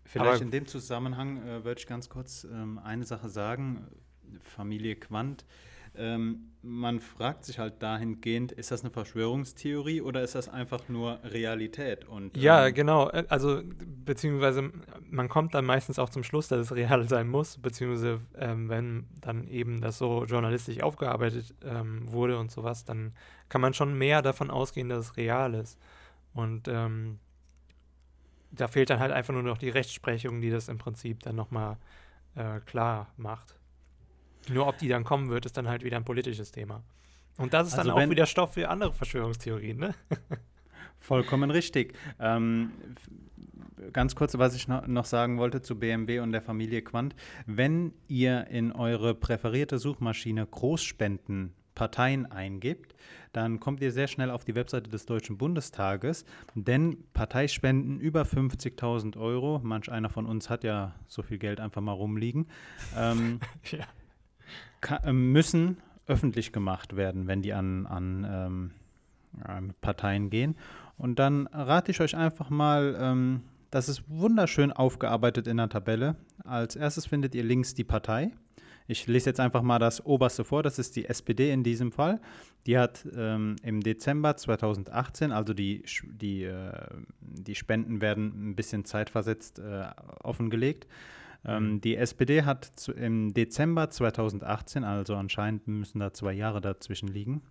Vielleicht 0.10 0.36
Aber 0.38 0.42
in 0.42 0.50
dem 0.50 0.66
Zusammenhang 0.66 1.38
äh, 1.46 1.64
würde 1.64 1.80
ich 1.80 1.86
ganz 1.86 2.10
kurz 2.10 2.44
ähm, 2.44 2.80
eine 2.84 3.06
Sache 3.06 3.30
sagen. 3.30 3.86
Familie 4.42 4.96
Quandt. 4.96 5.46
Ähm, 5.96 6.52
man 6.64 7.00
fragt 7.00 7.46
sich 7.46 7.60
halt 7.60 7.84
dahingehend, 7.84 8.52
ist 8.52 8.72
das 8.72 8.82
eine 8.82 8.90
Verschwörungstheorie 8.90 10.02
oder 10.02 10.24
ist 10.24 10.34
das 10.34 10.50
einfach 10.50 10.90
nur 10.90 11.20
Realität? 11.24 12.06
Und, 12.06 12.38
ja, 12.38 12.66
ähm, 12.66 12.74
genau. 12.74 13.12
Äh, 13.12 13.26
also, 13.30 13.62
beziehungsweise 14.04 14.72
man 15.08 15.30
kommt 15.30 15.54
dann 15.54 15.66
meistens 15.66 16.00
auch 16.00 16.10
zum 16.10 16.24
Schluss, 16.24 16.48
dass 16.48 16.60
es 16.60 16.76
real 16.76 17.08
sein 17.08 17.28
muss, 17.28 17.60
beziehungsweise 17.60 18.22
ähm, 18.36 18.68
wenn 18.68 19.10
dann 19.22 19.48
eben 19.48 19.80
das 19.80 20.00
so 20.00 20.26
journalistisch 20.26 20.82
aufgearbeitet 20.82 21.54
ähm, 21.64 22.12
wurde 22.12 22.40
und 22.40 22.50
sowas, 22.50 22.84
dann 22.84 23.14
kann 23.48 23.62
man 23.62 23.76
schon 23.76 23.96
mehr 23.96 24.24
davon 24.24 24.50
ausgehen, 24.50 24.90
dass 24.90 25.12
es 25.12 25.18
real 25.18 25.54
ist. 25.54 25.78
Und 26.34 26.68
ähm, 26.68 27.20
da 28.52 28.68
fehlt 28.68 28.90
dann 28.90 29.00
halt 29.00 29.12
einfach 29.12 29.34
nur 29.34 29.44
noch 29.44 29.58
die 29.58 29.70
Rechtsprechung, 29.70 30.42
die 30.42 30.50
das 30.50 30.70
im 30.70 30.78
Prinzip 30.78 31.22
dann 31.22 31.36
nochmal 31.36 31.78
äh, 32.36 32.60
klar 32.62 33.14
macht. 33.18 33.56
Nur 34.50 34.68
ob 34.68 34.78
die 34.78 34.88
dann 34.88 35.04
kommen 35.04 35.30
wird, 35.30 35.46
ist 35.46 35.58
dann 35.58 35.68
halt 35.68 35.84
wieder 35.84 35.98
ein 35.98 36.06
politisches 36.06 36.52
Thema. 36.52 36.84
Und 37.38 37.54
das 37.54 37.68
ist 37.68 37.78
also 37.78 37.92
dann 37.92 38.04
auch 38.04 38.10
wieder 38.10 38.26
Stoff 38.26 38.54
für 38.54 38.70
andere 38.70 38.94
Verschwörungstheorien, 38.94 39.78
ne? 39.78 39.96
Vollkommen 41.00 41.52
richtig. 41.52 41.98
Ähm, 42.20 42.72
ganz 43.94 44.16
kurz, 44.16 44.38
was 44.38 44.56
ich 44.56 44.68
noch 44.68 45.06
sagen 45.06 45.38
wollte 45.38 45.62
zu 45.62 45.80
BMW 45.80 46.20
und 46.20 46.34
der 46.34 46.42
Familie 46.42 46.82
Quant. 46.82 47.16
Wenn 47.46 47.94
ihr 48.08 48.48
in 48.48 48.74
eure 48.74 49.16
präferierte 49.16 49.80
Suchmaschine 49.80 50.46
Großspenden 50.46 51.54
Parteien 51.80 52.30
eingibt, 52.30 52.94
dann 53.32 53.62
kommt 53.62 53.80
ihr 53.80 53.94
sehr 53.94 54.10
schnell 54.10 54.32
auf 54.32 54.44
die 54.44 54.54
Webseite 54.54 54.90
des 54.90 55.06
Deutschen 55.06 55.38
Bundestages, 55.38 56.26
denn 56.56 56.98
Parteispenden 57.14 58.02
über 58.02 58.24
50.000 58.24 59.16
Euro, 59.16 59.62
manch 59.64 59.90
einer 59.90 60.10
von 60.10 60.26
uns 60.26 60.50
hat 60.50 60.66
ja 60.66 60.94
so 61.08 61.22
viel 61.22 61.38
Geld 61.38 61.62
einfach 61.62 61.80
mal 61.80 61.94
rumliegen, 61.94 62.48
ähm, 62.98 63.40
ja. 63.72 64.98
äh, 65.06 65.14
müssen 65.14 65.78
öffentlich 66.06 66.52
gemacht 66.52 66.98
werden, 66.98 67.28
wenn 67.28 67.42
die 67.42 67.54
an, 67.54 67.86
an 67.86 68.74
ähm, 69.48 69.74
Parteien 69.80 70.30
gehen. 70.30 70.58
Und 70.98 71.18
dann 71.18 71.48
rate 71.48 71.92
ich 71.92 72.02
euch 72.02 72.18
einfach 72.18 72.50
mal, 72.50 72.98
ähm, 73.00 73.44
das 73.72 73.88
ist 73.88 74.04
wunderschön 74.10 74.74
aufgearbeitet 74.74 75.48
in 75.48 75.56
der 75.56 75.70
Tabelle. 75.70 76.18
Als 76.44 76.76
erstes 76.76 77.06
findet 77.06 77.36
ihr 77.36 77.44
links 77.46 77.74
die 77.74 77.86
Partei. 77.86 78.34
Ich 78.90 79.06
lese 79.06 79.30
jetzt 79.30 79.40
einfach 79.40 79.62
mal 79.62 79.78
das 79.78 80.04
oberste 80.04 80.44
vor, 80.44 80.64
das 80.64 80.80
ist 80.80 80.96
die 80.96 81.06
SPD 81.06 81.52
in 81.52 81.64
diesem 81.64 81.92
Fall. 81.92 82.20
Die 82.66 82.76
hat 82.76 83.08
ähm, 83.16 83.56
im 83.62 83.82
Dezember 83.82 84.36
2018, 84.36 85.32
also 85.32 85.54
die, 85.54 85.84
die, 86.04 86.46
äh, 86.46 86.72
die 87.22 87.54
Spenden 87.54 88.02
werden 88.02 88.50
ein 88.50 88.56
bisschen 88.56 88.86
zeitversetzt 88.86 89.60
äh, 89.60 89.86
offengelegt. 90.24 90.88
Ähm, 91.46 91.74
mhm. 91.74 91.82
die 91.82 91.98
SPD 91.98 92.42
hat 92.42 92.66
zu, 92.66 92.92
im 92.94 93.32
Dezember 93.32 93.92
2018, 93.92 94.84
also 94.84 95.16
anscheinend 95.16 95.68
müssen 95.68 96.00
da 96.00 96.12
zwei 96.12 96.34
Jahre 96.34 96.60
dazwischen 96.60 97.10
liegen, 97.10 97.44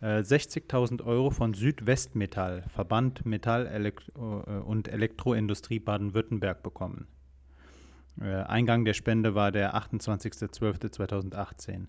äh, 0.00 0.18
60.000 0.18 1.04
Euro 1.04 1.30
von 1.30 1.54
Südwestmetall, 1.54 2.64
Verband 2.68 3.24
Metall 3.24 3.68
Elektro 3.68 4.42
äh, 4.48 4.50
und 4.58 4.88
Elektroindustrie 4.88 5.78
Baden-Württemberg 5.78 6.64
bekommen. 6.64 7.06
Äh, 8.20 8.42
Eingang 8.42 8.84
der 8.84 8.94
Spende 8.94 9.34
war 9.34 9.52
der 9.52 9.76
28.12.2018. 9.76 11.86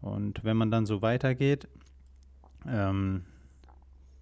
Und 0.00 0.44
wenn 0.44 0.56
man 0.56 0.70
dann 0.70 0.86
so 0.86 1.02
weitergeht, 1.02 1.68
ähm, 2.66 3.24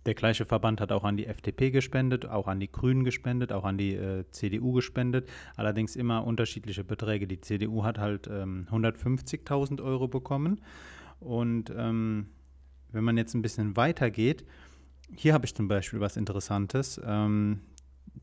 der 0.07 0.15
gleiche 0.15 0.45
Verband 0.45 0.81
hat 0.81 0.91
auch 0.91 1.05
an 1.05 1.17
die 1.17 1.27
FDP 1.27 1.71
gespendet, 1.71 2.27
auch 2.27 2.49
an 2.49 2.59
die 2.59 2.71
Grünen 2.71 3.05
gespendet, 3.05 3.53
auch 3.53 3.65
an 3.65 3.79
die 3.79 3.95
äh, 3.95 4.25
CDU 4.31 4.73
gespendet. 4.73 5.29
Allerdings 5.57 5.95
immer 5.95 6.27
unterschiedliche 6.27 6.83
Beträge. 6.83 7.29
Die 7.29 7.41
CDU 7.41 7.85
hat 7.85 7.99
halt 7.99 8.29
ähm, 8.29 8.67
150.000 8.71 9.83
Euro 9.83 10.09
bekommen. 10.09 10.61
Und 11.21 11.73
ähm, 11.77 12.27
wenn 12.91 13.05
man 13.05 13.17
jetzt 13.17 13.35
ein 13.35 13.43
bisschen 13.43 13.77
weiter 13.77 14.11
geht, 14.11 14.45
hier 15.15 15.35
habe 15.35 15.47
ich 15.47 15.55
zum 15.55 15.69
Beispiel 15.69 16.01
was 16.01 16.17
Interessantes. 16.17 17.01
Ähm, 17.05 17.61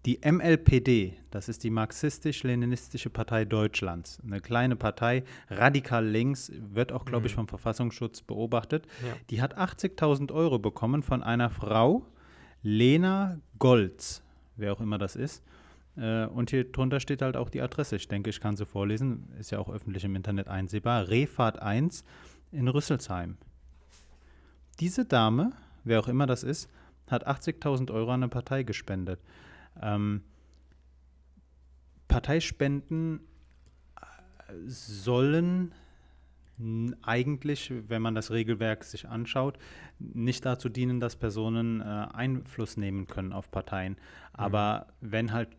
die 0.06 0.20
MLPD, 0.24 1.18
das 1.30 1.50
ist 1.50 1.64
die 1.64 1.70
Marxistisch-Leninistische 1.70 3.10
Partei 3.10 3.44
Deutschlands, 3.44 4.20
eine 4.24 4.40
kleine 4.40 4.76
Partei, 4.76 5.24
radikal 5.50 6.06
links, 6.06 6.52
wird 6.56 6.92
auch, 6.92 7.04
glaube 7.04 7.28
ich, 7.28 7.34
mhm. 7.34 7.40
vom 7.40 7.48
Verfassungsschutz 7.50 8.22
beobachtet. 8.22 8.88
Ja. 9.06 9.14
Die 9.30 9.42
hat 9.42 9.58
80.000 9.58 10.32
Euro 10.32 10.58
bekommen 10.58 11.04
von 11.04 11.22
einer 11.22 11.50
Frau, 11.50 12.06
Lena 12.62 13.40
Golz, 13.58 14.22
wer 14.56 14.72
auch 14.74 14.82
immer 14.82 14.98
das 14.98 15.16
ist. 15.16 15.44
Äh, 15.98 16.26
und 16.28 16.50
hier 16.50 16.72
drunter 16.72 17.00
steht 17.00 17.22
halt 17.22 17.36
auch 17.36 17.50
die 17.50 17.62
Adresse. 17.62 17.98
Ich 17.98 18.08
denke, 18.08 18.30
ich 18.30 18.40
kann 18.40 18.56
sie 18.56 18.66
vorlesen. 18.66 19.28
Ist 19.38 19.52
ja 19.52 19.60
auch 19.60 19.70
öffentlich 19.70 20.04
im 20.06 20.16
Internet 20.16 20.48
einsehbar. 20.48 21.10
Refahrt 21.10 21.62
1 21.62 22.04
in 22.52 22.68
Rüsselsheim. 22.68 23.38
Diese 24.80 25.06
Dame, 25.06 25.52
wer 25.84 26.00
auch 26.00 26.08
immer 26.08 26.26
das 26.26 26.44
ist, 26.44 26.70
hat 27.08 27.28
80.000 27.28 27.92
Euro 27.92 28.12
an 28.12 28.24
eine 28.24 28.30
Partei 28.30 28.64
gespendet. 28.64 29.20
Ähm, 29.82 30.24
Parteispenden 32.08 33.22
äh, 33.96 34.54
sollen 34.68 35.74
eigentlich, 37.02 37.72
wenn 37.88 38.02
man 38.02 38.16
das 38.16 38.32
Regelwerk 38.32 38.84
sich 38.84 39.08
anschaut, 39.08 39.58
nicht 39.98 40.46
dazu 40.46 40.68
dienen, 40.68 41.00
dass 41.00 41.16
Personen 41.16 41.80
äh, 41.80 41.84
Einfluss 41.84 42.76
nehmen 42.76 43.08
können 43.08 43.32
auf 43.32 43.50
Parteien. 43.50 43.96
Aber 44.34 44.88
mhm. 45.00 45.12
wenn 45.12 45.32
halt, 45.32 45.50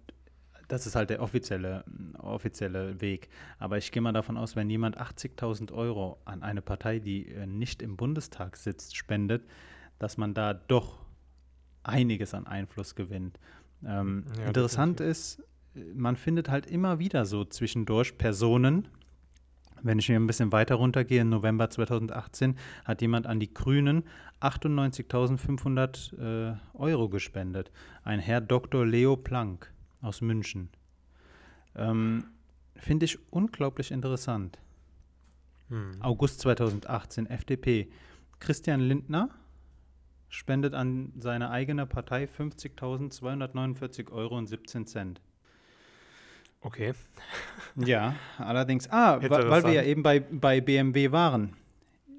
das 0.68 0.86
ist 0.86 0.96
halt 0.96 1.08
der 1.10 1.22
offizielle, 1.22 1.84
offizielle 2.18 3.00
Weg. 3.00 3.30
Aber 3.58 3.78
ich 3.78 3.92
gehe 3.92 4.02
mal 4.02 4.12
davon 4.12 4.36
aus, 4.36 4.56
wenn 4.56 4.68
jemand 4.68 5.00
80.000 5.00 5.72
Euro 5.72 6.18
an 6.26 6.42
eine 6.42 6.60
Partei, 6.60 6.98
die 6.98 7.28
äh, 7.28 7.46
nicht 7.46 7.80
im 7.80 7.96
Bundestag 7.96 8.58
sitzt, 8.58 8.94
spendet, 8.94 9.42
dass 9.98 10.18
man 10.18 10.34
da 10.34 10.52
doch 10.52 10.98
einiges 11.82 12.34
an 12.34 12.46
Einfluss 12.46 12.94
gewinnt. 12.94 13.38
Ähm, 13.85 14.24
ja, 14.39 14.47
interessant 14.47 15.01
ist, 15.01 15.43
man 15.95 16.16
findet 16.16 16.49
halt 16.49 16.66
immer 16.66 16.99
wieder 16.99 17.24
so 17.24 17.45
zwischendurch 17.45 18.18
Personen, 18.18 18.89
wenn 19.83 19.99
ich 19.99 20.07
hier 20.07 20.16
ein 20.16 20.26
bisschen 20.26 20.53
weiter 20.53 20.74
runtergehe, 20.74 21.22
im 21.22 21.31
November 21.31 21.70
2018 21.70 22.57
hat 22.85 23.01
jemand 23.01 23.26
an 23.26 23.41
die 23.41 23.53
Grünen 23.53 24.05
98.500 24.41 26.53
äh, 26.53 26.57
Euro 26.74 27.09
gespendet. 27.09 27.70
Ein 28.05 28.20
Herr 28.20 28.41
Dr. 28.41 28.87
Leo 28.87 29.16
Planck 29.16 29.72
aus 30.03 30.20
München. 30.20 30.68
Ähm, 31.74 32.24
Finde 32.76 33.05
ich 33.05 33.18
unglaublich 33.31 33.91
interessant. 33.91 34.59
Hm. 35.68 35.93
August 36.01 36.41
2018, 36.41 37.26
FDP. 37.26 37.91
Christian 38.39 38.81
Lindner 38.81 39.28
spendet 40.31 40.72
an 40.74 41.12
seine 41.18 41.51
eigene 41.51 41.85
Partei 41.87 42.24
50.249 42.24 44.11
Euro 44.11 44.39
und 44.39 44.47
17 44.47 44.87
Cent. 44.87 45.20
Okay. 46.62 46.95
Ja, 47.76 48.14
allerdings, 48.39 48.89
ah, 48.91 49.20
weil 49.20 49.64
wir 49.64 49.72
ja 49.72 49.83
eben 49.83 50.03
bei, 50.03 50.20
bei 50.20 50.61
BMW 50.61 51.11
waren. 51.11 51.57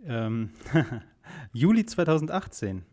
Ähm, 0.06 0.52
Juli 1.54 1.86
2018. 1.86 2.84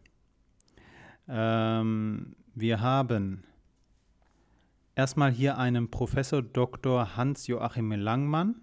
Ähm, 1.29 2.37
wir 2.55 2.81
haben 2.81 3.45
erstmal 4.95 5.31
hier 5.31 5.59
einen 5.59 5.91
Professor 5.91 6.43
Dr. 6.43 7.17
Hans-Joachim 7.17 7.93
Langmann, 7.93 8.57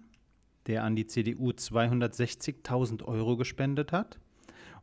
der 0.66 0.84
an 0.84 0.96
die 0.96 1.06
CDU 1.06 1.50
260.000 1.50 3.04
Euro 3.04 3.36
gespendet 3.36 3.92
hat. 3.92 4.18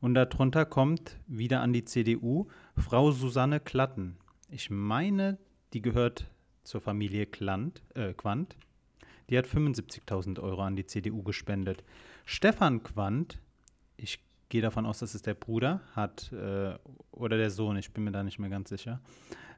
Und 0.03 0.15
darunter 0.15 0.65
kommt 0.65 1.17
wieder 1.27 1.61
an 1.61 1.71
die 1.71 1.85
CDU 1.85 2.47
Frau 2.75 3.11
Susanne 3.11 3.61
Klatten. 3.61 4.17
Ich 4.49 4.69
meine, 4.69 5.37
die 5.71 5.81
gehört 5.81 6.29
zur 6.65 6.81
Familie 6.81 7.25
Klant, 7.25 7.81
äh, 7.95 8.11
Quandt. 8.11 8.57
Die 9.29 9.37
hat 9.37 9.45
75.000 9.47 10.41
Euro 10.41 10.61
an 10.61 10.75
die 10.75 10.85
CDU 10.85 11.23
gespendet. 11.23 11.85
Stefan 12.25 12.83
Quandt, 12.83 13.39
ich 13.95 14.19
gehe 14.49 14.61
davon 14.61 14.85
aus, 14.85 14.99
dass 14.99 15.15
es 15.15 15.21
der 15.21 15.35
Bruder, 15.35 15.79
hat, 15.95 16.33
äh, 16.33 16.73
oder 17.11 17.37
der 17.37 17.49
Sohn, 17.49 17.77
ich 17.77 17.93
bin 17.93 18.03
mir 18.03 18.11
da 18.11 18.23
nicht 18.23 18.39
mehr 18.39 18.49
ganz 18.49 18.67
sicher, 18.67 18.99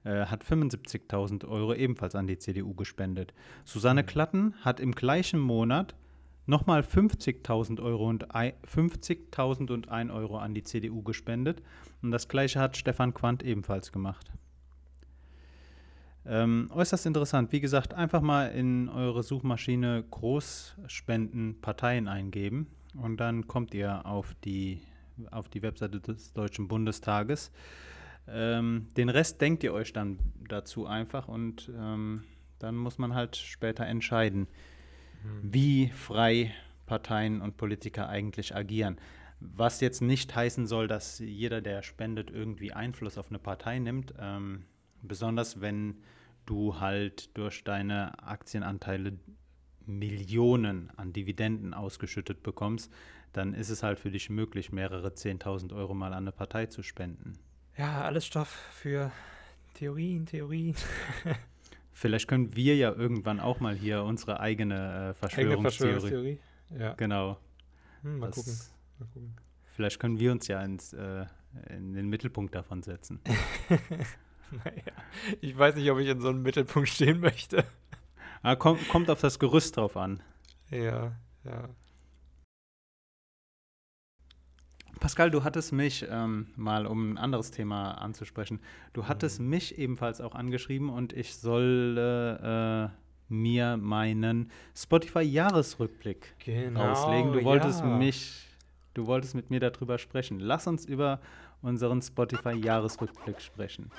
äh, 0.03 0.27
hat 0.27 0.43
75.000 0.43 1.47
Euro 1.47 1.73
ebenfalls 1.73 2.13
an 2.13 2.27
die 2.27 2.37
CDU 2.37 2.75
gespendet. 2.75 3.33
Susanne 3.63 4.03
mhm. 4.03 4.05
Klatten 4.05 4.53
hat 4.61 4.79
im 4.79 4.91
gleichen 4.91 5.39
Monat 5.39 5.95
nochmal 6.45 6.81
50.000 6.81 7.81
Euro 7.81 8.07
und 8.07 8.27
50.000 8.27 9.71
und 9.71 9.89
1 9.89 10.11
Euro 10.11 10.37
an 10.37 10.53
die 10.53 10.63
CDU 10.63 11.01
gespendet. 11.03 11.61
Und 12.01 12.11
das 12.11 12.27
gleiche 12.27 12.59
hat 12.59 12.77
Stefan 12.77 13.13
Quandt 13.13 13.43
ebenfalls 13.43 13.91
gemacht. 13.91 14.31
Ähm, 16.27 16.69
äußerst 16.73 17.05
interessant. 17.05 17.51
Wie 17.51 17.59
gesagt, 17.59 17.93
einfach 17.93 18.21
mal 18.21 18.47
in 18.47 18.89
eure 18.89 19.21
Suchmaschine 19.21 20.03
Großspenden 20.09 21.61
Parteien 21.61 22.07
eingeben 22.07 22.67
und 22.95 23.17
dann 23.17 23.47
kommt 23.47 23.75
ihr 23.75 24.05
auf 24.05 24.33
die, 24.43 24.81
auf 25.29 25.49
die 25.49 25.61
Webseite 25.61 25.99
des 25.99 26.33
Deutschen 26.33 26.67
Bundestages. 26.67 27.51
Ähm, 28.27 28.87
den 28.97 29.09
Rest 29.09 29.39
denkt 29.39 29.63
ihr 29.63 29.73
euch 29.73 29.93
dann 29.93 30.17
dazu 30.49 30.87
einfach 30.87 31.27
und 31.27 31.71
ähm, 31.77 32.23
dann 32.57 32.75
muss 32.75 32.97
man 32.97 33.13
halt 33.13 33.35
später 33.35 33.85
entscheiden, 33.85 34.47
Mhm. 35.25 35.53
wie 35.53 35.89
frei 35.89 36.53
Parteien 36.85 37.41
und 37.41 37.57
Politiker 37.57 38.09
eigentlich 38.09 38.55
agieren. 38.55 38.97
Was 39.39 39.81
jetzt 39.81 40.01
nicht 40.01 40.35
heißen 40.35 40.65
soll, 40.65 40.87
dass 40.87 41.19
jeder, 41.19 41.61
der 41.61 41.83
spendet, 41.83 42.29
irgendwie 42.31 42.73
Einfluss 42.73 43.17
auf 43.17 43.29
eine 43.29 43.39
Partei 43.39 43.79
nimmt. 43.79 44.13
Ähm, 44.19 44.65
besonders 45.01 45.61
wenn 45.61 45.97
du 46.45 46.79
halt 46.79 47.35
durch 47.37 47.63
deine 47.63 48.23
Aktienanteile 48.23 49.17
Millionen 49.85 50.89
an 50.95 51.13
Dividenden 51.13 51.73
ausgeschüttet 51.73 52.43
bekommst, 52.43 52.91
dann 53.33 53.53
ist 53.53 53.69
es 53.69 53.83
halt 53.83 53.99
für 53.99 54.11
dich 54.11 54.29
möglich, 54.29 54.71
mehrere 54.71 55.09
10.000 55.09 55.75
Euro 55.75 55.93
mal 55.93 56.13
an 56.13 56.23
eine 56.23 56.31
Partei 56.31 56.67
zu 56.67 56.83
spenden. 56.83 57.33
Ja, 57.77 58.03
alles 58.03 58.25
Stoff 58.25 58.49
für 58.49 59.11
Theorien, 59.73 60.25
Theorien. 60.25 60.75
Vielleicht 61.97 62.27
können 62.27 62.53
wir 62.57 62.75
ja 62.75 62.91
irgendwann 62.91 63.39
auch 63.39 63.61
mal 63.61 63.73
hier 63.73 64.03
unsere 64.03 64.41
eigene 64.41 65.11
äh, 65.11 65.13
Verschwörungstheorie. 65.13 65.93
Verschwörungstheorie. 65.93 66.39
Ja. 66.77 66.93
Genau. 66.95 67.37
Hm, 68.01 68.19
mal, 68.19 68.27
das, 68.27 68.35
gucken. 68.35 68.53
mal 68.99 69.07
gucken. 69.13 69.35
Vielleicht 69.63 69.99
können 70.01 70.19
wir 70.19 70.33
uns 70.33 70.45
ja 70.49 70.61
ins, 70.61 70.91
äh, 70.91 71.25
in 71.69 71.93
den 71.93 72.09
Mittelpunkt 72.09 72.53
davon 72.53 72.83
setzen. 72.83 73.21
naja, 74.51 74.91
ich 75.39 75.57
weiß 75.57 75.75
nicht, 75.75 75.89
ob 75.89 75.99
ich 75.99 76.09
in 76.09 76.19
so 76.19 76.27
einem 76.27 76.41
Mittelpunkt 76.41 76.89
stehen 76.89 77.21
möchte. 77.21 77.63
Ah, 78.41 78.57
kommt, 78.57 78.89
kommt 78.89 79.09
auf 79.09 79.21
das 79.21 79.39
Gerüst 79.39 79.77
drauf 79.77 79.95
an. 79.95 80.21
Ja, 80.71 81.15
ja. 81.45 81.69
Pascal, 85.05 85.29
du 85.29 85.43
hattest 85.43 85.71
mich 85.71 86.03
ähm, 86.09 86.47
mal, 86.55 86.87
um 86.87 87.11
ein 87.11 87.17
anderes 87.19 87.51
Thema 87.51 87.91
anzusprechen, 87.91 88.59
du 88.93 89.07
hattest 89.07 89.39
mhm. 89.39 89.49
mich 89.49 89.77
ebenfalls 89.77 90.19
auch 90.19 90.33
angeschrieben 90.33 90.89
und 90.89 91.13
ich 91.13 91.35
soll 91.35 91.95
äh, 91.95 92.89
mir 93.31 93.77
meinen 93.77 94.49
Spotify-Jahresrückblick 94.75 96.33
Genau, 96.43 96.89
auslegen. 96.89 97.33
Du 97.33 97.43
wolltest 97.43 97.81
ja. 97.81 97.85
mich, 97.85 98.47
du 98.95 99.05
wolltest 99.05 99.35
mit 99.35 99.51
mir 99.51 99.59
darüber 99.59 99.99
sprechen. 99.99 100.39
Lass 100.39 100.65
uns 100.65 100.85
über 100.87 101.19
unseren 101.61 102.01
Spotify-Jahresrückblick 102.01 103.41
sprechen. 103.41 103.91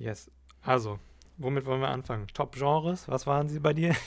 Yes. 0.00 0.28
Also, 0.62 0.98
womit 1.40 1.66
wollen 1.66 1.80
wir 1.80 1.88
anfangen? 1.88 2.26
Top-Genres, 2.32 3.08
was 3.08 3.26
waren 3.26 3.48
sie 3.48 3.60
bei 3.60 3.72
dir? 3.74 3.94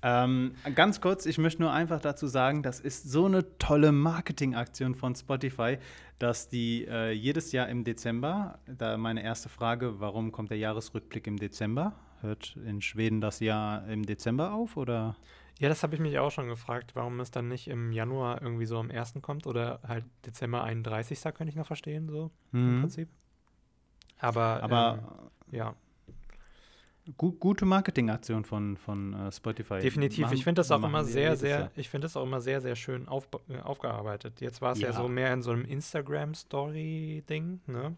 Ähm, 0.00 0.54
ganz 0.76 1.00
kurz, 1.00 1.26
ich 1.26 1.38
möchte 1.38 1.60
nur 1.60 1.72
einfach 1.72 2.00
dazu 2.00 2.28
sagen, 2.28 2.62
das 2.62 2.78
ist 2.78 3.10
so 3.10 3.24
eine 3.26 3.58
tolle 3.58 3.90
Marketingaktion 3.90 4.94
von 4.94 5.16
Spotify, 5.16 5.78
dass 6.20 6.48
die 6.48 6.84
äh, 6.86 7.10
jedes 7.10 7.50
Jahr 7.50 7.68
im 7.68 7.82
Dezember, 7.82 8.60
da 8.66 8.96
meine 8.96 9.24
erste 9.24 9.48
Frage, 9.48 9.98
warum 9.98 10.30
kommt 10.30 10.50
der 10.50 10.58
Jahresrückblick 10.58 11.26
im 11.26 11.36
Dezember? 11.36 11.94
Hört 12.20 12.56
in 12.64 12.80
Schweden 12.80 13.20
das 13.20 13.40
Jahr 13.40 13.88
im 13.88 14.06
Dezember 14.06 14.52
auf 14.54 14.76
oder? 14.76 15.16
Ja, 15.58 15.68
das 15.68 15.82
habe 15.82 15.96
ich 15.96 16.00
mich 16.00 16.16
auch 16.20 16.30
schon 16.30 16.46
gefragt, 16.46 16.94
warum 16.94 17.18
es 17.18 17.32
dann 17.32 17.48
nicht 17.48 17.66
im 17.66 17.90
Januar 17.90 18.40
irgendwie 18.40 18.66
so 18.66 18.78
am 18.78 18.92
1. 18.92 19.14
kommt 19.20 19.48
oder 19.48 19.80
halt 19.86 20.04
Dezember 20.24 20.62
31. 20.62 21.20
könnte 21.34 21.48
ich 21.48 21.56
noch 21.56 21.66
verstehen, 21.66 22.08
so 22.08 22.30
im 22.52 22.76
Mhm. 22.76 22.80
Prinzip. 22.82 23.08
Aber, 24.20 24.62
Aber 24.62 24.98
ähm, 25.50 25.56
ja, 25.56 25.74
gu 27.16 27.32
gute 27.32 27.64
Marketingaktion 27.64 28.44
von, 28.44 28.76
von 28.76 29.14
äh, 29.14 29.32
Spotify. 29.32 29.78
definitiv. 29.80 30.24
Machen- 30.26 30.34
ich 30.36 30.44
finde 30.44 30.60
das 30.60 30.70
auch 30.70 30.82
immer 30.82 31.04
sehr, 31.04 31.36
sehr, 31.36 31.58
Jahr. 31.60 31.70
ich 31.76 31.88
finde 31.88 32.04
das 32.06 32.16
auch 32.16 32.24
immer 32.24 32.40
sehr, 32.40 32.60
sehr 32.60 32.76
schön 32.76 33.08
auf, 33.08 33.28
äh, 33.48 33.58
aufgearbeitet. 33.60 34.40
Jetzt 34.40 34.60
war 34.60 34.72
es 34.72 34.80
ja. 34.80 34.88
Ja. 34.88 34.92
so 34.94 35.08
mehr 35.08 35.32
in 35.32 35.42
so 35.42 35.50
einem 35.52 35.64
Instagram-Story-Ding, 35.64 37.60
ne? 37.66 37.96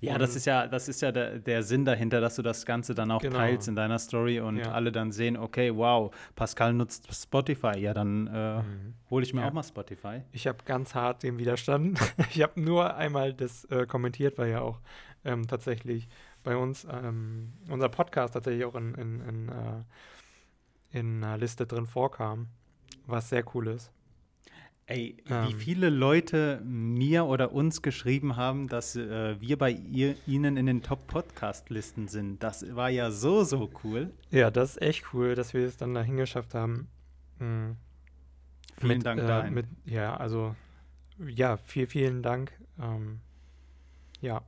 Ja, 0.00 0.18
das 0.18 0.34
ist 0.34 0.44
ja, 0.44 0.66
das 0.66 0.88
ist 0.88 1.00
ja 1.02 1.12
der, 1.12 1.38
der 1.38 1.62
Sinn 1.62 1.84
dahinter, 1.84 2.20
dass 2.20 2.34
du 2.34 2.42
das 2.42 2.66
Ganze 2.66 2.96
dann 2.96 3.12
auch 3.12 3.22
Genau. 3.22 3.36
teilst 3.36 3.68
in 3.68 3.76
deiner 3.76 4.00
Story 4.00 4.40
und 4.40 4.56
Ja. 4.56 4.72
alle 4.72 4.90
dann 4.90 5.12
sehen, 5.12 5.36
okay, 5.36 5.72
wow, 5.74 6.12
Pascal 6.34 6.72
nutzt 6.72 7.06
Spotify. 7.14 7.78
Ja, 7.78 7.94
dann 7.94 8.26
äh, 8.26 8.56
Mhm. 8.62 8.94
hole 9.08 9.24
ich 9.24 9.32
mir 9.34 9.42
Ja. 9.42 9.48
auch 9.48 9.52
mal 9.52 9.62
Spotify. 9.62 10.22
Ich 10.32 10.48
habe 10.48 10.58
ganz 10.64 10.96
hart 10.96 11.22
dem 11.22 11.38
widerstanden. 11.38 11.94
Ich 12.34 12.42
habe 12.42 12.60
nur 12.60 12.96
einmal 12.96 13.32
das 13.32 13.66
äh, 13.66 13.86
kommentiert, 13.86 14.36
weil 14.36 14.50
ja 14.50 14.62
auch 14.62 14.80
ähm, 15.24 15.46
tatsächlich 15.46 16.08
bei 16.48 16.56
uns 16.56 16.86
ähm, 16.90 17.52
unser 17.68 17.90
Podcast 17.90 18.32
tatsächlich 18.32 18.64
auch 18.64 18.74
in, 18.74 18.94
in, 18.94 19.20
in, 19.20 19.48
äh, 19.50 20.98
in 20.98 21.22
einer 21.22 21.36
Liste 21.36 21.66
drin 21.66 21.86
vorkam, 21.86 22.48
was 23.06 23.28
sehr 23.28 23.44
cool 23.54 23.66
ist. 23.66 23.92
Ey, 24.86 25.18
wie 25.26 25.52
Ähm. 25.52 25.58
viele 25.58 25.90
Leute 25.90 26.62
mir 26.64 27.26
oder 27.26 27.52
uns 27.52 27.82
geschrieben 27.82 28.36
haben, 28.36 28.66
dass 28.66 28.96
äh, 28.96 29.38
wir 29.38 29.58
bei 29.58 29.72
ihr, 29.72 30.16
ihnen 30.26 30.56
in 30.56 30.64
den 30.64 30.82
Top-Podcast-Listen 30.82 32.08
sind. 32.08 32.42
Das 32.42 32.74
war 32.74 32.88
ja 32.88 33.10
so, 33.10 33.44
so 33.44 33.68
cool. 33.84 34.10
Ja, 34.30 34.50
das 34.50 34.70
ist 34.76 34.80
echt 34.82 35.12
cool, 35.12 35.34
dass 35.34 35.52
wir 35.52 35.66
es 35.66 35.76
dann 35.76 35.92
dahin 35.92 36.16
geschafft 36.16 36.54
haben. 36.54 36.88
Mhm. 37.40 37.76
Vielen 38.78 38.88
mit, 38.96 39.04
Dank 39.04 39.20
äh, 39.20 39.26
dahin. 39.26 39.52
mit, 39.52 39.66
Ja, 39.84 40.16
also, 40.16 40.56
ja, 41.18 41.58
viel, 41.58 41.86
vielen 41.86 42.22
Dank. 42.22 42.58
Ähm, 42.80 43.20
ja. 44.22 44.40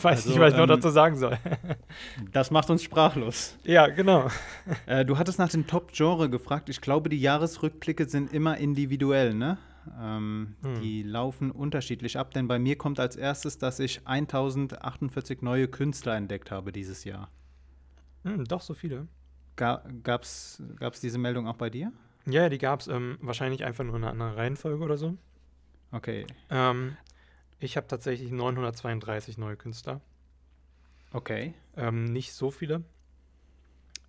Weiß 0.00 0.18
Also, 0.18 0.30
nicht, 0.30 0.38
was 0.40 0.52
ich 0.52 0.56
noch 0.56 0.64
ähm, 0.64 0.68
dazu 0.70 0.88
sagen 0.90 1.16
soll. 1.16 1.36
Das 2.32 2.50
macht 2.50 2.70
uns 2.70 2.82
sprachlos. 2.82 3.56
ja, 3.64 3.86
genau. 3.88 4.28
Äh, 4.86 5.04
du 5.04 5.18
hattest 5.18 5.38
nach 5.38 5.48
dem 5.50 5.66
Top-Genre 5.66 6.30
gefragt. 6.30 6.68
Ich 6.68 6.80
glaube, 6.80 7.08
die 7.08 7.20
Jahresrückblicke 7.20 8.08
sind 8.08 8.32
immer 8.32 8.56
individuell, 8.58 9.34
ne? 9.34 9.58
Ähm, 10.00 10.54
Hm. 10.62 10.80
Die 10.80 11.02
laufen 11.02 11.50
unterschiedlich 11.50 12.18
ab, 12.18 12.32
denn 12.34 12.46
bei 12.46 12.58
mir 12.58 12.76
kommt 12.76 13.00
als 13.00 13.16
erstes, 13.16 13.58
dass 13.58 13.80
ich 13.80 14.06
1048 14.06 15.42
neue 15.42 15.68
Künstler 15.68 16.16
entdeckt 16.16 16.50
habe 16.50 16.70
dieses 16.72 17.04
Jahr. 17.04 17.30
Hm, 18.24 18.44
doch, 18.44 18.60
so 18.60 18.74
viele. 18.74 19.08
Ga 19.56 19.82
gab's, 20.02 20.62
gab's 20.78 21.00
diese 21.00 21.18
Meldung 21.18 21.48
auch 21.48 21.56
bei 21.56 21.70
dir? 21.70 21.92
Ja, 22.26 22.48
die 22.48 22.58
gab 22.58 22.80
es 22.80 22.88
ähm, 22.88 23.18
wahrscheinlich 23.22 23.64
einfach 23.64 23.82
nur 23.84 23.96
in 23.96 24.04
einer 24.04 24.12
anderen 24.12 24.34
Reihenfolge 24.34 24.84
oder 24.84 24.96
so. 24.98 25.16
Okay, 25.92 26.26
Ähm, 26.50 26.96
ich 27.60 27.76
habe 27.76 27.86
tatsächlich 27.86 28.30
932 28.32 29.38
neue 29.38 29.56
Künstler. 29.56 30.00
okay. 31.12 31.54
Ähm, 31.76 32.04
nicht 32.12 32.32
so 32.32 32.50
viele. 32.50 32.84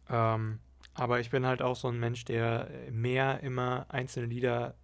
Ähm, 0.10 0.60
aber 0.94 1.20
ich 1.20 1.30
bin 1.30 1.46
halt 1.46 1.62
auch 1.62 1.76
so 1.76 1.88
ein 1.88 2.00
Mensch, 2.00 2.26
der 2.26 2.70
mehr 2.92 3.42
immer 3.42 3.86
einzelne 3.90 4.28
Lieder 4.28 4.76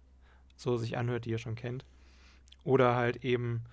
so 0.56 0.76
sich 0.76 0.96
anhört, 0.96 1.24
die 1.24 1.30
ihr 1.30 1.38
schon 1.38 1.54
kennt. 1.54 1.84
Oder 2.64 2.96
halt 2.96 3.24
eben, 3.24 3.64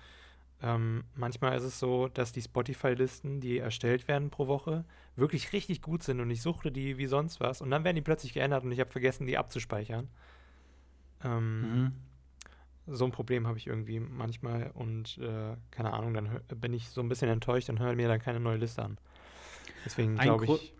ähm, 0.61 1.05
manchmal 1.15 1.57
ist 1.57 1.63
es 1.63 1.79
so, 1.79 2.07
dass 2.09 2.31
die 2.31 2.41
Spotify-Listen, 2.41 3.41
die 3.41 3.59
erstellt 3.59 4.07
werden 4.07 4.29
pro 4.29 4.47
Woche, 4.47 4.85
wirklich 5.15 5.53
richtig 5.53 5.81
gut 5.81 6.03
sind 6.03 6.19
und 6.19 6.29
ich 6.31 6.41
suchte 6.41 6.71
die 6.71 6.97
wie 6.97 7.07
sonst 7.07 7.39
was. 7.39 7.61
Und 7.61 7.71
dann 7.71 7.83
werden 7.83 7.95
die 7.95 8.01
plötzlich 8.01 8.33
geändert 8.33 8.63
und 8.63 8.71
ich 8.71 8.79
habe 8.79 8.91
vergessen, 8.91 9.27
die 9.27 9.37
abzuspeichern. 9.37 10.09
Ähm, 11.23 11.61
Mhm. 11.61 11.93
So 12.87 13.05
ein 13.05 13.11
Problem 13.11 13.47
habe 13.47 13.57
ich 13.57 13.67
irgendwie 13.67 13.99
manchmal 13.99 14.71
und 14.73 15.17
äh, 15.17 15.55
keine 15.71 15.93
Ahnung, 15.93 16.13
dann 16.13 16.29
hör, 16.29 16.39
bin 16.55 16.73
ich 16.73 16.89
so 16.89 17.01
ein 17.01 17.09
bisschen 17.09 17.29
enttäuscht 17.29 17.69
und 17.69 17.79
höre 17.79 17.95
mir 17.95 18.07
dann 18.07 18.19
keine 18.19 18.39
neue 18.39 18.57
Liste 18.57 18.83
an. 18.83 18.97
Deswegen 19.85 20.15
glaube 20.17 20.45
ich. 20.45 20.73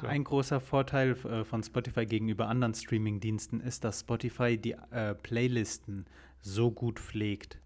So. 0.00 0.06
Ein 0.06 0.24
großer 0.24 0.60
Vorteil 0.60 1.12
äh, 1.24 1.44
von 1.44 1.62
Spotify 1.62 2.04
gegenüber 2.04 2.48
anderen 2.48 2.74
Streaming-Diensten 2.74 3.60
ist, 3.60 3.84
dass 3.84 4.00
Spotify 4.00 4.58
die 4.58 4.72
äh, 4.90 5.14
Playlisten 5.14 6.06
so 6.42 6.70
gut 6.70 6.98
pflegt. 6.98 7.58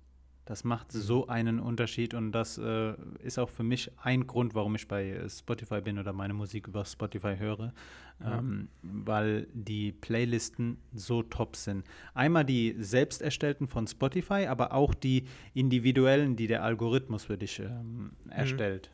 Das 0.47 0.65
macht 0.65 0.95
Mhm. 0.95 0.99
so 0.99 1.27
einen 1.27 1.61
Unterschied 1.61 2.15
und 2.15 2.33
das 2.33 2.57
äh, 2.57 2.95
ist 3.23 3.39
auch 3.39 3.51
für 3.51 3.65
mich 3.65 3.91
ein 4.03 4.27
Grund, 4.27 4.55
warum 4.55 4.75
ich 4.77 4.87
bei 4.89 5.11
äh, 5.11 5.29
Spotify 5.29 5.81
bin 5.81 5.99
oder 5.99 6.13
meine 6.13 6.35
Musik 6.35 6.69
über 6.69 6.85
Spotify 6.85 7.37
höre, 7.37 7.73
Ja. 8.21 8.39
ähm, 8.39 8.69
weil 8.83 9.49
die 9.53 9.91
Playlisten 9.93 10.79
so 10.95 11.23
top 11.25 11.57
sind. 11.57 11.85
Einmal 12.15 12.45
die 12.45 12.77
selbst 12.79 13.23
erstellten 13.23 13.67
von 13.67 13.87
Spotify, 13.89 14.47
aber 14.47 14.73
auch 14.73 14.95
die 14.95 15.25
individuellen, 15.53 16.37
die 16.37 16.47
der 16.47 16.63
Algorithmus 16.63 17.25
für 17.25 17.37
dich 17.37 17.59
ähm, 17.59 18.13
erstellt. 18.31 18.91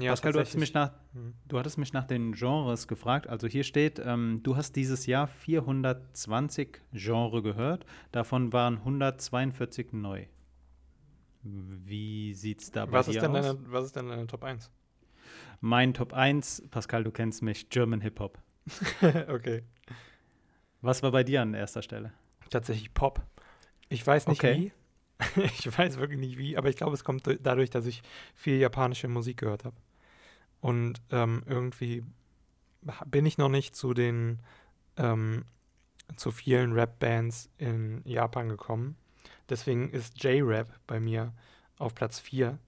Ja, 0.00 0.12
Pascal, 0.12 0.32
du 0.32 0.38
hattest, 0.38 0.56
mich 0.56 0.72
nach, 0.72 0.92
Mhm. 1.12 1.34
du 1.46 1.58
hattest 1.58 1.76
mich 1.76 1.92
nach 1.92 2.04
den 2.04 2.32
Genres 2.32 2.88
gefragt. 2.88 3.26
Also 3.28 3.46
hier 3.48 3.64
steht, 3.64 4.00
ähm, 4.02 4.40
du 4.42 4.56
hast 4.56 4.76
dieses 4.76 5.04
Jahr 5.04 5.26
420 5.26 6.80
Genre 6.92 7.42
gehört. 7.42 7.84
Davon 8.12 8.52
waren 8.54 8.82
142 8.84 9.92
neu. 9.92 10.24
Wie 11.44 12.32
sieht's 12.34 12.70
da 12.70 12.86
bei 12.86 12.92
was, 12.92 13.06
dir 13.06 13.12
ist 13.12 13.22
denn 13.22 13.36
aus? 13.36 13.44
deine, 13.46 13.58
was 13.72 13.84
ist 13.86 13.96
denn 13.96 14.08
deine 14.08 14.26
Top 14.26 14.42
1? 14.44 14.70
Mein 15.60 15.94
Top 15.94 16.12
1, 16.12 16.64
Pascal, 16.70 17.04
du 17.04 17.10
kennst 17.10 17.42
mich, 17.42 17.68
German 17.68 18.00
Hip-Hop. 18.00 18.38
okay. 19.28 19.62
Was 20.80 21.02
war 21.02 21.12
bei 21.12 21.22
dir 21.24 21.42
an 21.42 21.54
erster 21.54 21.82
Stelle? 21.82 22.12
Tatsächlich 22.50 22.92
Pop. 22.94 23.22
Ich 23.88 24.06
weiß 24.06 24.26
nicht 24.28 24.38
Okay. 24.42 24.72
wie. 25.36 25.40
ich 25.42 25.78
weiß 25.78 25.98
wirklich 25.98 26.18
nicht 26.18 26.38
wie, 26.38 26.56
aber 26.56 26.68
ich 26.68 26.76
glaube, 26.76 26.94
es 26.94 27.04
kommt 27.04 27.26
du- 27.26 27.38
dadurch, 27.38 27.70
dass 27.70 27.86
ich 27.86 28.02
viel 28.34 28.58
japanische 28.58 29.08
Musik 29.08 29.38
gehört 29.38 29.64
habe. 29.64 29.76
Und 30.60 31.00
ähm, 31.10 31.42
irgendwie 31.46 32.04
bin 33.06 33.24
ich 33.26 33.38
noch 33.38 33.48
nicht 33.48 33.76
zu 33.76 33.94
den 33.94 34.40
ähm, 34.96 35.44
zu 36.16 36.30
vielen 36.30 36.72
Rap-Bands 36.72 37.48
in 37.58 38.02
Japan 38.04 38.48
gekommen. 38.48 38.96
Deswegen 39.48 39.90
ist 39.90 40.22
J-Rap 40.22 40.68
bei 40.86 41.00
mir 41.00 41.32
auf 41.78 41.94
Platz 41.94 42.18
4. 42.20 42.58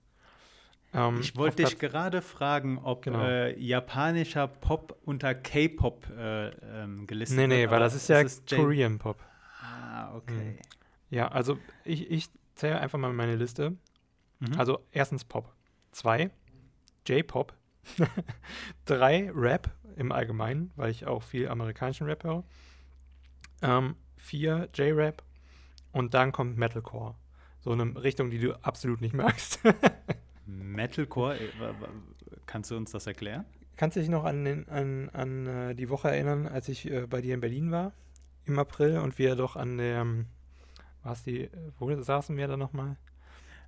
Ähm, 0.95 1.21
ich 1.21 1.37
wollte 1.37 1.65
dich 1.65 1.79
gerade 1.79 2.23
fragen, 2.23 2.79
ob 2.79 3.03
Genau. 3.03 3.23
äh, 3.23 3.59
japanischer 3.59 4.47
Pop 4.47 4.99
unter 5.05 5.35
K-Pop 5.35 6.07
äh, 6.17 6.49
ähm, 6.83 7.07
gelistet 7.07 7.37
Nee, 7.39 7.47
nee, 7.47 7.61
wird. 7.63 7.71
weil 7.71 7.81
das 7.81 7.95
ist 7.95 8.09
ja 8.09 8.21
J- 8.21 8.31
Korean 8.51 8.99
Pop. 8.99 9.23
Ah, 9.61 10.15
okay. 10.15 10.59
Ja, 11.11 11.29
also 11.29 11.59
ich, 11.85 12.11
ich 12.11 12.29
zähle 12.55 12.79
einfach 12.81 12.99
mal 12.99 13.13
meine 13.13 13.37
Liste. 13.37 13.77
Mhm. 14.41 14.59
Also 14.59 14.81
erstens 14.93 15.25
Pop. 15.25 15.53
Zwei, 15.93 16.31
J-Pop. 17.07 17.55
Drei, 18.85 19.31
Rap 19.35 19.71
im 19.97 20.13
Allgemeinen, 20.13 20.73
weil 20.77 20.91
ich 20.91 21.07
auch 21.07 21.23
viel 21.23 21.49
amerikanischen 21.49 22.07
Rap 22.07 22.25
höre. 22.25 22.45
Ähm, 23.63 23.97
vier, 24.17 24.69
J-Rap. 24.75 25.23
Und 25.97 26.13
dann 26.15 26.31
kommt 26.33 26.59
Metalcore. 26.59 27.15
So 27.61 27.73
eine 27.73 28.03
Richtung, 28.03 28.31
die 28.31 28.39
du 28.39 28.53
absolut 28.63 29.01
nicht 29.01 29.15
magst. 29.15 29.61
Metalcore, 30.47 31.37
äh, 31.39 31.51
kannst 32.47 32.71
du 32.71 32.77
uns 32.77 32.91
das 32.93 33.07
erklären? 33.07 33.45
Kannst 33.77 33.97
du 33.97 34.01
dich 34.01 34.09
noch 34.09 34.25
an, 34.25 34.45
den, 34.45 34.69
an, 34.69 35.09
an 35.11 35.47
äh, 35.47 35.75
die 35.75 35.89
Woche 35.91 36.09
erinnern, 36.11 36.47
als 36.47 36.69
ich 36.69 36.91
äh, 36.91 37.07
bei 37.07 37.21
dir 37.21 37.35
in 37.35 37.41
Berlin 37.41 37.71
war? 37.71 37.93
Im 38.45 38.59
April 38.59 38.99
und 38.99 39.19
wir 39.19 39.35
doch 39.37 39.57
an 39.57 39.79
der, 39.79 40.01
ähm, 40.03 40.27
was 41.03 41.25
die, 41.25 41.51
wo 41.79 41.93
saßen 42.01 42.37
wir 42.37 42.47
da 42.47 42.57
nochmal? 42.57 42.97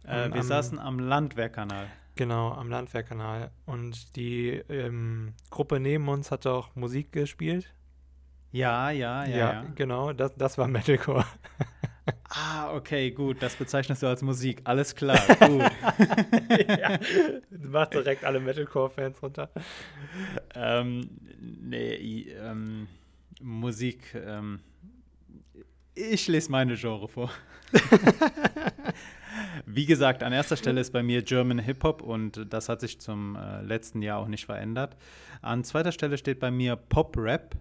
Äh, 0.04 0.28
wir 0.28 0.40
am- 0.40 0.42
saßen 0.42 0.78
am 0.78 0.98
Landwehrkanal. 0.98 1.88
Genau, 2.14 2.52
am 2.52 2.68
Landwehrkanal. 2.70 3.50
Und 3.66 4.16
die 4.16 4.50
ähm, 4.68 5.34
Gruppe 5.50 5.80
neben 5.80 6.08
uns 6.08 6.30
hat 6.30 6.46
auch 6.46 6.74
Musik 6.76 7.12
gespielt. 7.12 7.72
Ja, 8.50 8.90
ja, 8.90 9.24
ja, 9.26 9.36
ja. 9.36 9.64
genau, 9.74 10.12
das, 10.12 10.34
das 10.36 10.58
war 10.58 10.68
Metalcore. 10.68 11.24
Ah, 12.30 12.74
okay, 12.74 13.10
gut. 13.10 13.42
Das 13.42 13.54
bezeichnest 13.56 14.02
du 14.02 14.06
als 14.06 14.22
Musik. 14.22 14.62
Alles 14.64 14.94
klar, 14.94 15.18
gut. 15.46 15.62
ja, 16.66 16.98
macht 17.68 17.92
direkt 17.94 18.24
alle 18.24 18.40
Metalcore-Fans 18.40 19.22
runter. 19.22 19.50
ähm, 20.54 21.08
nee, 21.38 22.30
ähm, 22.30 22.88
Musik. 23.40 24.14
Ähm, 24.14 24.60
ich 25.94 26.28
lese 26.28 26.50
meine 26.50 26.76
Genre 26.76 27.08
vor. 27.08 27.30
Wie 29.66 29.86
gesagt, 29.86 30.22
an 30.22 30.32
erster 30.32 30.56
Stelle 30.56 30.80
ist 30.80 30.92
bei 30.92 31.02
mir 31.02 31.22
German 31.22 31.58
Hip 31.58 31.82
Hop 31.84 32.02
und 32.02 32.46
das 32.52 32.68
hat 32.68 32.80
sich 32.80 33.00
zum 33.00 33.36
äh, 33.36 33.62
letzten 33.62 34.02
Jahr 34.02 34.18
auch 34.18 34.28
nicht 34.28 34.46
verändert. 34.46 34.96
An 35.42 35.64
zweiter 35.64 35.92
Stelle 35.92 36.16
steht 36.18 36.40
bei 36.40 36.50
mir 36.50 36.76
Pop 36.76 37.16
Rap. 37.16 37.56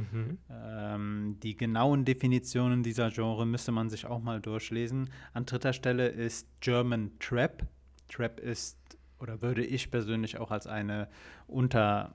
Mhm. 0.00 0.38
Ähm, 0.50 1.36
die 1.42 1.56
genauen 1.56 2.04
Definitionen 2.04 2.82
dieser 2.82 3.10
Genre 3.10 3.46
müsste 3.46 3.72
man 3.72 3.90
sich 3.90 4.06
auch 4.06 4.20
mal 4.20 4.40
durchlesen. 4.40 5.10
An 5.32 5.46
dritter 5.46 5.72
Stelle 5.72 6.08
ist 6.08 6.48
German 6.60 7.12
Trap. 7.18 7.66
Trap 8.08 8.40
ist 8.40 8.78
oder 9.18 9.42
würde 9.42 9.64
ich 9.64 9.90
persönlich 9.90 10.38
auch 10.38 10.50
als 10.50 10.66
eine 10.66 11.08
unter 11.46 12.14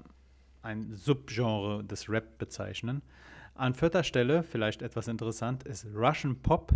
ein 0.61 0.93
Subgenre 0.93 1.83
des 1.83 2.09
Rap 2.09 2.37
bezeichnen. 2.37 3.01
An 3.53 3.73
vierter 3.73 4.03
Stelle, 4.03 4.43
vielleicht 4.43 4.81
etwas 4.81 5.07
interessant, 5.07 5.63
ist 5.63 5.85
Russian 5.93 6.41
Pop. 6.41 6.73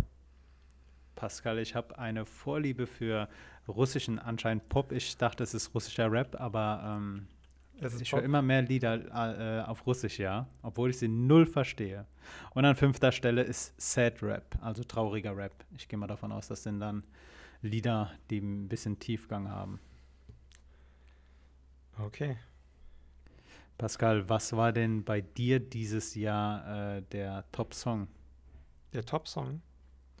Pascal, 1.16 1.58
ich 1.58 1.74
habe 1.74 1.98
eine 1.98 2.24
Vorliebe 2.24 2.86
für 2.86 3.28
russischen 3.68 4.18
anscheinend 4.18 4.68
Pop. 4.68 4.92
Ich 4.92 5.16
dachte, 5.18 5.42
es 5.42 5.52
ist 5.52 5.74
russischer 5.74 6.10
Rap, 6.10 6.40
aber 6.40 6.82
ähm, 6.98 7.26
ich 7.80 8.12
höre 8.12 8.22
immer 8.22 8.42
mehr 8.42 8.62
Lieder 8.62 9.62
äh, 9.64 9.64
auf 9.64 9.86
Russisch, 9.86 10.18
ja, 10.18 10.46
obwohl 10.62 10.90
ich 10.90 10.98
sie 10.98 11.08
null 11.08 11.46
verstehe. 11.46 12.06
Und 12.54 12.64
an 12.64 12.76
fünfter 12.76 13.12
Stelle 13.12 13.42
ist 13.42 13.74
Sad 13.80 14.22
Rap, 14.22 14.58
also 14.60 14.84
trauriger 14.84 15.36
Rap. 15.36 15.54
Ich 15.76 15.88
gehe 15.88 15.98
mal 15.98 16.06
davon 16.06 16.32
aus, 16.32 16.48
das 16.48 16.62
sind 16.62 16.80
dann 16.80 17.04
Lieder, 17.62 18.10
die 18.30 18.38
ein 18.38 18.68
bisschen 18.68 18.98
Tiefgang 18.98 19.48
haben. 19.48 19.80
Okay. 21.98 22.36
Pascal, 23.76 24.28
was 24.28 24.52
war 24.54 24.72
denn 24.72 25.04
bei 25.04 25.20
dir 25.20 25.58
dieses 25.58 26.14
Jahr 26.14 26.96
äh, 26.96 27.02
der 27.12 27.44
Top-Song? 27.52 28.08
Der 28.92 29.04
Top-Song? 29.04 29.62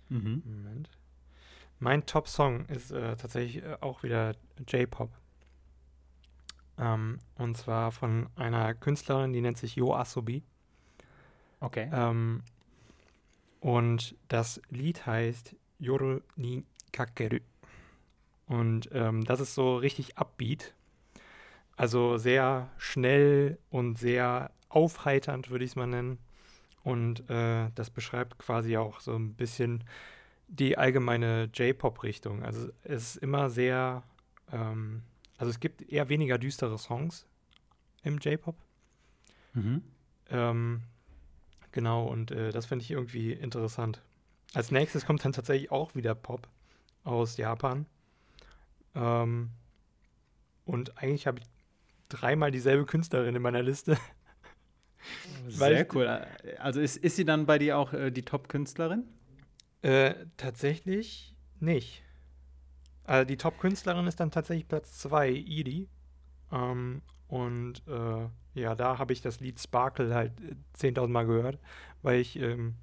Mhm. 0.08 0.42
Moment. 0.44 0.90
Mein 1.78 2.04
Top-Song 2.04 2.66
ist 2.66 2.90
äh, 2.90 3.16
tatsächlich 3.16 3.62
äh, 3.62 3.76
auch 3.80 4.02
wieder 4.02 4.34
J-Pop. 4.66 5.10
Ähm, 6.80 7.18
und 7.36 7.56
zwar 7.56 7.92
von 7.92 8.28
einer 8.36 8.74
Künstlerin, 8.74 9.32
die 9.32 9.42
nennt 9.42 9.58
sich 9.58 9.76
Yo 9.76 9.94
Asobi. 9.94 10.42
Okay. 11.60 11.90
Ähm, 11.92 12.42
und 13.60 14.16
das 14.28 14.62
Lied 14.70 15.04
heißt 15.04 15.54
Yoru 15.78 16.20
ni 16.36 16.64
Kakeru. 16.92 17.40
Und 18.46 18.88
ähm, 18.92 19.24
das 19.24 19.40
ist 19.40 19.54
so 19.54 19.76
richtig 19.76 20.16
upbeat. 20.16 20.74
Also 21.76 22.16
sehr 22.16 22.70
schnell 22.78 23.58
und 23.70 23.98
sehr 23.98 24.50
aufheiternd, 24.70 25.50
würde 25.50 25.64
ich 25.64 25.72
es 25.72 25.76
mal 25.76 25.86
nennen. 25.86 26.18
Und 26.82 27.28
äh, 27.28 27.68
das 27.74 27.90
beschreibt 27.90 28.38
quasi 28.38 28.78
auch 28.78 29.00
so 29.00 29.14
ein 29.14 29.34
bisschen 29.34 29.84
die 30.48 30.78
allgemeine 30.78 31.50
J-Pop-Richtung. 31.52 32.42
Also 32.42 32.70
es 32.82 33.14
ist 33.14 33.16
immer 33.16 33.50
sehr 33.50 34.02
ähm, 34.50 35.02
also 35.40 35.48
es 35.48 35.58
gibt 35.58 35.80
eher 35.90 36.10
weniger 36.10 36.36
düstere 36.36 36.78
Songs 36.78 37.26
im 38.02 38.18
J-Pop. 38.18 38.56
Mhm. 39.54 39.82
Ähm, 40.28 40.82
genau, 41.72 42.06
und 42.06 42.30
äh, 42.30 42.52
das 42.52 42.66
finde 42.66 42.82
ich 42.82 42.90
irgendwie 42.90 43.32
interessant. 43.32 44.02
Als 44.52 44.70
nächstes 44.70 45.06
kommt 45.06 45.24
dann 45.24 45.32
tatsächlich 45.32 45.70
auch 45.70 45.94
wieder 45.94 46.14
Pop 46.14 46.46
aus 47.04 47.38
Japan. 47.38 47.86
Ähm, 48.94 49.48
und 50.66 50.98
eigentlich 50.98 51.26
habe 51.26 51.38
ich 51.38 51.46
dreimal 52.10 52.50
dieselbe 52.50 52.84
Künstlerin 52.84 53.34
in 53.34 53.40
meiner 53.40 53.62
Liste. 53.62 53.96
Sehr 55.48 55.86
cool. 55.94 56.06
Also 56.58 56.82
ist, 56.82 56.98
ist 56.98 57.16
sie 57.16 57.24
dann 57.24 57.46
bei 57.46 57.58
dir 57.58 57.78
auch 57.78 57.94
äh, 57.94 58.10
die 58.10 58.26
Top-Künstlerin? 58.26 59.04
Äh, 59.80 60.26
tatsächlich 60.36 61.34
nicht. 61.60 62.02
Also 63.10 63.24
die 63.24 63.36
Top-Künstlerin 63.36 64.06
ist 64.06 64.20
dann 64.20 64.30
tatsächlich 64.30 64.68
Platz 64.68 64.98
2, 64.98 65.30
Edie. 65.30 65.88
Ähm, 66.52 67.02
und 67.26 67.82
äh, 67.88 68.28
ja, 68.54 68.76
da 68.76 69.00
habe 69.00 69.12
ich 69.12 69.20
das 69.20 69.40
Lied 69.40 69.58
Sparkle 69.58 70.14
halt 70.14 70.32
10.000 70.78 71.04
äh, 71.04 71.06
Mal 71.08 71.26
gehört, 71.26 71.58
weil 72.02 72.20
ich, 72.20 72.36
ähm, 72.38 72.76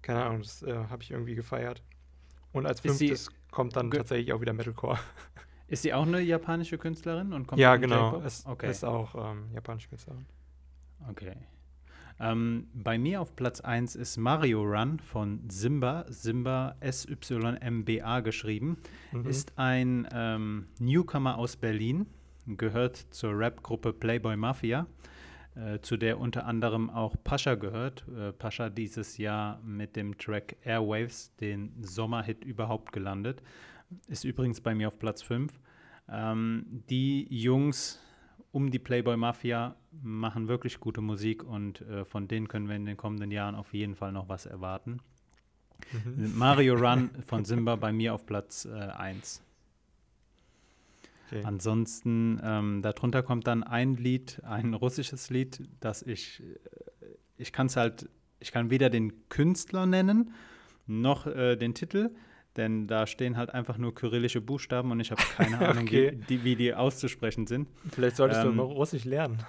keine 0.00 0.24
Ahnung, 0.24 0.40
das 0.40 0.62
äh, 0.62 0.74
habe 0.74 1.02
ich 1.02 1.10
irgendwie 1.10 1.34
gefeiert. 1.34 1.82
Und 2.52 2.64
als 2.64 2.80
fünftes 2.80 3.28
kommt 3.50 3.76
dann 3.76 3.90
tatsächlich 3.90 4.32
auch 4.32 4.40
wieder 4.40 4.54
Metalcore. 4.54 4.98
Ist 5.68 5.82
sie 5.82 5.92
auch 5.92 6.06
eine 6.06 6.20
japanische 6.20 6.78
Künstlerin 6.78 7.34
und 7.34 7.46
kommt 7.46 7.60
Ja, 7.60 7.76
genau. 7.76 8.22
Es 8.22 8.46
okay. 8.46 8.70
ist 8.70 8.86
auch 8.86 9.14
ähm, 9.32 9.50
japanische 9.52 9.90
Künstlerin. 9.90 10.24
Okay. 11.10 11.36
Ähm, 12.20 12.68
bei 12.74 12.98
mir 12.98 13.20
auf 13.20 13.34
Platz 13.36 13.60
1 13.60 13.96
ist 13.96 14.16
Mario 14.16 14.62
Run 14.62 14.98
von 14.98 15.40
Simba. 15.48 16.04
Simba 16.08 16.76
S-Y-M-B-A 16.80 18.20
geschrieben. 18.20 18.76
Mhm. 19.12 19.26
Ist 19.26 19.58
ein 19.58 20.08
ähm, 20.12 20.66
Newcomer 20.78 21.38
aus 21.38 21.56
Berlin, 21.56 22.06
gehört 22.46 22.96
zur 23.10 23.38
Rap-Gruppe 23.38 23.92
Playboy 23.92 24.36
Mafia, 24.36 24.86
äh, 25.54 25.80
zu 25.80 25.96
der 25.96 26.18
unter 26.18 26.46
anderem 26.46 26.90
auch 26.90 27.16
Pascha 27.24 27.54
gehört. 27.54 28.04
Äh, 28.08 28.32
Pascha 28.32 28.70
dieses 28.70 29.18
Jahr 29.18 29.60
mit 29.62 29.96
dem 29.96 30.16
Track 30.18 30.56
Airwaves, 30.64 31.34
den 31.36 31.72
Sommerhit 31.80 32.44
überhaupt 32.44 32.92
gelandet. 32.92 33.42
Ist 34.08 34.24
übrigens 34.24 34.60
bei 34.60 34.74
mir 34.74 34.88
auf 34.88 34.98
Platz 34.98 35.22
5. 35.22 35.58
Ähm, 36.08 36.82
die 36.88 37.26
Jungs 37.34 38.00
um 38.50 38.70
die 38.70 38.78
Playboy 38.78 39.16
Mafia 39.16 39.76
machen 40.02 40.48
wirklich 40.48 40.80
gute 40.80 41.00
Musik 41.00 41.44
und 41.44 41.82
äh, 41.82 42.04
von 42.04 42.28
denen 42.28 42.48
können 42.48 42.68
wir 42.68 42.76
in 42.76 42.86
den 42.86 42.96
kommenden 42.96 43.30
Jahren 43.30 43.54
auf 43.54 43.74
jeden 43.74 43.94
Fall 43.94 44.12
noch 44.12 44.28
was 44.28 44.46
erwarten. 44.46 45.00
Mhm. 45.92 46.36
Mario 46.36 46.74
Run 46.74 47.10
von 47.26 47.44
Simba 47.44 47.76
bei 47.76 47.92
mir 47.92 48.14
auf 48.14 48.24
Platz 48.26 48.66
1. 48.66 49.42
Äh, 51.30 51.36
okay. 51.36 51.44
Ansonsten, 51.44 52.40
ähm, 52.42 52.82
darunter 52.82 53.22
kommt 53.22 53.46
dann 53.46 53.62
ein 53.62 53.96
Lied, 53.96 54.40
ein 54.44 54.74
russisches 54.74 55.30
Lied, 55.30 55.62
das 55.80 56.02
ich, 56.02 56.42
äh, 56.42 57.06
ich 57.36 57.52
kann 57.52 57.66
es 57.66 57.76
halt, 57.76 58.08
ich 58.40 58.52
kann 58.52 58.70
weder 58.70 58.90
den 58.90 59.28
Künstler 59.28 59.86
nennen, 59.86 60.32
noch 60.86 61.26
äh, 61.26 61.56
den 61.56 61.74
Titel, 61.74 62.10
denn 62.56 62.86
da 62.86 63.06
stehen 63.06 63.36
halt 63.36 63.50
einfach 63.50 63.78
nur 63.78 63.94
kyrillische 63.94 64.40
Buchstaben 64.40 64.90
und 64.90 65.00
ich 65.00 65.10
habe 65.10 65.22
keine 65.36 65.58
Ahnung, 65.68 65.84
okay. 65.84 66.12
wie, 66.12 66.24
die, 66.26 66.44
wie, 66.44 66.56
die, 66.56 66.74
auszusprechen 66.74 67.46
sind. 67.46 67.68
Vielleicht 67.90 68.16
solltest 68.16 68.42
ähm, 68.42 68.48
du 68.48 68.52
mal 68.54 68.62
Russisch 68.64 69.04
lernen. 69.04 69.42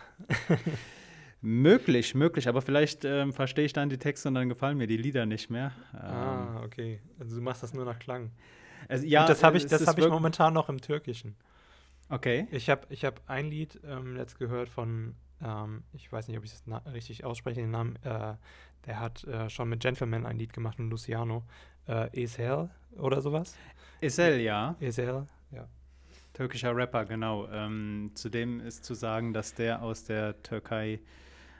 möglich, 1.41 2.15
möglich, 2.15 2.47
aber 2.47 2.61
vielleicht 2.61 3.03
ähm, 3.05 3.33
verstehe 3.33 3.65
ich 3.65 3.73
dann 3.73 3.89
die 3.89 3.97
Texte 3.97 4.29
und 4.29 4.35
dann 4.35 4.49
gefallen 4.49 4.77
mir 4.77 4.87
die 4.87 4.97
Lieder 4.97 5.25
nicht 5.25 5.49
mehr. 5.49 5.73
Ah, 5.91 5.97
ähm, 5.97 6.07
ah, 6.57 6.63
okay. 6.65 7.01
Also 7.19 7.35
du 7.35 7.41
machst 7.41 7.63
das 7.63 7.73
nur 7.73 7.85
nach 7.85 7.99
Klang. 7.99 8.31
Also, 8.87 9.05
ja, 9.05 9.21
und 9.21 9.29
das 9.29 9.43
habe 9.43 9.57
ich, 9.57 9.65
das 9.65 9.87
hab 9.87 9.97
ich 9.97 10.07
momentan 10.07 10.53
noch 10.53 10.69
im 10.69 10.79
Türkischen. 10.81 11.35
Okay. 12.09 12.47
Ich 12.51 12.69
habe 12.69 12.85
ich 12.89 13.05
hab 13.05 13.21
ein 13.27 13.49
Lied 13.49 13.79
ähm, 13.85 14.15
letzt 14.15 14.37
gehört 14.37 14.69
von, 14.69 15.15
ähm, 15.41 15.83
ich 15.93 16.11
weiß 16.11 16.27
nicht, 16.27 16.37
ob 16.37 16.43
ich 16.43 16.51
das 16.51 16.63
richtig 16.93 17.23
ausspreche, 17.23 17.61
den 17.61 17.71
Namen, 17.71 17.95
äh, 18.03 18.35
der 18.85 18.99
hat 18.99 19.23
äh, 19.23 19.49
schon 19.49 19.69
mit 19.69 19.79
Gentleman 19.79 20.25
ein 20.25 20.37
Lied 20.37 20.53
gemacht, 20.53 20.79
mit 20.79 20.89
Luciano 20.89 21.43
äh, 21.87 22.09
Esel 22.23 22.69
oder 22.97 23.21
sowas. 23.21 23.55
Esel, 24.01 24.41
ja. 24.41 24.75
Esel, 24.79 25.27
ja. 25.51 25.67
Türkischer 26.33 26.75
Rapper, 26.75 27.05
genau. 27.05 27.47
Ähm, 27.49 28.11
zudem 28.15 28.59
ist 28.59 28.83
zu 28.83 28.95
sagen, 28.95 29.33
dass 29.33 29.53
der 29.53 29.81
aus 29.81 30.03
der 30.03 30.41
Türkei 30.41 30.99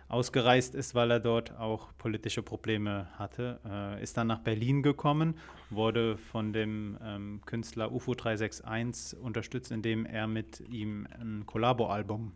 ausgereist 0.08 0.76
ist, 0.76 0.96
weil 0.96 1.12
er 1.12 1.20
dort 1.20 1.58
auch 1.58 1.90
politische 1.98 2.42
Probleme 2.42 3.08
hatte. 3.18 3.60
Äh, 3.66 4.04
ist 4.04 4.18
dann 4.18 4.28
nach 4.28 4.40
Berlin 4.40 4.84
gekommen, 4.84 5.36
wurde 5.70 6.18
von 6.18 6.54
dem 6.54 6.98
ähm, 7.04 7.42
Künstler 7.46 7.92
UFO 7.92 8.14
361 8.14 9.20
unterstützt, 9.20 9.72
indem 9.72 10.06
er 10.06 10.28
mit 10.28 10.62
ihm 10.70 11.08
ein 11.20 11.46
Kollabo-Album 11.46 12.34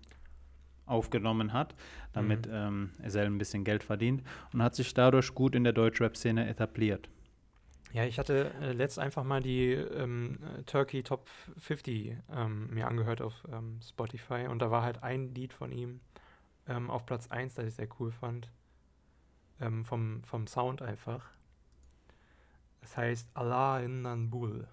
aufgenommen 0.85 1.53
hat, 1.53 1.75
damit 2.13 2.47
mhm. 2.47 2.53
ähm, 2.53 2.89
er 3.01 3.11
selber 3.11 3.35
ein 3.35 3.37
bisschen 3.37 3.63
Geld 3.63 3.83
verdient 3.83 4.23
und 4.53 4.63
hat 4.63 4.73
sich 4.73 4.93
dadurch 4.93 5.35
gut 5.35 5.53
in 5.53 5.63
der 5.63 5.73
Deutschrap-Szene 5.73 6.47
etabliert. 6.47 7.09
Ja, 7.93 8.03
ich 8.03 8.19
hatte 8.19 8.51
äh, 8.61 8.73
letzt 8.73 8.99
einfach 8.99 9.23
mal 9.23 9.41
die 9.41 9.71
ähm, 9.71 10.39
Turkey 10.65 11.03
Top 11.03 11.27
50 11.57 12.17
ähm, 12.35 12.73
mir 12.73 12.87
angehört 12.87 13.21
auf 13.21 13.33
ähm, 13.51 13.79
Spotify 13.81 14.47
und 14.49 14.59
da 14.59 14.71
war 14.71 14.83
halt 14.83 15.03
ein 15.03 15.33
Lied 15.33 15.53
von 15.53 15.71
ihm 15.71 16.01
ähm, 16.67 16.89
auf 16.89 17.05
Platz 17.05 17.27
1, 17.27 17.55
das 17.55 17.65
ich 17.65 17.75
sehr 17.75 17.87
cool 17.99 18.11
fand. 18.11 18.49
Ähm, 19.59 19.85
vom, 19.85 20.21
vom 20.23 20.47
Sound 20.47 20.81
einfach. 20.81 21.25
Es 22.81 22.95
heißt 22.95 23.29
Allah 23.33 23.79
in 23.79 24.01
Nanbul. 24.03 24.67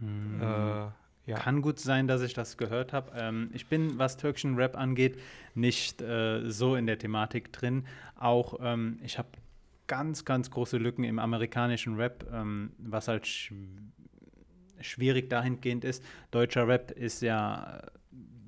Hm. 0.00 0.40
Äh, 0.40 0.44
ja. 1.26 1.36
Kann 1.36 1.62
gut 1.62 1.78
sein, 1.78 2.08
dass 2.08 2.22
ich 2.22 2.34
das 2.34 2.56
gehört 2.56 2.92
habe. 2.92 3.12
Ähm, 3.14 3.50
ich 3.52 3.66
bin, 3.66 3.98
was 3.98 4.16
türkischen 4.16 4.56
Rap 4.56 4.76
angeht, 4.76 5.20
nicht 5.54 6.00
äh, 6.02 6.50
so 6.50 6.74
in 6.74 6.86
der 6.86 6.98
Thematik 6.98 7.52
drin. 7.52 7.86
Auch 8.18 8.58
ich 9.02 9.16
habe 9.16 9.28
ganz, 9.88 10.24
ganz 10.24 10.50
große 10.50 10.78
Lücken 10.78 11.02
im 11.02 11.18
amerikanischen 11.18 11.96
Rap, 11.96 12.24
ähm, 12.32 12.70
was 12.78 13.08
halt 13.08 13.26
sch 13.26 13.52
schwierig 14.80 15.28
dahingehend 15.28 15.82
ist. 15.82 16.04
Deutscher 16.30 16.68
Rap 16.68 16.92
ist 16.92 17.20
ja 17.20 17.82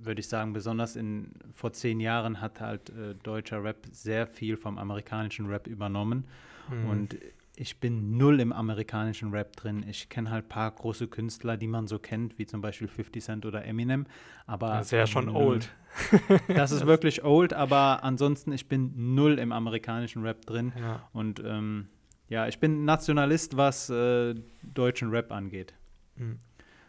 würde 0.03 0.21
ich 0.21 0.29
sagen, 0.29 0.53
besonders 0.53 0.97
in, 0.97 1.33
vor 1.53 1.73
zehn 1.73 2.01
Jahren 2.01 2.41
hat 2.41 2.61
halt 2.61 2.91
äh, 2.91 3.15
deutscher 3.15 3.63
Rap 3.63 3.87
sehr 3.91 4.27
viel 4.27 4.57
vom 4.57 4.79
amerikanischen 4.79 5.47
Rap 5.47 5.67
übernommen. 5.67 6.25
Mhm. 6.71 6.89
Und 6.89 7.19
ich 7.61 7.79
bin 7.79 8.17
null 8.17 8.41
im 8.41 8.55
amerikanischen 8.55 9.33
Rap 9.33 9.55
drin. 9.55 9.85
Ich 9.87 10.09
kenne 10.09 10.31
halt 10.31 10.47
ein 10.47 10.49
paar 10.49 10.71
große 10.71 11.09
Künstler, 11.09 11.59
die 11.59 11.67
man 11.67 11.87
so 11.87 11.99
kennt, 11.99 12.39
wie 12.39 12.47
zum 12.47 12.63
Beispiel 12.63 12.89
50 12.89 13.23
Cent 13.23 13.45
oder 13.45 13.67
Eminem. 13.67 14.07
Aber 14.47 14.69
das 14.69 14.87
ist 14.87 14.93
ja 14.93 15.07
schon 15.07 15.29
old. 15.29 15.69
das 16.49 16.73
ist 16.73 16.87
wirklich 16.87 17.23
old, 17.23 17.53
aber 17.53 18.03
ansonsten, 18.03 18.53
ich 18.53 18.67
bin 18.67 19.15
null 19.15 19.39
im 19.39 19.53
amerikanischen 19.53 20.23
Rap 20.23 20.47
drin. 20.47 20.73
Ja. 20.81 21.07
Und 21.13 21.43
ähm, 21.45 21.89
ja, 22.29 22.49
ich 22.49 22.61
bin 22.61 22.87
Nationalist, 22.87 23.59
was 23.59 23.91
äh, 23.91 24.37
deutschen 24.63 25.11
Rap 25.11 25.31
angeht. 25.31 25.75
Mhm. 26.17 26.39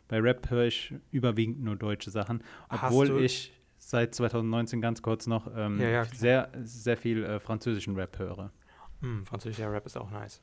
Bei 0.07 0.21
Rap 0.21 0.49
höre 0.49 0.67
ich 0.67 0.93
überwiegend 1.11 1.61
nur 1.61 1.75
deutsche 1.75 2.11
Sachen, 2.11 2.43
obwohl 2.69 3.21
ich 3.21 3.51
seit 3.77 4.15
2019 4.15 4.79
ganz 4.79 5.01
kurz 5.01 5.27
noch 5.27 5.51
ähm, 5.53 5.81
ja, 5.81 5.89
ja, 5.89 6.05
sehr, 6.05 6.49
sehr 6.63 6.95
viel 6.95 7.25
äh, 7.25 7.41
französischen 7.41 7.95
Rap 7.95 8.17
höre. 8.19 8.53
Mm, 9.01 9.23
französischer 9.23 9.69
Rap 9.69 9.85
ist 9.85 9.97
auch 9.97 10.11
nice. 10.11 10.41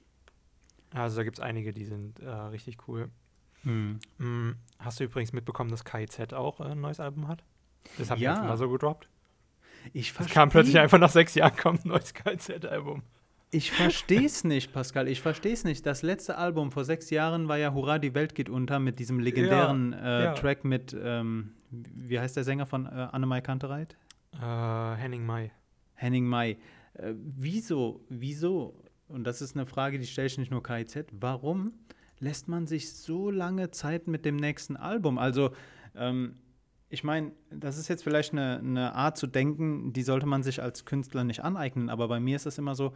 Also 0.93 1.19
da 1.19 1.25
gibt 1.25 1.39
es 1.39 1.45
einige, 1.45 1.73
die 1.73 1.85
sind 1.85 2.21
äh, 2.21 2.29
richtig 2.29 2.89
cool. 2.89 3.11
Mm, 3.65 4.53
hast 4.79 5.01
du 5.01 5.05
übrigens 5.05 5.33
mitbekommen, 5.33 5.71
dass 5.71 5.85
KIZ 5.85 6.33
auch 6.33 6.61
äh, 6.61 6.65
ein 6.65 6.81
neues 6.81 7.01
Album 7.01 7.29
hat? 7.29 7.45
Das 7.99 8.11
habe 8.11 8.19
ich 8.19 8.27
jetzt 8.27 8.43
mal 8.43 8.57
so 8.57 8.69
gedroppt. 8.71 9.09
Ich 9.93 10.13
verstehe. 10.13 10.31
Es 10.31 10.35
kam 10.35 10.49
plötzlich 10.51 10.79
einfach 10.79 10.99
nach 10.99 11.11
sechs 11.11 11.35
Jahren 11.35 11.57
kommt 11.57 11.85
ein 11.85 11.89
neues 11.89 12.15
KIZ-Album. 12.15 13.03
Ich 13.51 13.73
verstehe 13.73 14.27
es 14.27 14.45
nicht, 14.45 14.73
Pascal. 14.73 15.09
Ich 15.09 15.23
verstehe 15.23 15.55
es 15.55 15.65
nicht. 15.65 15.87
Das 15.87 16.03
letzte 16.03 16.37
Album 16.37 16.71
vor 16.71 16.85
sechs 16.85 17.09
Jahren 17.09 17.49
war 17.49 17.57
ja 17.57 17.73
Hurra, 17.73 17.99
die 17.99 18.15
Welt 18.15 18.35
geht 18.35 18.51
unter 18.51 18.79
mit 18.79 18.99
diesem 18.99 19.21
legendären 19.21 19.93
ja, 19.93 20.21
äh, 20.21 20.25
ja. 20.25 20.35
Track 20.35 20.65
mit, 20.65 20.95
ähm, 21.01 21.55
wie 21.71 22.21
heißt 22.21 22.37
der 22.37 22.45
Sänger 22.45 22.67
von 22.67 22.85
äh, 22.85 23.09
Annemai 23.11 23.41
Kantereit? 23.41 23.97
Äh, 24.35 24.97
Henning 24.97 25.25
Mai. 25.25 25.51
Henning 25.95 26.27
Mai. 26.27 26.59
Äh, 26.93 27.15
wieso, 27.15 28.05
wieso, 28.11 28.75
und 29.09 29.25
das 29.25 29.43
ist 29.43 29.57
eine 29.57 29.67
Frage, 29.67 29.99
die 29.99 30.07
stelle 30.07 30.27
ich 30.27 30.39
nicht 30.39 30.51
nur 30.51 30.63
KIZ, 30.63 31.07
warum 31.13 31.73
lässt 32.21 32.49
man 32.49 32.67
sich 32.67 32.93
so 32.93 33.31
lange 33.31 33.71
Zeit 33.71 34.07
mit 34.07 34.25
dem 34.25 34.37
nächsten 34.37 34.77
Album? 34.77 35.19
Also, 35.19 35.51
ähm, 35.95 36.37
ich 36.91 37.05
meine, 37.05 37.33
das 37.51 37.77
ist 37.77 37.89
jetzt 37.89 38.03
vielleicht 38.03 38.33
eine, 38.33 38.59
eine 38.59 38.95
Art 38.95 39.19
zu 39.19 39.27
denken, 39.27 39.93
die 39.93 40.03
sollte 40.03 40.27
man 40.27 40.43
sich 40.43 40.63
als 40.63 40.85
Künstler 40.85 41.25
nicht 41.25 41.45
aneignen, 41.45 41.91
aber 41.91 42.09
bei 42.09 42.19
mir 42.19 42.37
ist 42.37 42.47
es 42.47 42.59
immer 42.59 42.75
so, 42.75 42.95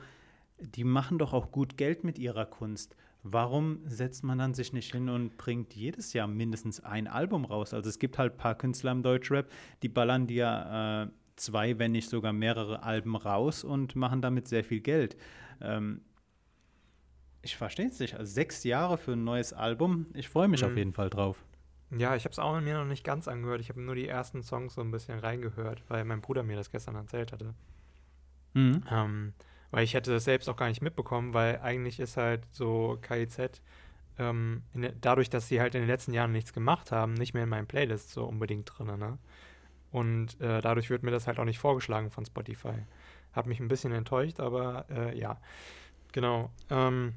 die 0.59 0.85
machen 0.85 1.19
doch 1.19 1.33
auch 1.33 1.51
gut 1.51 1.77
Geld 1.77 2.05
mit 2.05 2.19
ihrer 2.19 2.47
Kunst. 2.47 2.97
Warum 3.23 3.81
setzt 3.87 4.25
man 4.25 4.39
dann 4.39 4.55
sich 4.55 4.73
nicht 4.73 4.93
hin 4.93 5.09
und 5.09 5.37
bringt 5.37 5.75
jedes 5.75 6.13
Jahr 6.13 6.27
mindestens 6.27 6.81
ein 6.81 7.07
Album 7.07 7.45
raus? 7.45 7.73
Also 7.75 7.89
es 7.89 7.99
gibt 7.99 8.19
halt 8.19 8.35
ein 8.35 8.39
paar 8.39 8.57
Künstler 8.57 8.93
im 8.93 9.03
Deutschrap, 9.03 9.51
die 9.83 9.89
ballern 9.89 10.27
dir 10.27 11.11
äh, 11.11 11.13
zwei, 11.37 11.79
wenn 11.79 11.93
nicht 11.93 12.09
sogar 12.09 12.33
mehrere 12.33 12.83
Alben 12.83 13.15
raus 13.15 13.63
und 13.65 13.95
machen 13.95 14.23
damit 14.23 14.49
sehr 14.49 14.65
viel 14.65 14.81
Geld. 14.81 15.17
Ähm, 15.63 16.03
ich 17.43 17.57
verstehe 17.57 17.89
es 17.89 17.99
nicht. 17.99 18.15
Also 18.15 18.33
sechs 18.33 18.65
Jahre 18.65 18.99
für 18.99 19.13
ein 19.13 19.25
neues 19.25 19.53
Album, 19.53 20.07
ich 20.15 20.29
freue 20.29 20.49
mich 20.49 20.63
mhm. 20.63 20.69
auf 20.69 20.77
jeden 20.77 20.93
Fall 20.93 21.11
drauf. 21.11 21.45
Ja, 21.91 22.17
ich 22.17 22.25
habe 22.25 22.33
es 22.33 22.39
auch 22.39 22.59
mir 22.61 22.79
noch 22.79 22.87
nicht 22.87 23.05
ganz 23.05 23.29
angehört. 23.29 23.61
Ich 23.61 23.69
habe 23.69 23.81
nur 23.81 23.95
die 23.95 24.09
ersten 24.09 24.43
Songs 24.43 24.75
so 24.75 24.81
ein 24.81 24.91
bisschen 24.91 25.19
reingehört, 25.19 25.83
weil 25.89 26.05
mein 26.05 26.23
Bruder 26.23 26.43
mir 26.43 26.57
das 26.57 26.71
gestern 26.71 26.95
erzählt 26.95 27.33
hatte. 27.33 27.55
Mhm. 28.55 28.83
Ähm, 28.91 29.35
weil 29.71 29.85
ich 29.85 29.95
hätte 29.95 30.13
das 30.13 30.25
selbst 30.25 30.49
auch 30.49 30.57
gar 30.57 30.69
nicht 30.69 30.83
mitbekommen, 30.83 31.35
weil 31.35 31.61
eigentlich 31.61 32.01
ist 32.01 32.17
halt 32.17 32.47
so 32.53 32.99
KIZ, 33.03 33.61
ähm, 34.19 34.63
in, 34.73 34.91
dadurch, 35.01 35.31
dass 35.31 35.49
sie 35.49 35.61
halt 35.61 35.75
in 35.75 35.83
den 35.83 35.89
letzten 35.89 36.13
Jahren 36.13 36.33
nichts 36.33 36.53
gemacht 36.53 36.93
haben, 36.93 37.15
nicht 37.15 37.35
mehr 37.35 37.45
in 37.45 37.49
meinen 37.49 37.67
Playlists 37.67 38.13
so 38.13 38.25
unbedingt 38.25 38.71
drin, 38.73 38.99
ne? 38.99 39.19
Und 39.91 40.41
äh, 40.41 40.63
dadurch 40.63 40.89
wird 40.89 41.03
mir 41.03 41.11
das 41.11 41.27
halt 41.27 41.39
auch 41.39 41.45
nicht 41.45 41.59
vorgeschlagen 41.59 42.11
von 42.11 42.25
Spotify. 42.25 42.87
Hat 43.33 43.47
mich 43.47 43.61
ein 43.61 43.69
bisschen 43.69 43.93
enttäuscht, 43.93 44.41
aber 44.41 44.87
äh, 44.91 45.19
ja, 45.19 45.41
genau. 46.13 46.51
Ähm, 46.71 47.15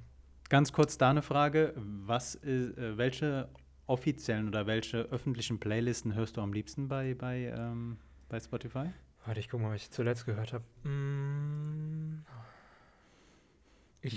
Ganz 0.49 0.71
kurz 0.71 0.97
da 0.97 1.09
eine 1.09 1.21
Frage: 1.21 1.73
Was 1.75 2.35
ist, 2.35 2.77
äh, 2.77 2.97
welche 2.97 3.49
offiziellen 3.87 4.47
oder 4.47 4.67
welche 4.67 4.99
öffentlichen 4.99 5.59
Playlisten 5.59 6.15
hörst 6.15 6.37
du 6.37 6.41
am 6.41 6.53
liebsten 6.53 6.87
bei, 6.87 7.13
bei, 7.13 7.53
ähm, 7.55 7.97
bei 8.29 8.39
Spotify? 8.39 8.89
Warte, 9.25 9.39
ich 9.39 9.49
gucke 9.49 9.63
mal, 9.63 9.73
was 9.73 9.81
ich 9.81 9.91
zuletzt 9.91 10.25
gehört 10.25 10.53
habe. 10.53 10.63
Mm. 10.87 12.23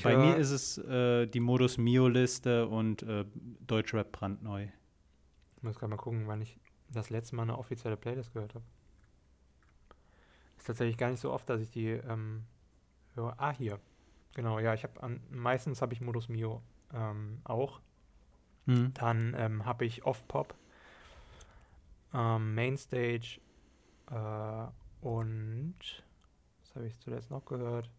Bei 0.02 0.18
mir 0.18 0.36
ist 0.36 0.50
es 0.50 0.76
äh, 0.76 1.26
die 1.26 1.40
Modus 1.40 1.78
Mio-Liste 1.78 2.68
und 2.68 3.02
äh, 3.04 3.24
Deutschrap 3.66 4.12
brandneu. 4.12 4.68
Ich 5.56 5.62
muss 5.62 5.78
gerade 5.78 5.88
mal 5.88 5.96
gucken, 5.96 6.26
wann 6.26 6.42
ich 6.42 6.58
das 6.90 7.08
letzte 7.08 7.36
Mal 7.36 7.44
eine 7.44 7.56
offizielle 7.56 7.96
Playlist 7.96 8.34
gehört 8.34 8.54
habe. 8.54 8.64
Tatsächlich 10.68 10.98
gar 10.98 11.10
nicht 11.10 11.20
so 11.20 11.32
oft, 11.32 11.48
dass 11.48 11.62
ich 11.62 11.70
die 11.70 11.88
ähm, 11.88 12.44
höre. 13.14 13.34
Ah, 13.38 13.52
hier. 13.52 13.80
Genau, 14.34 14.58
ja, 14.58 14.74
ich 14.74 14.84
habe 14.84 15.18
meistens 15.30 15.80
habe 15.80 15.94
ich 15.94 16.02
Modus 16.02 16.28
Mio 16.28 16.60
ähm, 16.92 17.40
auch. 17.44 17.80
Mhm. 18.66 18.92
Dann 18.92 19.34
ähm, 19.38 19.64
habe 19.64 19.86
ich 19.86 20.04
Off-Pop, 20.04 20.54
ähm, 22.12 22.54
Mainstage 22.54 23.40
äh, 24.10 24.66
und 25.00 26.04
was 26.60 26.74
habe 26.74 26.86
ich 26.86 26.98
zuletzt 26.98 27.30
noch 27.30 27.46
gehört? 27.46 27.90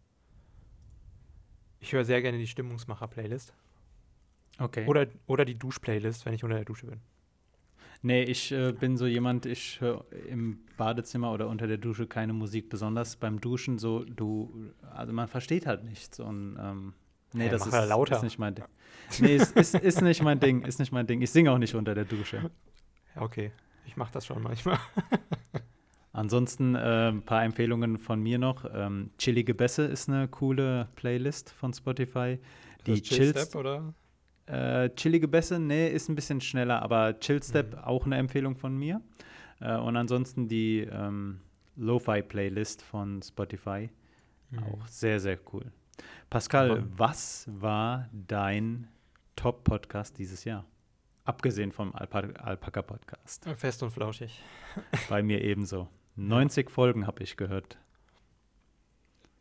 Ich 1.80 1.92
höre 1.92 2.04
sehr 2.04 2.22
gerne 2.22 2.38
die 2.38 2.46
Stimmungsmacher-Playlist. 2.46 3.52
Okay. 4.60 4.86
Oder, 4.86 5.08
oder 5.26 5.44
die 5.44 5.58
Dusch-Playlist, 5.58 6.24
wenn 6.24 6.34
ich 6.34 6.44
unter 6.44 6.54
der 6.54 6.66
Dusche 6.66 6.86
bin. 6.86 7.00
Nee, 8.02 8.22
ich 8.22 8.50
äh, 8.52 8.72
bin 8.72 8.96
so 8.96 9.06
jemand, 9.06 9.44
ich 9.44 9.80
höre 9.80 10.04
im 10.28 10.60
Badezimmer 10.78 11.32
oder 11.32 11.48
unter 11.48 11.66
der 11.66 11.76
Dusche 11.76 12.06
keine 12.06 12.32
Musik, 12.32 12.70
besonders 12.70 13.16
beim 13.16 13.40
Duschen 13.40 13.78
so, 13.78 14.04
du, 14.04 14.72
also 14.94 15.12
man 15.12 15.28
versteht 15.28 15.66
halt 15.66 15.84
nichts 15.84 16.18
und 16.18 16.58
ähm, 16.58 16.94
nee, 17.34 17.44
hey, 17.44 17.50
das 17.50 17.66
ist, 17.66 17.72
lauter. 17.72 18.16
ist 18.16 18.22
nicht 18.22 18.38
mein 18.38 18.54
Ding. 18.54 18.64
Nee, 19.18 19.36
ist, 19.36 19.54
ist, 19.54 19.74
ist 19.74 20.00
nicht 20.00 20.22
mein 20.22 20.40
Ding, 20.40 20.62
ist 20.62 20.78
nicht 20.78 20.92
mein 20.92 21.06
Ding. 21.06 21.20
Ich 21.20 21.30
singe 21.30 21.52
auch 21.52 21.58
nicht 21.58 21.74
unter 21.74 21.94
der 21.94 22.06
Dusche. 22.06 22.50
Okay, 23.16 23.52
ich 23.86 23.96
mache 23.96 24.12
das 24.12 24.24
schon 24.24 24.42
manchmal. 24.42 24.78
Ansonsten 26.12 26.74
äh, 26.74 27.08
ein 27.08 27.22
paar 27.22 27.44
Empfehlungen 27.44 27.98
von 27.98 28.20
mir 28.22 28.38
noch. 28.38 28.64
Ähm, 28.72 29.10
Chillige 29.18 29.54
Bässe 29.54 29.84
ist 29.84 30.08
eine 30.08 30.26
coole 30.26 30.88
Playlist 30.96 31.50
von 31.50 31.72
Spotify. 31.72 32.38
Die 32.86 33.02
Chill 33.02 33.30
Step 33.30 33.54
oder? 33.54 33.94
Äh, 34.50 34.90
Chillige 34.96 35.28
Bässe, 35.28 35.60
nee, 35.60 35.88
ist 35.88 36.08
ein 36.08 36.16
bisschen 36.16 36.40
schneller, 36.40 36.82
aber 36.82 37.18
Chill 37.20 37.40
Step 37.42 37.72
mhm. 37.72 37.78
auch 37.78 38.04
eine 38.04 38.16
Empfehlung 38.16 38.56
von 38.56 38.76
mir. 38.76 39.00
Äh, 39.60 39.76
und 39.76 39.96
ansonsten 39.96 40.48
die 40.48 40.80
ähm, 40.80 41.40
Lo-Fi 41.76 42.22
Playlist 42.22 42.82
von 42.82 43.22
Spotify. 43.22 43.90
Mhm. 44.50 44.58
Auch 44.64 44.86
sehr, 44.88 45.20
sehr 45.20 45.38
cool. 45.52 45.70
Pascal, 46.30 46.70
aber 46.70 46.98
was 46.98 47.48
war 47.52 48.08
dein 48.12 48.88
Top-Podcast 49.36 50.18
dieses 50.18 50.44
Jahr? 50.44 50.64
Abgesehen 51.24 51.70
vom 51.70 51.94
Alpaka-Podcast. 51.94 53.48
Fest 53.54 53.82
und 53.84 53.90
flauschig. 53.90 54.42
Bei 55.08 55.22
mir 55.22 55.40
ebenso. 55.44 55.88
90 56.16 56.70
Folgen 56.70 57.06
habe 57.06 57.22
ich 57.22 57.36
gehört. 57.36 57.78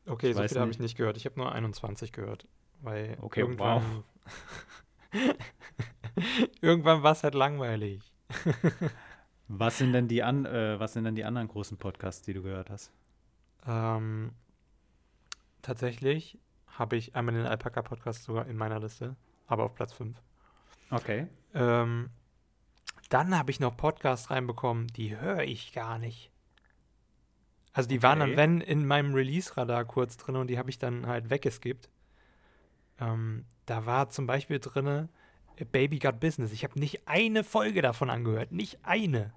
Okay, 0.05 0.29
ich 0.29 0.35
so 0.35 0.43
viele 0.43 0.59
habe 0.59 0.71
ich 0.71 0.79
nicht 0.79 0.97
gehört. 0.97 1.17
Ich 1.17 1.25
habe 1.25 1.39
nur 1.39 1.51
21 1.51 2.11
gehört. 2.11 2.47
Weil 2.81 3.17
okay, 3.21 3.41
irgendwann, 3.41 3.81
wow. 3.81 4.03
irgendwann 6.61 7.03
war 7.03 7.13
es 7.13 7.23
halt 7.23 7.35
langweilig. 7.35 8.11
was, 9.47 9.77
sind 9.77 9.93
denn 9.93 10.07
die 10.07 10.23
an, 10.23 10.45
äh, 10.45 10.79
was 10.79 10.93
sind 10.93 11.03
denn 11.03 11.15
die 11.15 11.25
anderen 11.25 11.47
großen 11.47 11.77
Podcasts, 11.77 12.21
die 12.21 12.33
du 12.33 12.43
gehört 12.43 12.69
hast? 12.69 12.91
Ähm, 13.65 14.31
tatsächlich 15.61 16.37
habe 16.67 16.95
ich 16.95 17.15
einmal 17.15 17.35
den 17.35 17.45
Alpaka-Podcast 17.45 18.23
sogar 18.23 18.47
in 18.47 18.55
meiner 18.55 18.79
Liste, 18.79 19.15
aber 19.47 19.63
auf 19.63 19.75
Platz 19.75 19.93
5. 19.93 20.21
Okay. 20.91 21.27
Ähm, 21.53 22.09
dann 23.09 23.37
habe 23.37 23.51
ich 23.51 23.59
noch 23.59 23.75
Podcasts 23.75 24.29
reinbekommen, 24.29 24.87
die 24.87 25.17
höre 25.17 25.43
ich 25.43 25.73
gar 25.73 25.97
nicht. 25.97 26.31
Also 27.73 27.89
die 27.89 27.97
okay. 27.97 28.03
waren 28.03 28.19
dann, 28.19 28.37
wenn, 28.37 28.61
in 28.61 28.85
meinem 28.85 29.13
Release-Radar 29.13 29.85
kurz 29.85 30.17
drin 30.17 30.35
und 30.35 30.47
die 30.47 30.57
habe 30.57 30.69
ich 30.69 30.79
dann 30.79 31.07
halt 31.07 31.29
weggeskippt. 31.29 31.89
Ähm, 32.99 33.45
da 33.65 33.85
war 33.85 34.09
zum 34.09 34.27
Beispiel 34.27 34.59
drin 34.59 35.09
Baby 35.71 35.99
Got 35.99 36.19
Business. 36.19 36.51
Ich 36.51 36.63
habe 36.63 36.79
nicht 36.79 37.07
eine 37.07 37.43
Folge 37.43 37.81
davon 37.81 38.09
angehört. 38.09 38.51
Nicht 38.51 38.79
eine. 38.83 39.33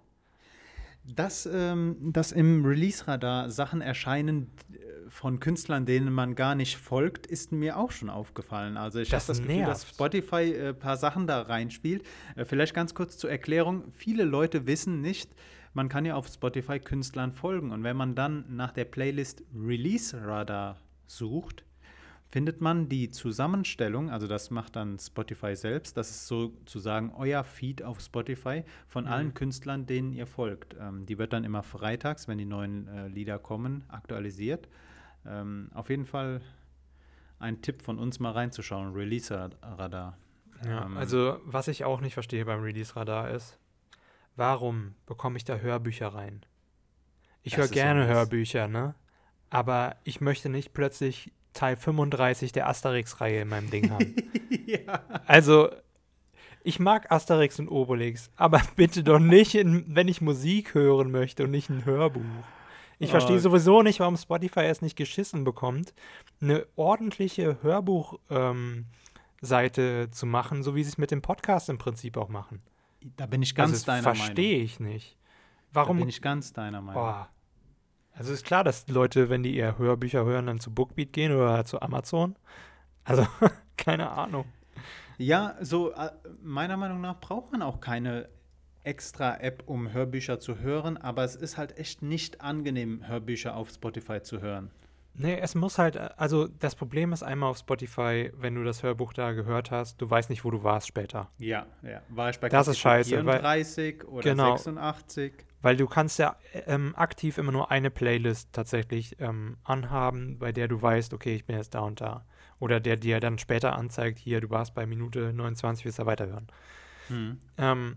Dass, 1.04 1.46
ähm, 1.46 1.96
dass 2.12 2.30
im 2.30 2.64
Release-Radar 2.64 3.50
Sachen 3.50 3.80
erscheinen 3.80 4.52
äh, 4.72 5.10
von 5.10 5.40
Künstlern, 5.40 5.84
denen 5.84 6.12
man 6.12 6.36
gar 6.36 6.54
nicht 6.54 6.76
folgt, 6.76 7.26
ist 7.26 7.50
mir 7.50 7.76
auch 7.76 7.90
schon 7.90 8.08
aufgefallen. 8.08 8.76
Also 8.76 9.00
ich 9.00 9.12
habe 9.12 9.24
das 9.26 9.38
Gefühl, 9.38 9.56
nervt. 9.56 9.70
dass 9.70 9.88
Spotify 9.88 10.36
ein 10.36 10.54
äh, 10.54 10.74
paar 10.74 10.96
Sachen 10.96 11.26
da 11.26 11.42
reinspielt. 11.42 12.04
Äh, 12.36 12.44
vielleicht 12.44 12.72
ganz 12.72 12.94
kurz 12.94 13.18
zur 13.18 13.30
Erklärung. 13.30 13.90
Viele 13.90 14.22
Leute 14.22 14.68
wissen 14.68 15.00
nicht, 15.00 15.34
man 15.74 15.88
kann 15.88 16.04
ja 16.04 16.14
auf 16.14 16.28
Spotify 16.28 16.78
Künstlern 16.78 17.32
folgen. 17.32 17.72
Und 17.72 17.82
wenn 17.82 17.96
man 17.96 18.14
dann 18.14 18.44
nach 18.48 18.70
der 18.70 18.84
Playlist 18.84 19.42
Release 19.54 20.16
Radar 20.24 20.78
sucht, 21.06 21.64
findet 22.32 22.62
man 22.62 22.88
die 22.88 23.10
Zusammenstellung, 23.10 24.10
also 24.10 24.26
das 24.26 24.50
macht 24.50 24.74
dann 24.76 24.98
Spotify 24.98 25.54
selbst, 25.54 25.98
das 25.98 26.08
ist 26.08 26.26
sozusagen 26.26 27.12
euer 27.14 27.44
Feed 27.44 27.82
auf 27.82 28.00
Spotify 28.00 28.64
von 28.88 29.04
Mhm. 29.04 29.10
allen 29.10 29.34
Künstlern, 29.34 29.84
denen 29.84 30.14
ihr 30.14 30.26
folgt. 30.26 30.74
Ähm, 30.80 31.04
die 31.04 31.18
wird 31.18 31.34
dann 31.34 31.44
immer 31.44 31.62
freitags, 31.62 32.28
wenn 32.28 32.38
die 32.38 32.46
neuen 32.46 32.88
äh, 32.88 33.08
Lieder 33.08 33.38
kommen, 33.38 33.84
aktualisiert. 33.88 34.66
Ähm, 35.26 35.68
auf 35.74 35.90
jeden 35.90 36.06
Fall 36.06 36.40
ein 37.38 37.60
Tipp 37.60 37.82
von 37.82 37.98
uns 37.98 38.18
mal 38.18 38.30
reinzuschauen, 38.32 38.94
Release-Radar. 38.94 40.16
Ja, 40.64 40.86
Ähm, 40.86 40.96
also 40.96 41.38
was 41.44 41.68
ich 41.68 41.84
auch 41.84 42.00
nicht 42.00 42.14
verstehe 42.14 42.46
beim 42.46 42.62
Release-Radar 42.62 43.30
ist, 43.30 43.58
warum 44.36 44.94
bekomme 45.04 45.36
ich 45.36 45.44
da 45.44 45.56
Hörbücher 45.58 46.08
rein? 46.08 46.40
Ich 47.42 47.58
höre 47.58 47.68
gerne. 47.68 48.06
Hörbücher, 48.06 48.68
ne? 48.68 48.94
Aber 49.50 49.96
ich 50.04 50.22
möchte 50.22 50.48
nicht 50.48 50.72
plötzlich 50.72 51.30
Teil 51.52 51.76
35 51.76 52.52
der 52.52 52.68
Asterix-Reihe 52.68 53.42
in 53.42 53.48
meinem 53.48 53.70
Ding 53.70 53.90
haben. 53.90 54.14
ja. 54.66 55.02
Also, 55.26 55.70
ich 56.64 56.78
mag 56.78 57.10
Asterix 57.10 57.58
und 57.58 57.68
Obelix, 57.68 58.30
aber 58.36 58.60
bitte 58.76 59.02
doch 59.04 59.18
nicht, 59.18 59.54
in, 59.54 59.84
wenn 59.94 60.08
ich 60.08 60.20
Musik 60.20 60.74
hören 60.74 61.10
möchte 61.10 61.44
und 61.44 61.50
nicht 61.50 61.70
ein 61.70 61.84
Hörbuch. 61.84 62.22
Ich 62.98 63.08
Oh. 63.08 63.12
verstehe 63.12 63.40
sowieso 63.40 63.82
nicht, 63.82 64.00
warum 64.00 64.16
Spotify 64.16 64.60
es 64.60 64.80
nicht 64.80 64.96
geschissen 64.96 65.44
bekommt, 65.44 65.92
eine 66.40 66.66
ordentliche 66.76 67.58
Hörbuch-Seite 67.62 68.84
zu 70.10 70.26
machen, 70.26 70.62
so 70.62 70.74
wie 70.74 70.84
sie 70.84 70.90
es 70.90 70.98
mit 70.98 71.10
dem 71.10 71.22
Podcast 71.22 71.68
im 71.68 71.78
Prinzip 71.78 72.16
auch 72.16 72.28
machen. 72.28 72.62
Da 73.16 73.26
bin 73.26 73.42
ich 73.42 73.54
ganz 73.56 73.72
also, 73.72 73.86
deiner 73.86 74.02
Meinung. 74.02 74.16
verstehe 74.16 74.62
ich 74.62 74.78
nicht. 74.78 75.16
Da 75.72 75.80
Warum? 75.80 75.98
bin 75.98 76.08
ich 76.08 76.22
ganz 76.22 76.52
deiner 76.52 76.80
Meinung. 76.80 77.02
Oh. 77.02 77.26
Also 78.14 78.32
ist 78.32 78.44
klar, 78.44 78.62
dass 78.64 78.86
Leute, 78.88 79.30
wenn 79.30 79.42
die 79.42 79.56
eher 79.56 79.78
Hörbücher 79.78 80.24
hören, 80.24 80.46
dann 80.46 80.60
zu 80.60 80.72
Bookbeat 80.72 81.12
gehen 81.12 81.32
oder 81.34 81.64
zu 81.64 81.80
Amazon. 81.80 82.36
Also, 83.04 83.26
keine 83.76 84.10
Ahnung. 84.10 84.44
Ja, 85.18 85.56
so 85.60 85.92
äh, 85.92 86.10
meiner 86.42 86.76
Meinung 86.76 87.00
nach 87.00 87.20
braucht 87.20 87.52
man 87.52 87.62
auch 87.62 87.80
keine 87.80 88.28
extra 88.84 89.36
App, 89.40 89.62
um 89.66 89.92
Hörbücher 89.92 90.40
zu 90.40 90.58
hören, 90.58 90.96
aber 90.96 91.22
es 91.24 91.36
ist 91.36 91.56
halt 91.56 91.78
echt 91.78 92.02
nicht 92.02 92.40
angenehm, 92.40 93.06
Hörbücher 93.06 93.56
auf 93.56 93.70
Spotify 93.70 94.20
zu 94.22 94.40
hören. 94.40 94.70
Nee, 95.14 95.38
es 95.38 95.54
muss 95.54 95.78
halt, 95.78 95.96
äh, 95.96 96.08
also 96.16 96.48
das 96.48 96.74
Problem 96.74 97.12
ist 97.12 97.22
einmal 97.22 97.50
auf 97.50 97.58
Spotify, 97.58 98.32
wenn 98.36 98.54
du 98.54 98.64
das 98.64 98.82
Hörbuch 98.82 99.12
da 99.12 99.32
gehört 99.32 99.70
hast, 99.70 100.00
du 100.00 100.08
weißt 100.10 100.30
nicht, 100.30 100.44
wo 100.44 100.50
du 100.50 100.64
warst 100.64 100.88
später. 100.88 101.30
Ja, 101.38 101.66
ja. 101.82 102.00
War 102.08 102.30
ich 102.30 102.40
bei 102.40 102.48
Das 102.48 102.66
ist 102.66 102.82
Kapitel 102.82 103.10
scheiße, 103.10 103.26
weil- 103.26 103.38
34 103.40 104.04
oder 104.08 104.22
Genau. 104.22 104.56
86? 104.56 105.32
Weil 105.62 105.76
du 105.76 105.86
kannst 105.86 106.18
ja 106.18 106.36
ähm, 106.66 106.94
aktiv 106.96 107.38
immer 107.38 107.52
nur 107.52 107.70
eine 107.70 107.90
Playlist 107.90 108.52
tatsächlich 108.52 109.16
ähm, 109.20 109.56
anhaben, 109.64 110.38
bei 110.38 110.52
der 110.52 110.68
du 110.68 110.82
weißt, 110.82 111.14
okay, 111.14 111.34
ich 111.34 111.46
bin 111.46 111.56
jetzt 111.56 111.74
da 111.74 111.80
und 111.80 112.00
da. 112.00 112.24
Oder 112.58 112.80
der 112.80 112.96
dir 112.96 113.20
dann 113.20 113.38
später 113.38 113.76
anzeigt, 113.76 114.18
hier, 114.18 114.40
du 114.40 114.50
warst 114.50 114.74
bei 114.74 114.86
Minute 114.86 115.32
29, 115.32 115.84
willst 115.84 115.98
du 115.98 116.06
weiterhören. 116.06 116.48
Hm. 117.08 117.38
Ähm, 117.58 117.96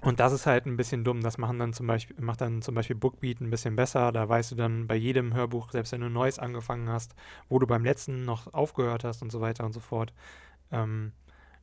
und 0.00 0.20
das 0.20 0.32
ist 0.32 0.46
halt 0.46 0.66
ein 0.66 0.76
bisschen 0.76 1.04
dumm. 1.04 1.22
Das 1.22 1.38
machen 1.38 1.58
dann 1.58 1.72
zum 1.72 1.86
Beispiel, 1.86 2.16
macht 2.20 2.40
dann 2.40 2.62
zum 2.62 2.74
Beispiel 2.74 2.96
Bookbeat 2.96 3.40
ein 3.40 3.50
bisschen 3.50 3.76
besser. 3.76 4.12
Da 4.12 4.28
weißt 4.28 4.52
du 4.52 4.54
dann 4.54 4.86
bei 4.86 4.94
jedem 4.94 5.34
Hörbuch, 5.34 5.70
selbst 5.70 5.92
wenn 5.92 6.00
du 6.00 6.06
ein 6.06 6.12
neues 6.12 6.38
angefangen 6.38 6.88
hast, 6.88 7.14
wo 7.48 7.58
du 7.58 7.66
beim 7.66 7.84
letzten 7.84 8.24
noch 8.24 8.52
aufgehört 8.52 9.04
hast 9.04 9.22
und 9.22 9.32
so 9.32 9.40
weiter 9.40 9.64
und 9.64 9.72
so 9.72 9.80
fort. 9.80 10.12
Ähm, 10.70 11.12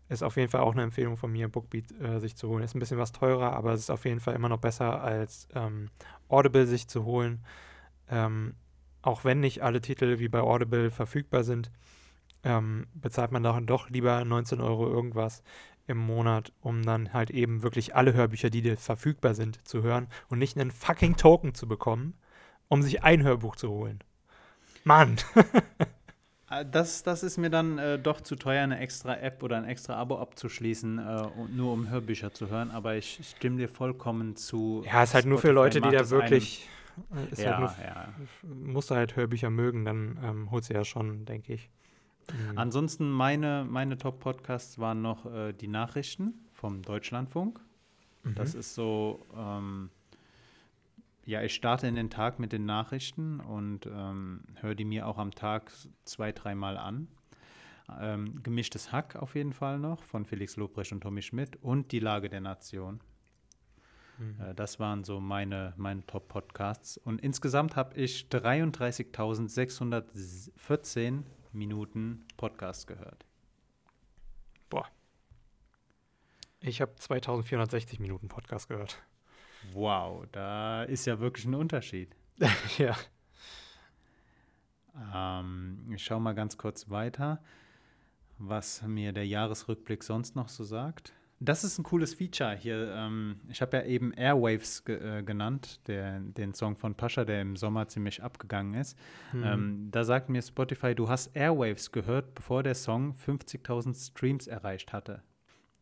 ist 0.10 0.24
auf 0.24 0.36
jeden 0.38 0.50
Fall 0.50 0.62
auch 0.62 0.74
eine 0.74 0.84
Empfehlung 0.84 1.18
von 1.18 1.32
mir, 1.32 1.48
Bookbeat 1.48 1.92
äh, 2.02 2.20
sich 2.20 2.36
zu 2.36 2.50
holen. 2.50 2.64
Ist 2.64 2.76
ein 2.76 2.80
bisschen 2.80 2.98
was 2.98 3.12
teurer, 3.12 3.54
aber 3.54 3.74
es 3.74 3.82
ist 3.82 3.90
auf 3.90 4.06
jeden 4.06 4.20
Fall 4.20 4.36
immer 4.36 4.50
noch 4.50 4.60
besser 4.60 5.02
als 5.02 5.48
ähm, 5.56 5.90
Audible 6.28 6.68
sich 6.68 6.88
zu 6.88 7.06
holen. 7.06 7.44
Ähm, 8.10 8.56
auch 9.02 9.24
wenn 9.24 9.40
nicht 9.40 9.62
alle 9.64 9.82
Titel 9.82 10.20
wie 10.20 10.30
bei 10.30 10.42
Audible 10.42 10.92
verfügbar 10.92 11.44
sind, 11.44 11.72
ähm, 12.44 12.88
bezahlt 12.94 13.32
man 13.32 13.44
dann 13.44 13.66
doch 13.66 13.90
lieber 13.90 14.24
19 14.24 14.62
Euro 14.62 14.88
irgendwas 14.88 15.44
im 15.88 15.98
Monat, 15.98 16.54
um 16.62 16.84
dann 16.84 17.14
halt 17.14 17.30
eben 17.30 17.64
wirklich 17.64 17.96
alle 17.96 18.14
Hörbücher, 18.14 18.50
die 18.50 18.62
dir 18.62 18.78
verfügbar 18.78 19.34
sind, 19.34 19.66
zu 19.68 19.84
hören 19.84 20.08
und 20.30 20.40
nicht 20.40 20.58
einen 20.58 20.72
fucking 20.72 21.18
Token 21.18 21.54
zu 21.54 21.68
bekommen, 21.68 22.14
um 22.68 22.82
sich 22.82 23.04
ein 23.04 23.24
Hörbuch 23.24 23.56
zu 23.56 23.70
holen. 23.70 24.00
Mann! 24.84 25.18
Äh, 26.60 26.66
Das, 26.66 27.04
das 27.04 27.24
ist 27.24 27.38
mir 27.38 27.50
dann 27.50 27.78
äh, 27.78 28.00
doch 28.00 28.22
zu 28.22 28.36
teuer, 28.36 28.64
eine 28.64 28.80
extra 28.80 29.16
App 29.18 29.44
oder 29.44 29.58
ein 29.58 29.66
extra 29.66 29.96
Abo 29.96 30.20
abzuschließen, 30.20 31.00
äh, 31.00 31.22
und 31.38 31.56
nur 31.56 31.74
um 31.74 31.90
Hörbücher 31.90 32.34
zu 32.34 32.50
hören. 32.50 32.72
Aber 32.72 32.96
ich 32.96 33.20
stimme 33.38 33.58
dir 33.58 33.70
vollkommen 33.70 34.36
zu. 34.36 34.84
Ja, 34.86 35.04
ist 35.04 35.14
halt 35.14 35.26
nur 35.26 35.38
für 35.38 35.52
Spotify 35.52 35.56
Leute, 35.56 35.82
die 35.82 35.92
da 35.92 36.10
wirklich. 36.10 36.68
Ist 37.32 37.42
Ja, 37.42 37.58
halt 37.58 37.60
nur, 37.60 37.86
ja. 37.86 38.72
musst 38.72 38.92
du 38.92 38.96
halt 38.96 39.16
Hörbücher 39.16 39.50
mögen, 39.50 39.84
dann 39.86 40.20
ähm, 40.24 40.52
holst 40.52 40.70
du 40.70 40.74
ja 40.76 40.86
schon, 40.86 41.26
denke 41.26 41.54
ich. 41.54 41.70
Mhm. 42.52 42.58
Ansonsten 42.58 43.12
meine, 43.12 43.66
meine 43.70 43.98
Top-Podcasts 43.98 44.80
waren 44.80 45.02
noch 45.02 45.26
äh, 45.26 45.54
die 45.54 45.68
Nachrichten 45.68 46.34
vom 46.54 46.82
Deutschlandfunk. 46.82 47.60
Mhm. 48.24 48.36
Das 48.36 48.54
ist 48.54 48.76
so, 48.76 49.20
ähm, 49.36 49.90
ja, 51.26 51.42
ich 51.42 51.54
starte 51.54 51.88
in 51.88 51.96
den 51.96 52.10
Tag 52.10 52.40
mit 52.40 52.52
den 52.52 52.66
Nachrichten 52.66 53.40
und 53.40 53.86
ähm, 53.86 54.42
höre 54.60 54.76
die 54.76 54.84
mir 54.86 55.08
auch 55.08 55.18
am 55.18 55.32
Tag 55.32 55.72
zwei, 56.04 56.32
dreimal 56.32 56.78
an. 56.78 57.08
Ähm, 58.00 58.42
Gemischtes 58.44 58.92
Hack 58.92 59.16
auf 59.16 59.36
jeden 59.36 59.54
Fall 59.54 59.80
noch 59.80 60.04
von 60.04 60.26
Felix 60.26 60.56
Lobrecht 60.56 60.92
und 60.92 61.02
Tommy 61.02 61.22
Schmidt 61.22 61.58
und 61.58 61.92
Die 61.92 62.00
Lage 62.00 62.30
der 62.30 62.42
Nation. 62.42 63.02
Mhm. 64.18 64.42
Äh, 64.42 64.56
das 64.56 64.80
waren 64.80 65.04
so 65.04 65.20
meine, 65.20 65.74
meine 65.78 66.04
Top-Podcasts. 66.06 66.98
Und 66.98 67.22
insgesamt 67.22 67.76
habe 67.76 67.96
ich 67.96 68.28
33.614 68.30 71.24
Minuten 71.52 72.26
Podcast 72.38 72.88
gehört. 72.88 73.26
Ich 76.66 76.80
habe 76.80 76.96
2460 76.96 78.00
Minuten 78.00 78.30
Podcast 78.30 78.70
gehört. 78.70 79.04
Wow, 79.72 80.26
da 80.32 80.84
ist 80.84 81.06
ja 81.06 81.20
wirklich 81.20 81.46
ein 81.46 81.56
Unterschied. 81.56 82.16
ja. 82.78 82.96
Ähm, 85.14 85.92
ich 85.94 86.04
schaue 86.04 86.20
mal 86.22 86.34
ganz 86.34 86.58
kurz 86.58 86.90
weiter, 86.90 87.42
was 88.38 88.82
mir 88.84 89.14
der 89.14 89.26
Jahresrückblick 89.26 90.04
sonst 90.04 90.36
noch 90.36 90.50
so 90.50 90.64
sagt. 90.64 91.14
Das 91.40 91.66
ist 91.66 91.78
ein 91.78 91.84
cooles 91.84 92.14
Feature 92.14 92.56
hier. 92.56 92.94
Ähm, 92.96 93.42
ich 93.50 93.62
habe 93.62 93.78
ja 93.78 93.84
eben 93.84 94.14
Airwaves 94.14 94.86
ge 94.86 95.20
äh, 95.20 95.24
genannt, 95.24 95.82
der, 95.88 96.20
den 96.20 96.54
Song 96.54 96.78
von 96.78 96.96
Pascha, 96.96 97.26
der 97.26 97.42
im 97.42 97.58
Sommer 97.58 97.88
ziemlich 97.88 98.24
abgegangen 98.24 98.76
ist. 98.76 98.98
Mhm. 99.34 99.44
Ähm, 99.44 99.88
da 99.92 100.06
sagt 100.06 100.30
mir 100.30 100.42
Spotify, 100.42 100.96
du 100.96 101.10
hast 101.10 101.36
Airwaves 101.36 101.92
gehört, 101.92 102.34
bevor 102.34 102.64
der 102.64 102.76
Song 102.76 103.14
50.000 103.14 104.08
Streams 104.08 104.48
erreicht 104.48 104.94
hatte. 104.94 105.22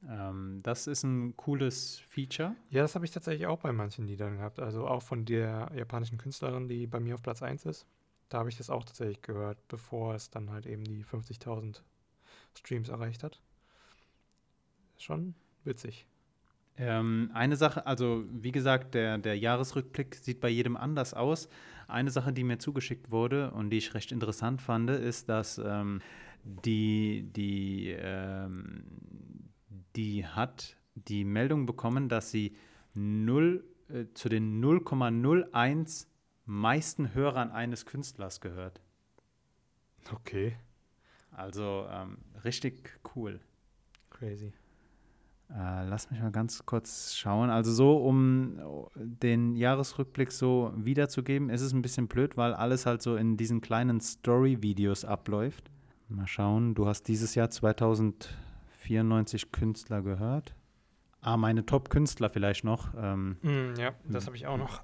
Ähm, 0.10 0.60
das 0.64 0.88
ist 0.88 1.04
ein 1.04 1.36
cooles 1.38 2.00
Feature. 2.10 2.56
Ja, 2.70 2.82
das 2.82 2.96
habe 2.96 3.06
ich 3.06 3.12
tatsächlich 3.12 3.48
auch 3.48 3.60
bei 3.60 3.72
manchen 3.72 4.08
Liedern 4.08 4.38
gehabt. 4.38 4.60
Also 4.60 4.88
auch 4.88 5.04
von 5.04 5.26
der 5.26 5.72
japanischen 5.76 6.18
Künstlerin, 6.18 6.68
die 6.68 6.88
bei 6.88 7.00
mir 7.00 7.16
auf 7.16 7.22
Platz 7.22 7.42
1 7.44 7.66
ist. 7.66 7.86
Da 8.30 8.40
habe 8.40 8.50
ich 8.50 8.58
das 8.58 8.70
auch 8.70 8.84
tatsächlich 8.84 9.22
gehört, 9.22 9.68
bevor 9.68 10.16
es 10.16 10.30
dann 10.30 10.50
halt 10.52 10.66
eben 10.66 10.84
die 10.84 11.04
50.000 11.04 11.82
Streams 12.58 12.90
erreicht 12.90 13.24
hat. 13.24 13.42
Schon 14.98 15.36
witzig. 15.64 16.06
Ähm, 16.78 17.30
eine 17.34 17.58
Sache, 17.58 17.86
also 17.86 18.24
wie 18.32 18.52
gesagt, 18.52 18.94
der, 18.94 19.18
der 19.18 19.38
Jahresrückblick 19.38 20.16
sieht 20.16 20.40
bei 20.40 20.50
jedem 20.50 20.78
anders 20.78 21.14
aus. 21.14 21.50
Eine 21.88 22.10
Sache, 22.10 22.32
die 22.32 22.44
mir 22.44 22.58
zugeschickt 22.58 23.12
wurde 23.12 23.52
und 23.52 23.70
die 23.70 23.78
ich 23.78 23.94
recht 23.94 24.12
interessant 24.12 24.62
fand, 24.62 24.90
ist, 24.90 25.28
dass 25.28 25.58
ähm, 25.58 26.02
die, 26.44 27.30
die, 27.36 27.90
ähm, 28.00 28.84
die 29.96 30.26
hat 30.26 30.78
die 30.96 31.24
Meldung 31.24 31.66
bekommen, 31.66 32.10
dass 32.10 32.32
sie 32.32 32.56
0, 32.94 33.64
äh, 33.90 34.06
zu 34.14 34.30
den 34.30 34.62
0,01 34.64 36.08
meisten 36.46 37.14
Hörern 37.14 37.52
eines 37.52 37.86
Künstlers 37.86 38.42
gehört. 38.42 38.82
Okay. 40.12 40.58
Also 41.32 41.86
ähm, 41.90 42.18
richtig 42.44 43.00
cool. 43.16 43.40
Crazy. 44.10 44.52
Äh, 45.50 45.88
lass 45.88 46.10
mich 46.12 46.22
mal 46.22 46.32
ganz 46.32 46.66
kurz 46.66 47.16
schauen. 47.16 47.50
Also 47.50 47.72
so, 47.72 47.98
um 47.98 48.58
den 48.96 49.56
Jahresrückblick 49.56 50.32
so 50.32 50.74
wiederzugeben, 50.76 51.50
ist 51.50 51.62
es 51.62 51.74
ein 51.74 51.82
bisschen 51.82 52.08
blöd, 52.08 52.38
weil 52.38 52.54
alles 52.54 52.86
halt 52.86 53.02
so 53.02 53.16
in 53.16 53.38
diesen 53.38 53.62
kleinen 53.62 54.00
Story-Videos 54.00 55.06
abläuft. 55.06 55.70
Mal 56.08 56.28
schauen, 56.28 56.74
du 56.76 56.88
hast 56.88 57.08
dieses 57.08 57.36
Jahr 57.36 57.50
2094 59.02 59.52
Künstler 59.52 60.02
gehört. 60.02 60.54
Ah, 61.22 61.38
meine 61.38 61.66
Top-Künstler 61.66 62.30
vielleicht 62.30 62.64
noch. 62.64 62.90
Ähm, 62.98 63.38
Mm, 63.42 63.80
ja, 63.80 63.94
das 64.10 64.26
habe 64.26 64.36
ich 64.36 64.48
auch 64.48 64.58
noch. 64.58 64.82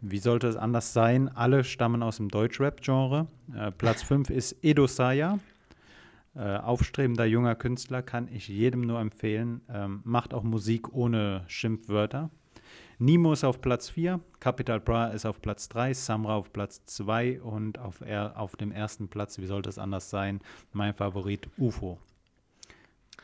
wie 0.00 0.18
sollte 0.18 0.46
es 0.48 0.56
anders 0.56 0.92
sein? 0.92 1.28
Alle 1.28 1.64
stammen 1.64 2.02
aus 2.02 2.16
dem 2.18 2.28
Deutschrap-Genre. 2.28 3.26
Äh, 3.56 3.70
Platz 3.72 4.02
5 4.04 4.30
ist 4.30 4.56
Edo 4.62 4.86
Saya. 4.86 5.38
Äh, 6.34 6.56
aufstrebender 6.56 7.24
junger 7.26 7.54
Künstler 7.54 8.02
kann 8.02 8.28
ich 8.28 8.48
jedem 8.48 8.82
nur 8.82 9.00
empfehlen. 9.00 9.60
Ähm, 9.68 10.00
macht 10.04 10.32
auch 10.34 10.42
Musik 10.44 10.92
ohne 10.92 11.44
Schimpfwörter. 11.46 12.30
Nemo 12.98 13.32
ist 13.32 13.42
auf 13.42 13.60
Platz 13.60 13.90
4, 13.90 14.20
Capital 14.38 14.78
Bra 14.78 15.08
ist 15.08 15.26
auf 15.26 15.42
Platz 15.42 15.68
3, 15.70 15.92
Samra 15.92 16.36
auf 16.36 16.52
Platz 16.52 16.84
2 16.86 17.40
und 17.42 17.78
auf, 17.80 18.00
er, 18.00 18.38
auf 18.38 18.54
dem 18.54 18.70
ersten 18.70 19.08
Platz, 19.08 19.38
wie 19.38 19.46
sollte 19.46 19.68
es 19.68 19.78
anders 19.78 20.08
sein, 20.08 20.40
mein 20.72 20.94
Favorit 20.94 21.48
UFO. 21.58 21.98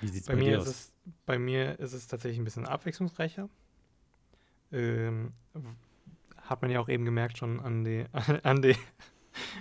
Wie 0.00 0.08
sieht 0.08 0.22
es 0.22 0.26
bei, 0.26 0.34
bei, 0.34 0.40
dir 0.40 0.60
aus? 0.60 0.66
Es, 0.66 0.92
bei 1.26 1.38
mir 1.38 1.78
ist 1.78 1.92
es 1.92 2.06
tatsächlich 2.06 2.38
ein 2.38 2.44
bisschen 2.44 2.66
abwechslungsreicher. 2.66 3.48
Ähm, 4.72 5.32
hat 6.36 6.62
man 6.62 6.70
ja 6.70 6.80
auch 6.80 6.88
eben 6.88 7.04
gemerkt 7.04 7.38
schon 7.38 7.60
an, 7.60 7.84
die, 7.84 8.04
an, 8.42 8.62
die, 8.62 8.76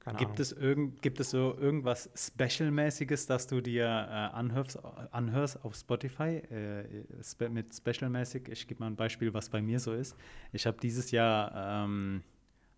Keine 0.00 0.18
gibt, 0.18 0.40
Es 0.40 0.52
irgend, 0.52 1.02
gibt 1.02 1.20
es 1.20 1.30
so 1.30 1.56
irgendwas 1.58 2.08
Special-mäßiges, 2.14 3.26
das 3.26 3.46
du 3.46 3.60
dir 3.60 3.84
äh, 3.84 3.88
anhörst, 3.88 4.78
anhörst 5.12 5.64
auf 5.64 5.74
Spotify 5.74 6.36
äh, 6.36 7.04
spe 7.22 7.48
mit 7.48 7.74
Special-mäßig? 7.74 8.48
Ich 8.48 8.66
gebe 8.66 8.80
mal 8.80 8.86
ein 8.86 8.96
Beispiel, 8.96 9.34
was 9.34 9.50
bei 9.50 9.60
mir 9.60 9.80
so 9.80 9.92
ist. 9.92 10.16
Ich 10.52 10.66
habe 10.66 10.78
dieses 10.80 11.10
Jahr 11.10 11.84
ähm, 11.84 12.22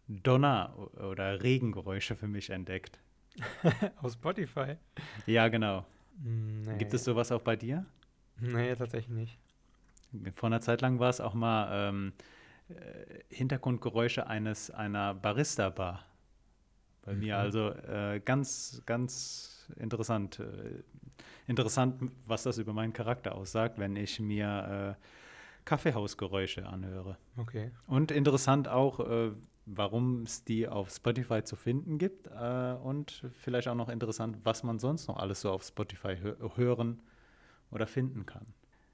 Donner- 0.09 0.77
oder 0.99 1.43
Regengeräusche 1.43 2.17
für 2.17 2.27
mich 2.27 2.51
entdeckt. 2.51 2.99
auf 4.03 4.13
Spotify? 4.13 4.77
Ja, 5.27 5.49
genau. 5.49 5.87
Nee. 6.19 6.79
Gibt 6.79 6.95
es 6.95 7.05
sowas 7.05 7.31
auch 7.31 7.43
bei 7.43 7.55
dir? 7.55 7.87
Nee, 8.41 8.75
tatsächlich 8.75 9.15
nicht. 9.15 9.39
Vor 10.33 10.49
einer 10.49 10.61
Zeit 10.61 10.81
lang 10.81 10.99
war 10.99 11.11
es 11.11 11.21
auch 11.21 11.35
mal 11.35 11.89
ähm, 11.89 12.13
äh, 12.69 12.75
Hintergrundgeräusche 13.29 14.27
eines 14.27 14.71
einer 14.71 15.15
Barista-Bar 15.15 16.05
bei 17.03 17.15
mhm. 17.15 17.21
mir. 17.21 17.39
Also 17.39 17.71
äh, 17.71 18.21
ganz, 18.25 18.83
ganz 18.87 19.69
interessant. 19.77 20.41
Äh, 20.41 20.83
interessant, 21.47 22.13
was 22.27 22.43
das 22.43 22.59
über 22.59 22.73
meinen 22.73 22.93
Charakter 22.93 23.35
aussagt, 23.35 23.79
wenn 23.79 23.97
ich 23.97 24.21
mir 24.21 24.97
äh, 24.99 25.05
Kaffeehausgeräusche 25.65 26.67
anhöre. 26.67 27.17
Okay. 27.37 27.71
Und 27.87 28.11
interessant 28.11 28.69
auch, 28.69 29.01
äh, 29.01 29.33
warum 29.67 30.23
es 30.23 30.45
die 30.45 30.69
auf 30.69 30.91
Spotify 30.91 31.45
zu 31.45 31.55
finden 31.55 31.99
gibt. 31.99 32.27
Und 32.29 33.25
vielleicht 33.35 33.69
auch 33.69 33.75
noch 33.77 33.89
interessant, 33.89 34.39
was 34.43 34.65
man 34.65 34.81
sonst 34.81 35.07
noch 35.07 35.17
alles 35.17 35.43
so 35.43 35.53
auf 35.53 35.63
Spotify 35.63 36.17
hö 36.17 36.35
hören 36.57 37.03
oder 37.71 37.87
finden 37.87 38.27
kann. 38.27 38.47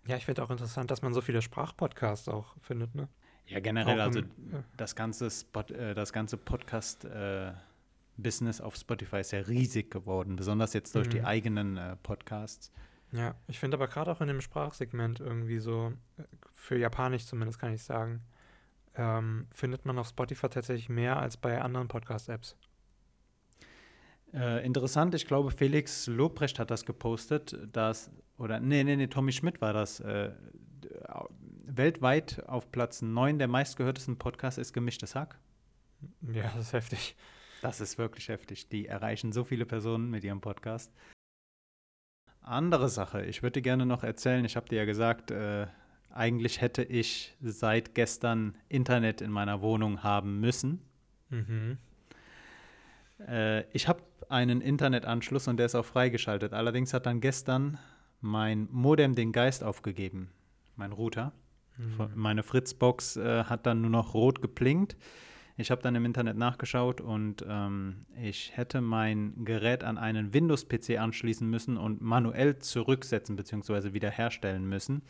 Ja, 0.06 0.16
ich 0.16 0.24
finde 0.24 0.42
auch 0.42 0.50
interessant, 0.50 0.90
dass 0.90 1.02
man 1.02 1.12
so 1.14 1.20
viele 1.20 1.42
Sprachpodcasts 1.42 2.28
auch 2.28 2.54
findet, 2.60 2.94
ne? 2.94 3.08
Ja, 3.46 3.60
generell, 3.60 4.00
auch 4.00 4.06
also 4.06 4.22
das 4.76 4.96
ganze, 4.96 5.30
Spot, 5.30 5.60
äh, 5.72 5.94
das 5.94 6.12
ganze 6.12 6.36
Podcast 6.36 7.04
äh, 7.04 7.52
Business 8.16 8.60
auf 8.60 8.76
Spotify 8.76 9.18
ist 9.18 9.32
ja 9.32 9.40
riesig 9.40 9.90
geworden, 9.90 10.36
besonders 10.36 10.72
jetzt 10.72 10.94
durch 10.94 11.06
mhm. 11.08 11.10
die 11.12 11.22
eigenen 11.22 11.76
äh, 11.76 11.96
Podcasts. 11.96 12.72
Ja, 13.12 13.34
ich 13.46 13.58
finde 13.58 13.76
aber 13.76 13.86
gerade 13.86 14.10
auch 14.10 14.20
in 14.20 14.28
dem 14.28 14.40
Sprachsegment 14.40 15.20
irgendwie 15.20 15.58
so, 15.58 15.92
äh, 16.18 16.22
für 16.54 16.76
Japanisch 16.76 17.26
zumindest 17.26 17.58
kann 17.58 17.72
ich 17.72 17.82
sagen, 17.82 18.22
ähm, 18.96 19.46
findet 19.52 19.84
man 19.84 19.98
auf 19.98 20.08
Spotify 20.08 20.48
tatsächlich 20.48 20.88
mehr 20.88 21.18
als 21.18 21.36
bei 21.36 21.60
anderen 21.60 21.88
Podcast-Apps. 21.88 22.56
Äh, 24.32 24.64
interessant, 24.66 25.14
ich 25.14 25.26
glaube, 25.26 25.50
Felix 25.50 26.06
Lobrecht 26.06 26.58
hat 26.58 26.70
das 26.70 26.84
gepostet, 26.84 27.56
dass, 27.72 28.10
oder 28.38 28.60
nee, 28.60 28.84
nee, 28.84 28.96
nee, 28.96 29.06
Tommy 29.06 29.32
Schmidt 29.32 29.60
war 29.60 29.72
das. 29.72 30.00
Äh, 30.00 30.32
weltweit 31.64 32.42
auf 32.46 32.70
Platz 32.70 33.02
9 33.02 33.38
der 33.38 33.48
meistgehörtesten 33.48 34.18
Podcast 34.18 34.58
ist 34.58 34.72
Gemischtes 34.72 35.14
Hack. 35.14 35.38
Ja, 36.32 36.50
das 36.54 36.66
ist 36.66 36.72
heftig. 36.72 37.16
Das 37.62 37.80
ist 37.80 37.98
wirklich 37.98 38.28
heftig. 38.28 38.68
Die 38.68 38.86
erreichen 38.86 39.32
so 39.32 39.44
viele 39.44 39.66
Personen 39.66 40.10
mit 40.10 40.24
ihrem 40.24 40.40
Podcast. 40.40 40.92
Andere 42.42 42.88
Sache, 42.88 43.24
ich 43.24 43.42
würde 43.42 43.60
gerne 43.60 43.86
noch 43.86 44.04
erzählen, 44.04 44.44
ich 44.44 44.54
habe 44.54 44.68
dir 44.68 44.76
ja 44.76 44.84
gesagt, 44.84 45.32
äh, 45.32 45.66
eigentlich 46.10 46.60
hätte 46.60 46.84
ich 46.84 47.36
seit 47.40 47.94
gestern 47.94 48.56
Internet 48.68 49.20
in 49.20 49.32
meiner 49.32 49.60
Wohnung 49.62 50.04
haben 50.04 50.38
müssen. 50.38 50.80
Mhm. 51.28 51.78
Äh, 53.26 53.64
ich 53.72 53.88
habe 53.88 54.02
einen 54.28 54.60
Internetanschluss 54.60 55.48
und 55.48 55.56
der 55.56 55.66
ist 55.66 55.74
auch 55.74 55.84
freigeschaltet. 55.84 56.52
Allerdings 56.52 56.94
hat 56.94 57.06
dann 57.06 57.20
gestern 57.20 57.78
mein 58.20 58.68
Modem 58.70 59.14
den 59.14 59.32
Geist 59.32 59.62
aufgegeben, 59.62 60.30
mein 60.76 60.92
Router. 60.92 61.32
Mhm. 61.76 62.10
Meine 62.14 62.42
Fritzbox 62.42 63.16
äh, 63.16 63.44
hat 63.44 63.66
dann 63.66 63.82
nur 63.82 63.90
noch 63.90 64.14
rot 64.14 64.40
geblinkt. 64.40 64.96
Ich 65.58 65.70
habe 65.70 65.80
dann 65.80 65.94
im 65.94 66.04
Internet 66.04 66.36
nachgeschaut 66.36 67.00
und 67.00 67.44
ähm, 67.48 68.02
ich 68.22 68.54
hätte 68.54 68.82
mein 68.82 69.44
Gerät 69.46 69.84
an 69.84 69.96
einen 69.96 70.34
Windows-PC 70.34 70.98
anschließen 70.98 71.48
müssen 71.48 71.78
und 71.78 72.02
manuell 72.02 72.58
zurücksetzen 72.58 73.36
bzw. 73.36 73.94
wiederherstellen 73.94 74.68
müssen. 74.68 75.02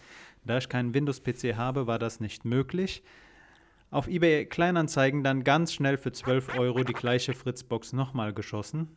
Da 0.45 0.59
ich 0.59 0.69
keinen 0.69 0.95
Windows-PC 0.95 1.57
habe, 1.57 1.89
war 1.89 1.99
das 1.99 2.21
nicht 2.21 2.45
möglich. 2.45 3.03
Auf 3.91 4.07
eBay 4.07 4.47
Kleinanzeigen 4.47 5.25
dann 5.25 5.43
ganz 5.43 5.73
schnell 5.73 5.97
für 5.97 6.13
12 6.13 6.57
Euro 6.59 6.85
die 6.85 6.93
gleiche 6.93 7.35
Fritzbox 7.35 7.93
nochmal 7.93 8.33
geschossen. 8.33 8.97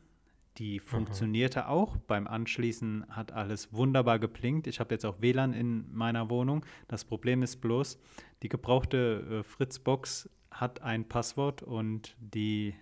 Die 0.57 0.79
funktionierte 0.79 1.65
Aha. 1.65 1.71
auch. 1.71 1.97
Beim 1.97 2.27
Anschließen 2.27 3.05
hat 3.09 3.31
alles 3.31 3.71
wunderbar 3.71 4.19
geplinkt. 4.19 4.67
Ich 4.67 4.79
habe 4.79 4.93
jetzt 4.93 5.05
auch 5.05 5.21
WLAN 5.21 5.53
in 5.53 5.85
meiner 5.93 6.29
Wohnung. 6.29 6.65
Das 6.87 7.05
Problem 7.05 7.43
ist 7.43 7.57
bloß, 7.57 7.99
die 8.43 8.49
gebrauchte 8.49 9.39
äh, 9.39 9.43
Fritzbox 9.43 10.29
hat 10.51 10.81
ein 10.81 11.07
Passwort 11.07 11.61
und 11.61 12.15
die 12.19 12.75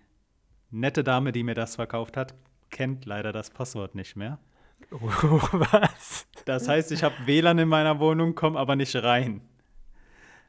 nette 0.72 1.04
Dame, 1.04 1.32
die 1.32 1.44
mir 1.44 1.54
das 1.54 1.76
verkauft 1.76 2.18
hat, 2.18 2.34
kennt 2.70 3.06
leider 3.06 3.32
das 3.32 3.50
Passwort 3.50 3.96
nicht 3.96 4.16
mehr. 4.16 4.40
was? 4.92 6.28
Das 6.46 6.68
heißt, 6.68 6.92
ich 6.92 7.04
habe 7.04 7.16
WLAN 7.26 7.60
in 7.60 7.68
meiner 7.68 8.00
Wohnung, 8.00 8.36
komme 8.36 8.60
aber 8.60 8.76
nicht 8.76 8.96
rein. 8.96 9.42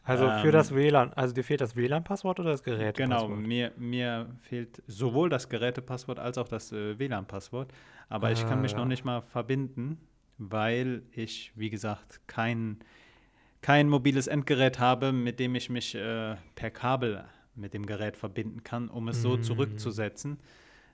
Also 0.08 0.26
ähm, 0.26 0.40
für 0.40 0.52
das 0.52 0.74
WLAN, 0.74 1.12
also 1.12 1.34
dir 1.34 1.44
fehlt 1.44 1.60
das 1.60 1.76
WLAN-Passwort 1.76 2.40
oder 2.40 2.50
das 2.50 2.62
Gerätepasswort? 2.62 3.28
Genau, 3.28 3.36
mir, 3.36 3.72
mir 3.76 4.26
fehlt 4.40 4.82
sowohl 4.86 5.28
das 5.28 5.48
Gerätepasswort 5.48 6.18
als 6.18 6.38
auch 6.38 6.48
das 6.48 6.72
äh, 6.72 6.98
WLAN-Passwort. 6.98 7.72
Aber 8.08 8.28
ah, 8.28 8.32
ich 8.32 8.46
kann 8.46 8.62
mich 8.62 8.72
ja. 8.72 8.78
noch 8.78 8.86
nicht 8.86 9.04
mal 9.04 9.20
verbinden. 9.20 9.98
weil 10.38 11.02
ich, 11.10 11.52
wie 11.56 11.68
gesagt, 11.68 12.20
kein, 12.28 12.78
kein 13.60 13.88
mobiles 13.88 14.28
Endgerät 14.28 14.78
habe, 14.78 15.12
mit 15.12 15.40
dem 15.40 15.54
ich 15.56 15.68
mich 15.68 15.94
äh, 15.94 16.36
per 16.54 16.70
Kabel 16.70 17.24
mit 17.56 17.74
dem 17.74 17.84
Gerät 17.86 18.16
verbinden 18.16 18.62
kann, 18.62 18.88
um 18.88 19.08
es 19.08 19.20
so 19.20 19.36
Mm. 19.36 19.42
zurückzusetzen. 19.42 20.38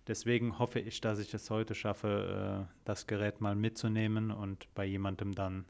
Deswegen 0.08 0.58
hoffe 0.58 0.80
ich, 0.80 1.00
dass 1.02 1.18
ich 1.18 1.32
es 1.34 1.50
heute 1.50 1.74
schaffe, 1.74 2.66
äh, 2.66 2.74
das 2.84 3.06
Gerät 3.06 3.42
mal 3.42 3.54
mitzunehmen 3.54 4.30
und 4.30 4.66
bei 4.74 4.86
jemandem 4.86 5.34
dann 5.34 5.66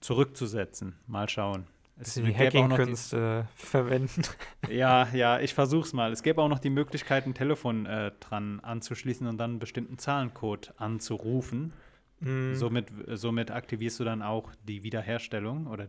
zurückzusetzen. 0.00 0.96
Mal 1.06 1.28
schauen. 1.28 1.66
Es 1.98 2.14
die 2.14 2.34
Hacking-Künste 2.34 3.48
verwenden. 3.54 4.22
ja, 4.70 5.08
ja, 5.14 5.40
ich 5.40 5.54
versuch's 5.54 5.92
mal. 5.92 6.12
Es 6.12 6.22
gäbe 6.22 6.42
auch 6.42 6.48
noch 6.48 6.58
die 6.58 6.70
Möglichkeit, 6.70 7.26
ein 7.26 7.32
Telefon 7.34 7.86
äh, 7.86 8.12
dran 8.20 8.60
anzuschließen 8.60 9.26
und 9.26 9.38
dann 9.38 9.52
einen 9.52 9.58
bestimmten 9.58 9.96
Zahlencode 9.96 10.74
anzurufen. 10.76 11.72
Mm, 12.20 12.54
Somit, 12.54 12.88
somit 13.08 13.50
aktivierst 13.50 13.98
du 14.00 14.04
dann 14.04 14.22
auch 14.22 14.50
die 14.64 14.82
Wiederherstellung 14.82 15.66
oder 15.66 15.84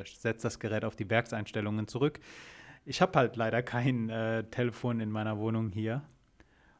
äh, 0.00 0.02
setzt 0.06 0.44
das 0.44 0.58
Gerät 0.58 0.84
auf 0.84 0.96
die 0.96 1.08
Werkseinstellungen 1.10 1.88
zurück. 1.88 2.20
Ich 2.86 3.02
habe 3.02 3.18
halt 3.18 3.36
leider 3.36 3.62
kein 3.62 4.08
äh, 4.08 4.44
Telefon 4.44 5.00
in 5.00 5.10
meiner 5.10 5.38
Wohnung 5.38 5.70
hier. 5.72 6.02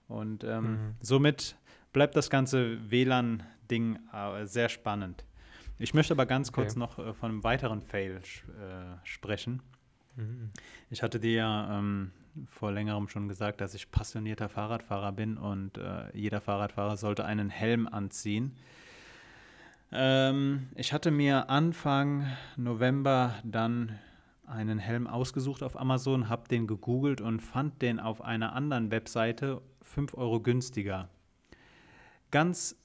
Und 0.09 0.43
ähm, 0.45 0.65
Mhm. 0.73 0.95
somit 1.01 1.57
bleibt 1.93 2.17
das 2.17 2.31
ganze 2.31 2.79
WLAN-Ding 2.91 3.99
äh, 4.13 4.47
sehr 4.47 4.69
spannend. 4.69 5.25
Ich 5.81 5.95
möchte 5.95 6.13
aber 6.13 6.27
ganz 6.27 6.51
Okay. 6.51 6.61
kurz 6.61 6.77
noch 6.77 6.99
äh, 6.99 7.15
von 7.15 7.31
einem 7.31 7.43
weiteren 7.43 7.81
Fail 7.81 8.17
äh, 8.19 8.21
sprechen. 9.03 9.63
mm. 10.17 10.51
Ich 10.91 11.03
hatte 11.03 11.19
dir 11.19 11.33
ja 11.33 11.79
ähm, 11.79 12.13
vor 12.47 12.71
längerem 12.71 13.09
schon 13.09 13.29
gesagt, 13.29 13.61
dass 13.61 13.75
ich 13.75 13.91
passionierter 13.91 14.49
Fahrradfahrer 14.49 15.13
bin 15.13 15.39
und 15.39 15.79
äh, 15.79 16.15
jeder 16.17 16.41
Fahrradfahrer 16.41 16.97
sollte 16.97 17.25
einen 17.25 17.49
Helm 17.49 17.89
anziehen. 17.89 18.57
Ähm, 19.91 20.69
ich 20.75 20.93
hatte 20.93 21.11
mir 21.11 21.49
Anfang 21.49 22.27
November 22.57 23.35
dann 23.43 23.99
einen 24.47 24.79
Helm 24.79 25.07
ausgesucht 25.07 25.63
auf 25.63 25.81
Amazon, 25.81 26.29
habe 26.29 26.47
den 26.49 26.67
gegoogelt 26.67 27.21
und 27.21 27.41
fand 27.41 27.81
den 27.83 28.01
auf 28.01 28.21
einer 28.21 28.53
anderen 28.53 28.91
Webseite 28.91 29.63
5 29.83 30.15
Euro 30.15 30.41
günstiger. 30.41 31.09
Ganz, 32.31 32.77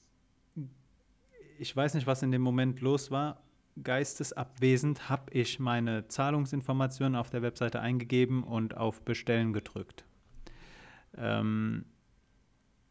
ich 1.58 1.74
weiß 1.74 1.94
nicht, 1.94 2.06
was 2.06 2.22
in 2.22 2.30
dem 2.30 2.42
Moment 2.42 2.80
los 2.80 3.10
war, 3.10 3.42
geistesabwesend 3.82 5.08
habe 5.08 5.32
ich 5.32 5.58
meine 5.58 6.08
Zahlungsinformationen 6.08 7.16
auf 7.16 7.30
der 7.30 7.42
Webseite 7.42 7.80
eingegeben 7.80 8.42
und 8.42 8.76
auf 8.76 9.02
Bestellen 9.02 9.52
gedrückt. 9.52 10.04
Ähm, 11.16 11.84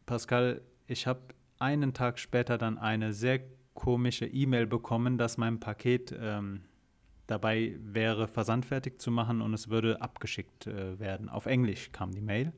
Pascal, 0.06 0.62
ich 0.86 1.06
habe 1.06 1.20
einen 1.58 1.92
Tag 1.92 2.18
später 2.18 2.58
dann 2.58 2.78
eine 2.78 3.12
sehr 3.12 3.40
komische 3.74 4.26
E-Mail 4.26 4.66
bekommen, 4.66 5.18
dass 5.18 5.36
mein 5.36 5.60
Paket 5.60 6.14
ähm, 6.18 6.62
dabei 7.26 7.76
wäre, 7.80 8.28
versandfertig 8.28 8.98
zu 8.98 9.10
machen 9.10 9.40
und 9.40 9.52
es 9.54 9.68
würde 9.68 10.00
abgeschickt 10.00 10.66
äh, 10.66 10.98
werden. 10.98 11.28
Auf 11.28 11.46
Englisch 11.46 11.90
kam 11.92 12.12
die 12.12 12.20
Mail. 12.20 12.52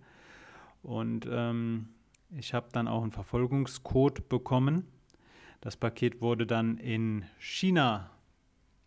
Und 0.83 1.27
ähm, 1.31 1.89
ich 2.31 2.55
habe 2.55 2.69
dann 2.73 2.89
auch 2.89 3.03
einen 3.03 3.11
Verfolgungscode 3.11 4.29
bekommen. 4.29 4.87
Das 5.61 5.77
Paket 5.77 6.21
wurde 6.21 6.47
dann 6.47 6.79
in 6.79 7.25
China 7.39 8.11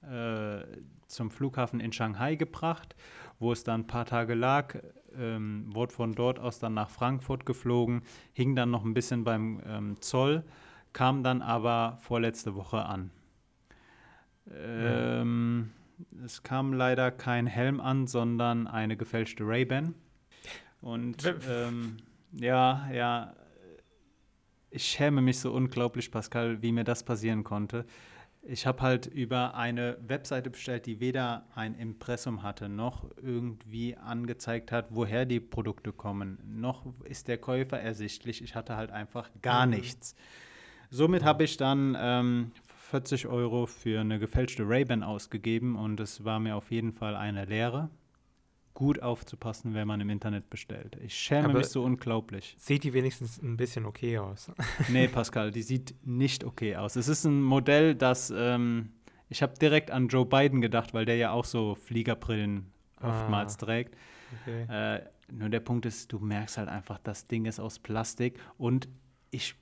äh, 0.03 0.61
zum 1.07 1.29
Flughafen 1.29 1.79
in 1.79 1.91
Shanghai 1.91 2.35
gebracht, 2.35 2.95
wo 3.39 3.51
es 3.51 3.63
dann 3.63 3.81
ein 3.81 3.87
paar 3.87 4.05
Tage 4.05 4.33
lag, 4.33 4.75
ähm, 5.17 5.65
wurde 5.73 5.93
von 5.93 6.13
dort 6.13 6.39
aus 6.39 6.59
dann 6.59 6.73
nach 6.73 6.89
Frankfurt 6.89 7.45
geflogen, 7.45 8.03
hing 8.33 8.55
dann 8.55 8.71
noch 8.71 8.85
ein 8.85 8.93
bisschen 8.93 9.23
beim 9.23 9.61
ähm, 9.67 10.01
Zoll, 10.01 10.43
kam 10.93 11.23
dann 11.23 11.41
aber 11.41 11.97
vorletzte 12.01 12.55
Woche 12.55 12.85
an. 12.85 13.11
Ähm, 14.49 15.71
Es 16.23 16.43
kam 16.43 16.73
leider 16.73 17.11
kein 17.11 17.47
Helm 17.47 17.79
an, 17.79 18.07
sondern 18.07 18.67
eine 18.67 18.97
gefälschte 18.97 19.45
Ray-Ban. 19.45 19.93
Und 20.81 21.23
ähm, 21.47 21.97
ja, 22.31 22.89
ja, 22.91 23.33
ich 24.71 24.83
schäme 24.85 25.21
mich 25.21 25.39
so 25.39 25.51
unglaublich, 25.51 26.09
Pascal, 26.11 26.61
wie 26.61 26.71
mir 26.71 26.83
das 26.83 27.03
passieren 27.03 27.43
konnte. 27.43 27.85
Ich 28.43 28.65
habe 28.65 28.81
halt 28.81 29.05
über 29.05 29.53
eine 29.53 29.97
Webseite 30.07 30.49
bestellt, 30.49 30.87
die 30.87 30.99
weder 30.99 31.45
ein 31.53 31.75
Impressum 31.75 32.41
hatte, 32.41 32.69
noch 32.69 33.05
irgendwie 33.21 33.95
angezeigt 33.95 34.71
hat, 34.71 34.87
woher 34.89 35.25
die 35.25 35.39
Produkte 35.39 35.93
kommen, 35.93 36.39
noch 36.43 36.85
ist 37.03 37.27
der 37.27 37.37
Käufer 37.37 37.79
ersichtlich. 37.79 38.41
Ich 38.41 38.55
hatte 38.55 38.75
halt 38.77 38.89
einfach 38.89 39.29
gar 39.43 39.67
Mhm. 39.67 39.73
nichts. 39.73 40.15
Somit 40.89 41.23
habe 41.23 41.43
ich 41.43 41.57
dann 41.57 41.95
ähm, 41.99 42.51
40 42.89 43.27
Euro 43.27 43.67
für 43.67 43.99
eine 44.01 44.17
gefälschte 44.17 44.67
Ray-Ban 44.67 45.03
ausgegeben 45.03 45.75
und 45.75 45.99
es 45.99 46.25
war 46.25 46.39
mir 46.39 46.55
auf 46.55 46.71
jeden 46.71 46.93
Fall 46.93 47.15
eine 47.15 47.45
Lehre, 47.45 47.89
gut 48.73 49.01
aufzupassen, 49.01 49.73
wenn 49.73 49.87
man 49.87 49.99
im 50.01 50.09
Internet 50.09 50.49
bestellt. 50.49 50.97
Ich 51.03 51.13
schäme 51.15 51.49
Aber- 51.49 51.57
mich 51.59 51.67
so 51.67 51.83
unglaublich. 51.83 52.55
Sieht 52.57 52.83
die 52.83 52.93
wenigstens 52.93 53.41
ein 53.41 53.57
bisschen 53.57 53.85
okay 53.85 54.17
aus. 54.17 54.51
Nee, 54.89 55.07
Pascal, 55.07 55.51
die 55.51 55.61
sieht 55.61 55.95
nicht 56.03 56.43
okay 56.43 56.75
aus. 56.77 56.95
Es 56.95 57.07
ist 57.07 57.25
ein 57.25 57.41
Modell, 57.41 57.95
das 57.95 58.33
ähm, 58.35 58.89
ich 59.29 59.41
habe 59.41 59.53
direkt 59.59 59.91
an 59.91 60.07
Joe 60.07 60.25
Biden 60.25 60.61
gedacht, 60.61 60.93
weil 60.93 61.05
der 61.05 61.15
ja 61.17 61.31
auch 61.31 61.45
so 61.45 61.75
Fliegerbrillen 61.75 62.71
oftmals 63.01 63.55
Ah. 63.55 63.65
trägt. 63.65 63.95
Okay. 64.41 64.65
Äh, 64.97 65.01
nur 65.31 65.49
der 65.49 65.59
Punkt 65.61 65.85
ist, 65.85 66.11
du 66.11 66.19
merkst 66.19 66.57
halt 66.57 66.67
einfach, 66.69 66.97
das 66.99 67.27
Ding 67.27 67.45
ist 67.45 67.59
aus 67.59 67.79
Plastik 67.79 68.39
und 68.57 68.87
ich 69.31 69.55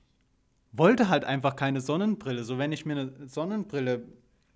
wollte 0.72 1.08
halt 1.08 1.24
einfach 1.24 1.56
keine 1.56 1.80
Sonnenbrille. 1.80 2.42
So, 2.44 2.58
wenn 2.58 2.72
ich 2.72 2.84
mir 2.86 2.92
eine 2.98 3.26
Sonnenbrille 3.28 4.02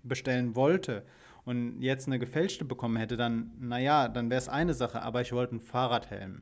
bestellen 0.03 0.55
wollte 0.55 1.05
und 1.45 1.81
jetzt 1.81 2.07
eine 2.07 2.19
gefälschte 2.19 2.65
bekommen 2.65 2.97
hätte, 2.97 3.17
dann, 3.17 3.51
naja, 3.59 4.07
dann 4.07 4.29
wäre 4.29 4.39
es 4.39 4.49
eine 4.49 4.73
Sache, 4.73 5.01
aber 5.01 5.21
ich 5.21 5.31
wollte 5.31 5.51
einen 5.51 5.61
Fahrradhelm. 5.61 6.41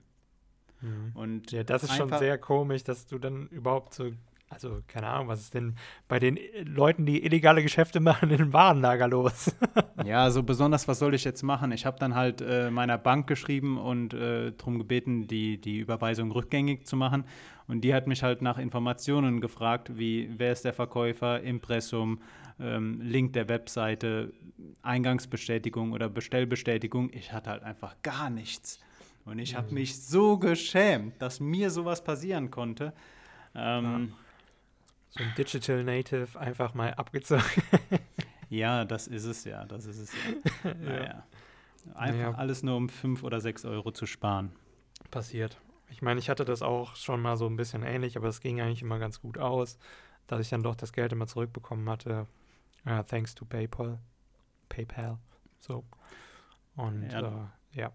Mhm. 0.82 1.12
Und 1.14 1.52
Ja, 1.52 1.64
das 1.64 1.84
ist 1.84 1.96
schon 1.96 2.10
sehr 2.10 2.38
komisch, 2.38 2.84
dass 2.84 3.06
du 3.06 3.18
dann 3.20 3.48
überhaupt 3.48 3.94
so, 3.94 4.12
also 4.50 4.82
keine 4.88 5.08
Ahnung, 5.08 5.28
was 5.28 5.42
ist 5.42 5.54
denn 5.54 5.76
bei 6.08 6.20
den 6.20 6.38
äh, 6.38 6.64
Leuten, 6.64 7.06
die 7.06 7.26
illegale 7.26 7.64
Geschäfte 7.64 8.00
machen, 8.00 8.30
in 8.30 8.38
den 8.38 8.54
Warenlager 8.54 9.08
los? 9.08 9.54
Ja, 10.06 10.30
so 10.32 10.44
besonders, 10.44 10.88
was 10.88 11.00
soll 11.00 11.14
ich 11.14 11.24
jetzt 11.24 11.44
machen? 11.44 11.72
Ich 11.72 11.86
habe 11.86 11.98
dann 12.00 12.16
halt 12.16 12.42
äh, 12.42 12.72
meiner 12.72 12.98
Bank 12.98 13.28
geschrieben 13.28 13.78
und 13.78 14.14
äh, 14.14 14.52
darum 14.52 14.80
gebeten, 14.80 15.28
die, 15.28 15.62
die 15.62 15.80
Überweisung 15.80 16.32
rückgängig 16.32 16.88
zu 16.88 16.98
machen. 16.98 17.24
Und 17.68 17.82
die 17.82 17.94
hat 17.94 18.08
mich 18.08 18.24
halt 18.24 18.42
nach 18.42 18.58
Informationen 18.58 19.40
gefragt, 19.40 19.98
wie 19.98 20.30
wer 20.36 20.52
ist 20.52 20.66
der 20.66 20.74
Verkäufer, 20.74 21.42
Impressum, 21.42 22.20
ähm, 22.60 23.02
Link 23.02 23.34
der 23.34 23.50
Webseite, 23.50 24.34
Eingangsbestätigung 24.82 25.92
oder 25.92 26.10
Bestellbestätigung. 26.10 27.10
Ich 27.14 27.32
hatte 27.34 27.50
halt 27.50 27.64
einfach 27.64 27.96
gar 28.02 28.30
nichts. 28.30 28.80
Und 29.26 29.40
ich 29.40 29.56
habe 29.56 29.68
Mhm. 29.70 29.74
mich 29.76 30.02
so 30.02 30.38
geschämt, 30.38 31.22
dass 31.22 31.40
mir 31.40 31.70
sowas 31.72 32.04
passieren 32.04 32.52
konnte. 32.52 32.94
Ähm, 33.56 34.14
so 35.10 35.24
ein 35.24 35.34
Digital 35.38 35.84
Native 35.84 36.40
einfach 36.40 36.74
mal 36.74 36.94
abgezogen. 36.96 37.44
ja. 38.50 38.84
das 38.86 39.08
ist 39.08 39.26
es 39.26 39.44
ja, 39.46 39.64
das 39.66 39.86
ist 39.86 40.00
es 40.00 40.12
ja. 40.64 40.74
Naja. 40.82 41.24
Einfach 41.96 42.18
Naja. 42.32 42.34
alles 42.36 42.64
nur 42.64 42.78
um 42.78 42.90
5 42.90 43.24
oder 43.24 43.42
6 43.42 43.66
Euro 43.66 43.92
zu 43.92 44.06
sparen. 44.06 44.52
Passiert. 45.12 45.58
Ich 45.90 46.02
meine, 46.02 46.20
ich 46.20 46.30
hatte 46.30 46.46
das 46.46 46.62
auch 46.62 46.96
schon 46.96 47.22
mal 47.22 47.36
so 47.38 47.46
ein 47.46 47.56
bisschen 47.56 47.84
ähnlich, 47.84 48.18
aber 48.18 48.28
es 48.30 48.40
ging 48.42 48.60
eigentlich 48.62 48.82
immer 48.82 49.00
ganz 49.00 49.22
gut 49.22 49.38
aus, 49.38 49.78
dass 50.28 50.40
ich 50.40 50.50
dann 50.50 50.64
doch 50.64 50.76
das 50.76 50.92
Geld 50.94 51.12
immer 51.12 51.28
zurückbekommen 51.28 51.88
hatte. 51.90 52.26
Äh, 52.86 53.04
thanks 53.04 53.36
to 53.36 53.46
PayPal. 53.46 54.00
PayPal. 54.70 55.18
So. 55.60 55.84
Und 56.76 57.12
Ja. 57.12 57.50
äh, 57.74 57.80
ja. 57.80 57.92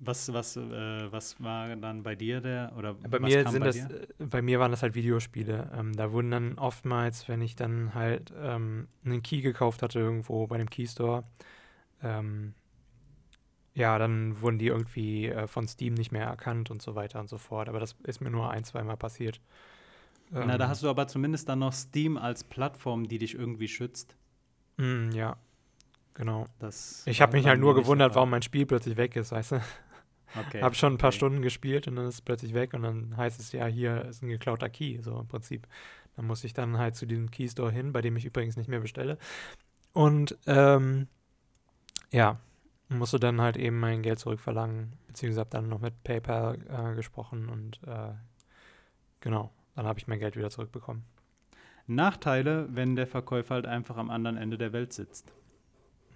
Was, 0.00 0.32
was, 0.32 0.56
äh, 0.56 1.10
was 1.10 1.42
war 1.42 1.74
dann 1.74 2.04
bei 2.04 2.14
dir 2.14 2.40
der 2.40 2.72
oder 2.76 2.94
Bei 3.02 3.20
was 3.20 3.20
mir 3.20 3.42
kam 3.42 3.52
sind 3.52 3.60
bei 3.60 3.66
das, 3.66 3.76
dir? 3.88 3.88
äh, 3.88 4.06
bei 4.18 4.42
mir 4.42 4.60
waren 4.60 4.70
das 4.70 4.82
halt 4.82 4.94
Videospiele. 4.94 5.70
Ähm, 5.74 5.92
da 5.96 6.12
wurden 6.12 6.30
dann 6.30 6.58
oftmals, 6.58 7.28
wenn 7.28 7.40
ich 7.40 7.56
dann 7.56 7.94
halt 7.94 8.32
ähm, 8.36 8.86
einen 9.04 9.22
Key 9.22 9.40
gekauft 9.40 9.82
hatte 9.82 9.98
irgendwo 9.98 10.46
bei 10.46 10.56
dem 10.58 10.70
Keystore, 10.70 11.24
ähm, 12.02 12.54
ja, 13.74 13.98
dann 13.98 14.40
wurden 14.40 14.58
die 14.58 14.66
irgendwie 14.66 15.26
äh, 15.28 15.46
von 15.46 15.68
Steam 15.68 15.94
nicht 15.94 16.10
mehr 16.12 16.26
erkannt 16.26 16.70
und 16.70 16.82
so 16.82 16.94
weiter 16.94 17.20
und 17.20 17.28
so 17.28 17.38
fort. 17.38 17.68
Aber 17.68 17.80
das 17.80 17.96
ist 18.04 18.20
mir 18.20 18.30
nur 18.30 18.50
ein, 18.50 18.64
zweimal 18.64 18.96
passiert. 18.96 19.40
Na, 20.42 20.58
da 20.58 20.68
Ähm, 20.68 20.68
hast 20.68 20.82
du 20.82 20.88
aber 20.88 21.06
zumindest 21.08 21.48
dann 21.48 21.60
noch 21.60 21.72
Steam 21.72 22.16
als 22.16 22.44
Plattform, 22.44 23.08
die 23.08 23.18
dich 23.18 23.34
irgendwie 23.34 23.68
schützt. 23.68 24.16
mm, 24.76 25.10
ja, 25.12 25.36
genau. 26.14 26.46
Das 26.58 27.06
Ich 27.06 27.20
habe 27.22 27.36
mich 27.36 27.46
halt 27.46 27.60
nur 27.60 27.74
gewundert, 27.74 28.14
der 28.14 28.14
warum 28.14 28.30
mein 28.30 28.42
Spiel 28.42 28.66
plötzlich 28.66 28.96
weg 28.96 29.16
ist, 29.16 29.32
weißt 29.32 29.52
du? 29.52 29.60
Okay. 30.34 30.70
Hab 30.72 30.76
schon 30.76 30.94
ein 30.94 30.98
paar 30.98 31.12
okay. 31.12 31.16
Stunden 31.16 31.42
gespielt 31.42 31.88
und 31.88 31.96
dann 31.96 32.06
ist 32.06 32.16
es 32.16 32.22
plötzlich 32.22 32.54
weg 32.54 32.74
und 32.74 32.82
dann 32.82 33.16
heißt 33.16 33.40
es 33.40 33.52
ja, 33.52 33.66
hier 33.66 34.04
ist 34.06 34.22
ein 34.22 34.28
geklauter 34.28 34.68
Key, 34.68 35.00
so 35.02 35.18
im 35.20 35.28
Prinzip. 35.28 35.66
Dann 36.16 36.26
muss 36.26 36.44
ich 36.44 36.52
dann 36.54 36.78
halt 36.78 36.96
zu 36.96 37.06
diesem 37.06 37.30
Keystore 37.30 37.72
hin, 37.72 37.92
bei 37.92 38.02
dem 38.02 38.16
ich 38.16 38.24
übrigens 38.24 38.56
nicht 38.56 38.68
mehr 38.68 38.80
bestelle. 38.80 39.18
Und 39.92 40.38
ähm, 40.46 41.08
ja, 42.12 42.38
musste 42.88 43.20
dann 43.20 43.40
halt 43.40 43.56
eben 43.56 43.78
mein 43.80 44.02
Geld 44.02 44.18
zurückverlangen, 44.18 44.94
beziehungsweise 45.08 45.40
habe 45.40 45.50
dann 45.50 45.68
noch 45.68 45.80
mit 45.80 46.02
PayPal 46.04 46.58
äh, 46.68 46.94
gesprochen 46.94 47.48
und 47.48 47.80
äh, 47.86 48.12
genau, 49.20 49.52
dann 49.78 49.86
habe 49.86 50.00
ich 50.00 50.08
mein 50.08 50.18
Geld 50.18 50.36
wieder 50.36 50.50
zurückbekommen. 50.50 51.04
Nachteile, 51.86 52.66
wenn 52.70 52.96
der 52.96 53.06
Verkäufer 53.06 53.54
halt 53.54 53.66
einfach 53.66 53.96
am 53.96 54.10
anderen 54.10 54.36
Ende 54.36 54.58
der 54.58 54.72
Welt 54.72 54.92
sitzt. 54.92 55.32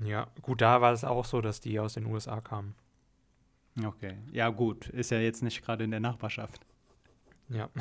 Ja, 0.01 0.27
gut, 0.43 0.61
da 0.61 0.81
war 0.81 0.93
es 0.93 1.05
auch 1.05 1.25
so, 1.25 1.41
dass 1.41 1.61
die 1.61 1.79
aus 1.79 1.95
den 1.95 2.07
USA 2.07 2.41
kamen. 2.41 2.75
Okay, 3.85 4.19
ja 4.33 4.49
gut, 4.49 4.89
ist 4.89 5.13
ja 5.13 5.21
jetzt 5.21 5.45
nicht 5.45 5.65
gerade 5.65 5.85
in 5.85 5.93
der 5.93 6.01
Nachbarschaft. 6.01 6.67
Ja. 7.49 7.69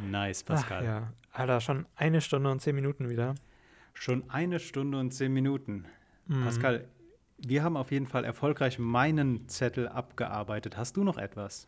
Nice, 0.00 0.44
Ach, 0.44 0.54
Pascal. 0.54 0.84
ja. 0.84 1.12
Alter, 1.32 1.60
schon 1.60 1.84
eine 1.96 2.20
Stunde 2.20 2.52
und 2.52 2.60
zehn 2.60 2.76
Minuten 2.76 3.08
wieder. 3.08 3.34
Schon 3.94 4.30
eine 4.30 4.60
Stunde 4.60 4.98
und 4.98 5.10
zehn 5.10 5.32
Minuten. 5.32 5.86
Mhm. 6.26 6.44
Pascal, 6.44 6.86
wir 7.38 7.64
haben 7.64 7.76
auf 7.76 7.90
jeden 7.90 8.06
Fall 8.06 8.24
erfolgreich 8.24 8.78
meinen 8.78 9.48
Zettel 9.48 9.88
abgearbeitet. 9.88 10.76
Hast 10.76 10.96
du 10.96 11.02
noch 11.02 11.18
etwas? 11.18 11.66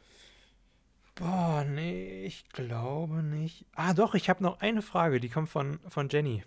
Boah, 1.21 1.65
nee, 1.69 2.25
ich 2.25 2.49
glaube 2.49 3.23
nicht. 3.23 3.67
Ah, 3.75 3.93
doch, 3.93 4.15
ich 4.15 4.31
habe 4.31 4.43
noch 4.43 4.61
eine 4.61 4.81
Frage, 4.81 5.21
die 5.21 5.29
kommt 5.29 5.51
von, 5.51 5.79
von 5.87 6.09
Jenny. 6.09 6.43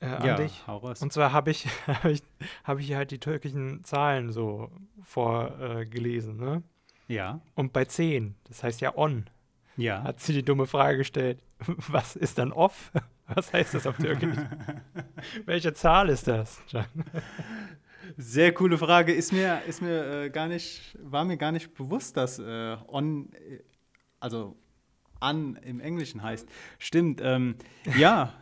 Äh, 0.00 0.06
an 0.06 0.36
dich. 0.36 0.62
hau 0.66 0.76
raus. 0.76 1.00
Und 1.00 1.10
zwar 1.10 1.32
habe 1.32 1.50
ich, 1.50 1.66
hab 1.86 2.04
ich, 2.04 2.22
hab 2.64 2.78
ich 2.78 2.92
halt 2.94 3.10
die 3.10 3.18
türkischen 3.18 3.82
Zahlen 3.82 4.30
so 4.30 4.70
vorgelesen, 5.02 6.38
äh, 6.38 6.44
ne? 6.44 6.62
ja, 7.08 7.40
Und 7.54 7.72
bei 7.72 7.86
10, 7.86 8.34
das 8.44 8.62
heißt 8.62 8.82
ja 8.82 8.94
on, 8.94 9.30
ja. 9.78 10.02
hat 10.02 10.20
sie 10.20 10.34
die 10.34 10.42
dumme 10.42 10.66
Frage 10.66 10.98
gestellt, 10.98 11.38
was 11.88 12.14
ist 12.14 12.36
dann 12.38 12.52
off? 12.52 12.92
Was 13.26 13.54
heißt 13.54 13.72
das 13.72 13.86
auf 13.86 13.96
Türkisch? 13.96 14.36
Welche 15.46 15.72
Zahl 15.72 16.10
ist 16.10 16.28
das? 16.28 16.60
Sehr 18.18 18.52
coole 18.52 18.76
Frage. 18.76 19.14
Ist 19.14 19.32
mir, 19.32 19.62
ist 19.66 19.80
mir 19.80 20.24
äh, 20.24 20.28
gar 20.28 20.46
nicht, 20.46 20.98
war 21.02 21.24
mir 21.24 21.38
gar 21.38 21.50
nicht 21.50 21.72
bewusst, 21.72 22.18
dass 22.18 22.38
äh, 22.38 22.76
on, 22.86 23.32
äh, 23.32 23.60
also 24.24 24.56
an 25.20 25.56
im 25.62 25.80
Englischen 25.80 26.22
heißt. 26.22 26.48
Stimmt. 26.78 27.20
Ähm, 27.22 27.56
ja, 27.96 28.32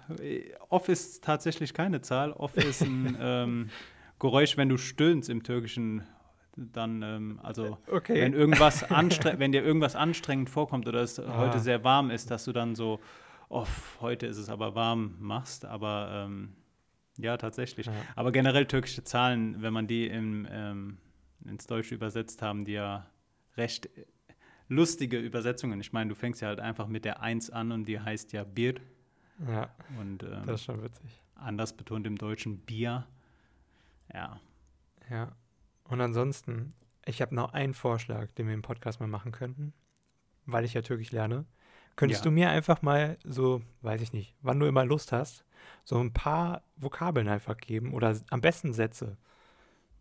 off 0.68 0.88
ist 0.88 1.22
tatsächlich 1.24 1.74
keine 1.74 2.00
Zahl. 2.00 2.32
Off 2.32 2.56
ist 2.56 2.82
ein 2.82 3.16
ähm, 3.20 3.70
Geräusch, 4.18 4.56
wenn 4.56 4.68
du 4.68 4.76
stöhnst 4.78 5.28
im 5.28 5.42
Türkischen. 5.42 6.02
Dann, 6.56 7.02
ähm, 7.02 7.40
also 7.42 7.78
Okay. 7.90 8.20
wenn 8.20 8.34
irgendwas 8.34 8.84
wenn 9.38 9.52
dir 9.52 9.62
irgendwas 9.64 9.96
anstrengend 9.96 10.50
vorkommt 10.50 10.86
oder 10.86 11.00
es 11.02 11.18
Ah. 11.18 11.36
heute 11.38 11.59
sehr 11.60 11.82
warm 11.82 12.10
ist, 12.10 12.30
dass 12.30 12.44
du 12.44 12.52
dann 12.52 12.74
so, 12.74 13.00
off, 13.48 13.96
heute 14.00 14.26
ist 14.26 14.36
es 14.38 14.48
aber 14.48 14.74
warm 14.74 15.16
machst. 15.18 15.64
Aber 15.64 16.26
ähm, 16.26 16.52
ja, 17.18 17.36
tatsächlich. 17.38 17.86
Ja. 17.86 17.92
Aber 18.16 18.32
generell 18.32 18.66
türkische 18.66 19.02
Zahlen, 19.02 19.62
wenn 19.62 19.72
man 19.72 19.86
die 19.86 20.06
im, 20.06 20.46
ähm, 20.50 20.98
ins 21.44 21.66
Deutsche 21.66 21.94
übersetzt 21.94 22.42
haben, 22.42 22.64
die 22.64 22.72
ja 22.72 23.06
recht 23.56 23.88
lustige 24.74 25.19
Übersetzungen. 25.19 25.81
Ich 25.81 25.93
meine, 25.93 26.09
du 26.11 26.15
fängst 26.15 26.40
ja 26.40 26.49
halt 26.49 26.61
einfach 26.61 26.86
mit 26.89 27.05
der 27.05 27.20
1 27.20 27.51
an 27.51 27.73
und 27.73 27.85
die 27.86 28.01
heißt 28.01 28.32
ja 28.32 28.44
Bir 28.44 28.74
Ja, 29.47 29.70
und 29.99 30.23
ähm, 30.23 30.43
das 30.47 30.61
ist 30.61 30.65
schon 30.65 30.82
witzig. 30.82 31.20
anders 31.35 31.73
betont 31.77 32.07
im 32.07 32.16
Deutschen 32.16 32.59
Bier. 32.59 33.07
Ja. 34.12 34.40
Ja. 35.11 35.32
Und 35.85 36.01
ansonsten, 36.01 36.74
ich 37.05 37.20
habe 37.20 37.35
noch 37.35 37.53
einen 37.53 37.74
Vorschlag, 37.74 38.31
den 38.32 38.47
wir 38.47 38.55
im 38.55 38.62
Podcast 38.62 39.01
mal 39.01 39.09
machen 39.09 39.32
könnten, 39.32 39.73
weil 40.47 40.65
ich 40.65 40.74
ja 40.74 40.82
Türkisch 40.82 41.12
lerne. 41.12 41.44
Könntest 41.97 42.23
Ja. 42.24 42.31
du 42.31 42.35
mir 42.35 42.49
einfach 42.51 42.81
mal 42.81 43.19
so, 43.24 43.61
weiß 43.82 44.01
ich 44.01 44.12
nicht, 44.15 44.35
wann 44.40 44.59
du 44.59 44.66
immer 44.66 44.85
Lust 44.86 45.12
hast, 45.12 45.44
so 45.85 45.99
ein 45.99 46.12
paar 46.12 46.62
Vokabeln 46.77 47.28
einfach 47.28 47.57
geben 47.59 47.93
oder 47.93 48.19
am 48.31 48.40
besten 48.40 48.73
Sätze. 48.73 49.19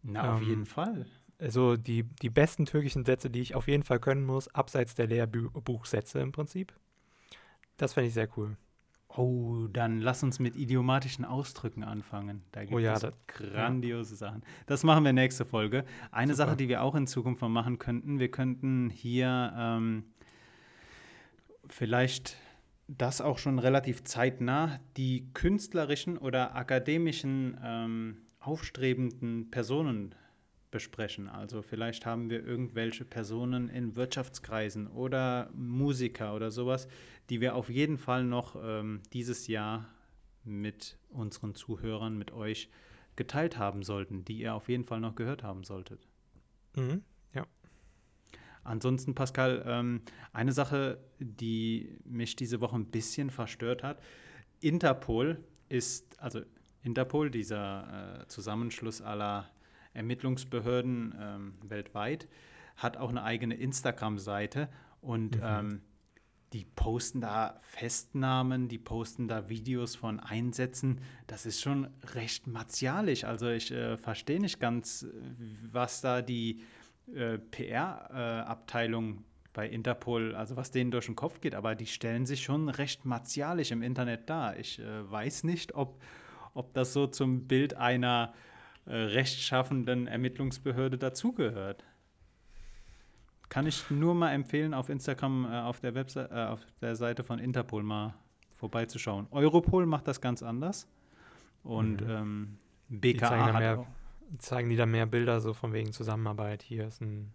Na, 0.04 0.36
auf 0.36 0.42
Ähm, 0.42 0.48
jeden 0.48 0.66
Fall. 0.66 1.06
Also 1.42 1.76
die, 1.76 2.04
die 2.04 2.30
besten 2.30 2.66
türkischen 2.66 3.04
Sätze, 3.04 3.30
die 3.32 3.42
ich 3.42 3.56
auf 3.56 3.68
jeden 3.68 3.82
Fall 3.84 4.00
können 4.00 4.24
muss, 4.26 4.48
abseits 4.54 4.94
der 4.96 5.08
Lehrbuchsätze 5.08 6.20
im 6.20 6.32
Prinzip. 6.32 6.72
Das 7.78 7.94
fände 7.94 8.10
ich 8.10 8.14
sehr 8.14 8.30
cool. 8.38 8.56
Oh, 9.18 9.68
dann 9.74 10.00
lass 10.00 10.24
uns 10.24 10.40
mit 10.40 10.56
idiomatischen 10.56 11.26
Ausdrücken 11.26 11.84
anfangen. 11.84 12.44
Da 12.52 12.62
gibt 12.62 12.74
Oh 12.74 12.80
ja, 12.80 12.94
es 12.94 13.02
das- 13.02 13.14
grandiose 13.28 14.16
Sachen. 14.16 14.44
Das 14.68 14.84
machen 14.84 15.04
wir 15.04 15.12
nächste 15.14 15.44
Folge. 15.44 15.84
Eine 16.12 16.34
Super. 16.36 16.46
Sache, 16.48 16.58
die 16.58 16.70
wir 16.70 16.84
auch 16.84 16.96
in 16.96 17.08
Zukunft 17.08 17.42
mal 17.42 17.50
machen 17.50 17.78
könnten, 17.80 18.20
wir 18.20 18.30
könnten 18.32 18.90
hier 18.90 19.52
ähm, 19.58 20.06
vielleicht 21.68 22.38
das 22.88 23.20
auch 23.22 23.38
schon 23.38 23.60
relativ 23.60 24.04
zeitnah 24.04 24.80
die 24.98 25.28
künstlerischen 25.34 26.18
oder 26.18 26.56
akademischen 26.56 27.58
ähm, 27.64 28.18
aufstrebenden 28.40 29.50
Personen 29.50 30.14
besprechen. 30.72 31.28
Also 31.28 31.62
vielleicht 31.62 32.06
haben 32.06 32.30
wir 32.30 32.46
irgendwelche 32.46 33.06
Personen 33.06 33.70
in 33.70 33.96
Wirtschaftskreisen 33.96 34.88
oder 34.88 35.50
Musiker 35.54 36.34
oder 36.34 36.50
sowas, 36.50 36.88
die 37.30 37.42
wir 37.42 37.56
auf 37.56 37.70
jeden 37.70 37.98
Fall 37.98 38.24
noch 38.24 38.56
ähm, 38.62 39.02
dieses 39.14 39.48
Jahr 39.48 39.88
mit 40.44 40.98
unseren 41.10 41.54
Zuhörern, 41.54 42.18
mit 42.18 42.32
euch 42.32 42.70
geteilt 43.16 43.58
haben 43.58 43.84
sollten, 43.84 44.26
die 44.26 44.40
ihr 44.40 44.56
auf 44.56 44.70
jeden 44.70 44.86
Fall 44.86 45.00
noch 45.00 45.16
gehört 45.16 45.44
haben 45.44 45.64
solltet. 45.64 46.08
Mhm. 46.76 47.04
Ansonsten, 48.64 49.16
Pascal, 49.16 49.64
ähm, 49.66 50.02
eine 50.34 50.52
Sache, 50.52 51.00
die 51.20 51.98
mich 52.06 52.36
diese 52.36 52.62
Woche 52.62 52.76
ein 52.76 52.86
bisschen 52.86 53.30
verstört 53.30 53.84
hat. 53.84 54.02
Interpol 54.60 55.44
ist, 55.70 56.20
also 56.20 56.42
Interpol, 56.84 57.32
dieser 57.32 58.22
äh, 58.22 58.28
Zusammenschluss 58.28 59.02
aller 59.02 59.50
Ermittlungsbehörden 59.94 61.16
ähm, 61.20 61.54
weltweit, 61.64 62.28
hat 62.78 62.98
auch 62.98 63.10
eine 63.10 63.24
eigene 63.24 63.56
Instagram-Seite 63.56 64.70
und 65.02 65.38
Mhm. 65.38 65.44
ähm, 65.44 65.82
die 66.54 66.66
posten 66.66 67.22
da 67.22 67.60
Festnahmen, 67.62 68.68
die 68.68 68.78
posten 68.78 69.28
da 69.30 69.48
Videos 69.48 69.96
von 69.96 70.20
Einsätzen. 70.20 71.00
Das 71.28 71.46
ist 71.46 71.62
schon 71.62 71.88
recht 72.14 72.46
martialisch. 72.46 73.24
Also 73.24 73.48
ich 73.50 73.72
äh, 73.72 73.98
verstehe 73.98 74.40
nicht 74.42 74.60
ganz, 74.60 75.04
äh, 75.04 75.08
was 75.72 76.02
da 76.02 76.22
die 76.22 76.62
äh, 77.16 77.38
PR-Abteilung 77.38 79.24
bei 79.54 79.68
Interpol, 79.68 80.36
also 80.36 80.56
was 80.56 80.72
denen 80.72 80.92
durch 80.92 81.06
den 81.08 81.16
Kopf 81.16 81.42
geht, 81.42 81.56
aber 81.56 81.76
die 81.76 81.86
stellen 81.86 82.26
sich 82.26 82.44
schon 82.44 82.70
recht 82.70 83.06
martialisch 83.06 83.72
im 83.72 83.82
Internet 83.82 84.30
dar. 84.30 84.58
Ich 84.58 84.80
äh, 84.80 85.10
weiß 85.12 85.44
nicht, 85.44 85.76
ob, 85.76 86.02
ob 86.54 86.74
das 86.74 86.94
so 86.94 87.08
zum 87.08 87.48
Bild 87.48 87.76
einer 87.76 88.34
äh, 88.86 88.96
rechtschaffenden 88.96 90.08
Ermittlungsbehörde 90.08 90.98
dazugehört. 90.98 91.84
Kann 93.50 93.68
ich 93.68 93.90
nur 93.90 94.16
mal 94.16 94.32
empfehlen, 94.32 94.74
auf 94.74 94.90
Instagram, 94.90 95.46
äh, 95.46 95.60
auf, 95.62 95.80
der 95.82 95.94
Webseite, 95.94 96.34
äh, 96.34 96.46
auf 96.46 96.62
der 96.82 96.96
Seite 96.96 97.24
von 97.24 97.38
Interpol 97.40 97.84
mal 97.84 98.14
vorbeizuschauen. 98.54 99.28
Europol 99.32 99.86
macht 99.86 100.08
das 100.08 100.22
ganz 100.22 100.42
anders. 100.42 100.88
Und 101.64 102.02
Mhm. 102.02 102.10
ähm, 102.10 102.58
Die 102.88 102.98
BKA 103.14 103.28
zeigen 103.28 103.46
da 103.48 103.54
hat 103.54 103.60
mehr, 103.60 103.86
zeigen 104.40 104.70
die 104.70 104.76
da 104.78 104.86
mehr 104.86 105.06
Bilder 105.06 105.42
so 105.42 105.54
von 105.54 105.74
wegen 105.74 105.92
Zusammenarbeit. 105.92 106.64
Hier 106.64 106.88
ist 106.88 107.02
ein, 107.02 107.32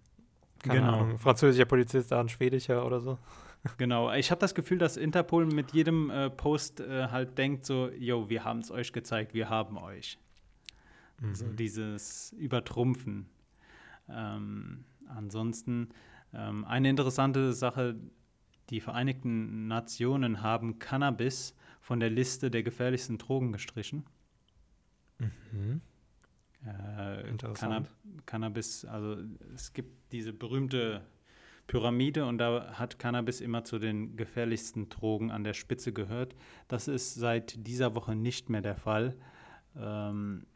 Genau. 0.63 0.95
Ahnung, 0.95 1.19
französischer 1.19 1.67
Polizist, 1.67 2.11
da 2.11 2.21
ein 2.21 2.29
schwedischer 2.29 2.85
oder 2.87 3.01
so. 3.01 3.19
Genau, 3.79 4.13
ich 4.13 4.31
habe 4.31 4.41
das 4.41 4.55
Gefühl, 4.55 4.79
dass 4.79 4.97
Interpol 4.97 5.45
mit 5.47 5.73
jedem 5.73 6.09
äh, 6.11 6.31
Post 6.31 6.81
äh, 6.81 7.09
halt 7.09 7.37
denkt 7.37 7.67
so, 7.67 7.91
yo, 7.91 8.29
wir 8.29 8.45
haben 8.45 8.61
es 8.61 8.71
euch 8.71 8.93
gezeigt, 8.93 9.35
wir 9.35 9.49
haben 9.51 9.77
euch. 9.77 10.19
So 11.33 11.47
Mhm. 11.47 11.57
dieses 11.57 12.33
Übertrumpfen. 12.33 13.27
Ähm, 14.09 14.85
ansonsten 15.09 15.89
ähm, 16.33 16.65
eine 16.65 16.91
interessante 16.91 17.53
Sache, 17.53 17.97
die 18.71 18.81
Vereinigten 18.81 19.67
Nationen 19.69 20.43
haben 20.43 20.79
Cannabis 20.79 21.55
von 21.81 22.01
der 22.01 22.11
Liste 22.11 22.51
der 22.51 22.63
gefährlichsten 22.63 23.17
Drogen 23.19 23.53
gestrichen. 23.53 24.05
Mhm. 25.19 25.81
Äh, 26.67 27.29
Interessant. 27.31 27.89
Canna- 27.89 28.23
Cannabis, 28.27 28.85
also 28.85 29.17
es 29.55 29.73
gibt 29.73 30.13
diese 30.13 30.33
berühmte 30.33 31.03
Pyramide 31.69 32.27
und 32.27 32.39
da 32.39 32.73
hat 32.79 32.99
Cannabis 32.99 33.41
immer 33.41 33.65
zu 33.65 33.79
den 33.79 34.17
gefährlichsten 34.17 34.89
Drogen 34.89 35.31
an 35.31 35.45
der 35.45 35.55
Spitze 35.55 35.93
gehört. 35.93 36.35
Das 36.69 36.89
ist 36.89 37.15
seit 37.15 37.67
dieser 37.67 37.95
Woche 37.95 38.15
nicht 38.15 38.51
mehr 38.51 38.63
der 38.63 38.77
Fall. 38.77 39.17
Ähm, 39.77 40.47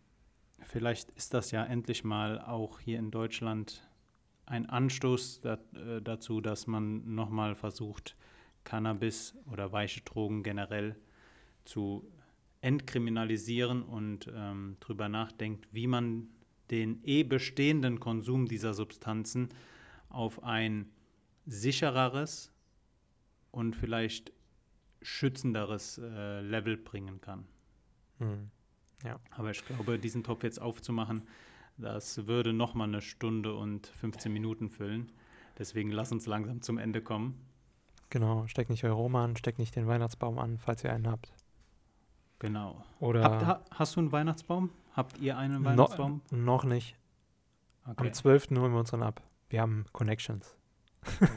vielleicht 0.62 1.10
ist 1.12 1.34
das 1.34 1.50
ja 1.50 1.64
endlich 1.64 2.04
mal 2.04 2.40
auch 2.40 2.80
hier 2.80 2.98
in 2.98 3.10
Deutschland 3.10 3.88
ein 4.46 4.68
Anstoß 4.68 5.42
äh, 5.44 5.58
dazu, 6.02 6.40
dass 6.40 6.66
man 6.66 7.14
nochmal 7.14 7.54
versucht, 7.54 8.16
Cannabis 8.64 9.34
oder 9.50 9.72
weiche 9.72 10.02
Drogen 10.02 10.42
generell 10.42 10.96
zu 11.64 12.10
entkriminalisieren 12.60 13.82
und 13.82 14.30
ähm, 14.34 14.76
drüber 14.80 15.08
nachdenkt, 15.08 15.68
wie 15.72 15.86
man 15.86 16.28
den 16.70 17.00
eh 17.04 17.22
bestehenden 17.22 18.00
Konsum 18.00 18.46
dieser 18.46 18.74
Substanzen 18.74 19.48
auf 20.08 20.42
ein 20.42 20.90
sichereres 21.46 22.52
und 23.50 23.74
vielleicht 23.76 24.32
schützenderes 25.02 25.98
äh, 25.98 26.40
Level 26.42 26.76
bringen 26.76 27.20
kann. 27.20 27.46
Mhm. 28.18 28.50
Aber 29.30 29.50
ich 29.50 29.64
glaube, 29.64 29.98
diesen 29.98 30.22
Topf 30.22 30.42
jetzt 30.42 30.60
aufzumachen, 30.60 31.22
das 31.76 32.26
würde 32.26 32.52
nochmal 32.52 32.88
eine 32.88 33.00
Stunde 33.00 33.54
und 33.54 33.86
15 33.86 34.32
Minuten 34.32 34.68
füllen. 34.68 35.12
Deswegen 35.58 35.90
lass 35.90 36.12
uns 36.12 36.26
langsam 36.26 36.62
zum 36.62 36.78
Ende 36.78 37.02
kommen. 37.02 37.38
Genau, 38.10 38.46
steckt 38.46 38.70
nicht 38.70 38.84
euer 38.84 38.92
Roma 38.92 39.24
an, 39.24 39.36
steckt 39.36 39.58
nicht 39.58 39.76
den 39.76 39.86
Weihnachtsbaum 39.86 40.38
an, 40.38 40.58
falls 40.58 40.82
ihr 40.84 40.92
einen 40.92 41.08
habt. 41.08 41.32
Genau. 42.40 42.82
Oder 42.98 43.22
Habt, 43.22 43.46
ha, 43.46 43.64
hast 43.70 43.96
du 43.96 44.00
einen 44.00 44.12
Weihnachtsbaum? 44.12 44.70
Habt 44.94 45.18
ihr 45.18 45.38
einen 45.38 45.62
no, 45.62 45.68
Weihnachtsbaum? 45.68 46.22
noch 46.30 46.64
nicht. 46.64 46.96
Okay. 47.84 48.06
Am 48.08 48.12
12. 48.12 48.50
holen 48.50 48.72
wir 48.72 48.80
uns 48.80 48.90
dann 48.90 49.02
ab. 49.02 49.22
Wir 49.48 49.60
haben 49.60 49.84
Connections. 49.92 50.56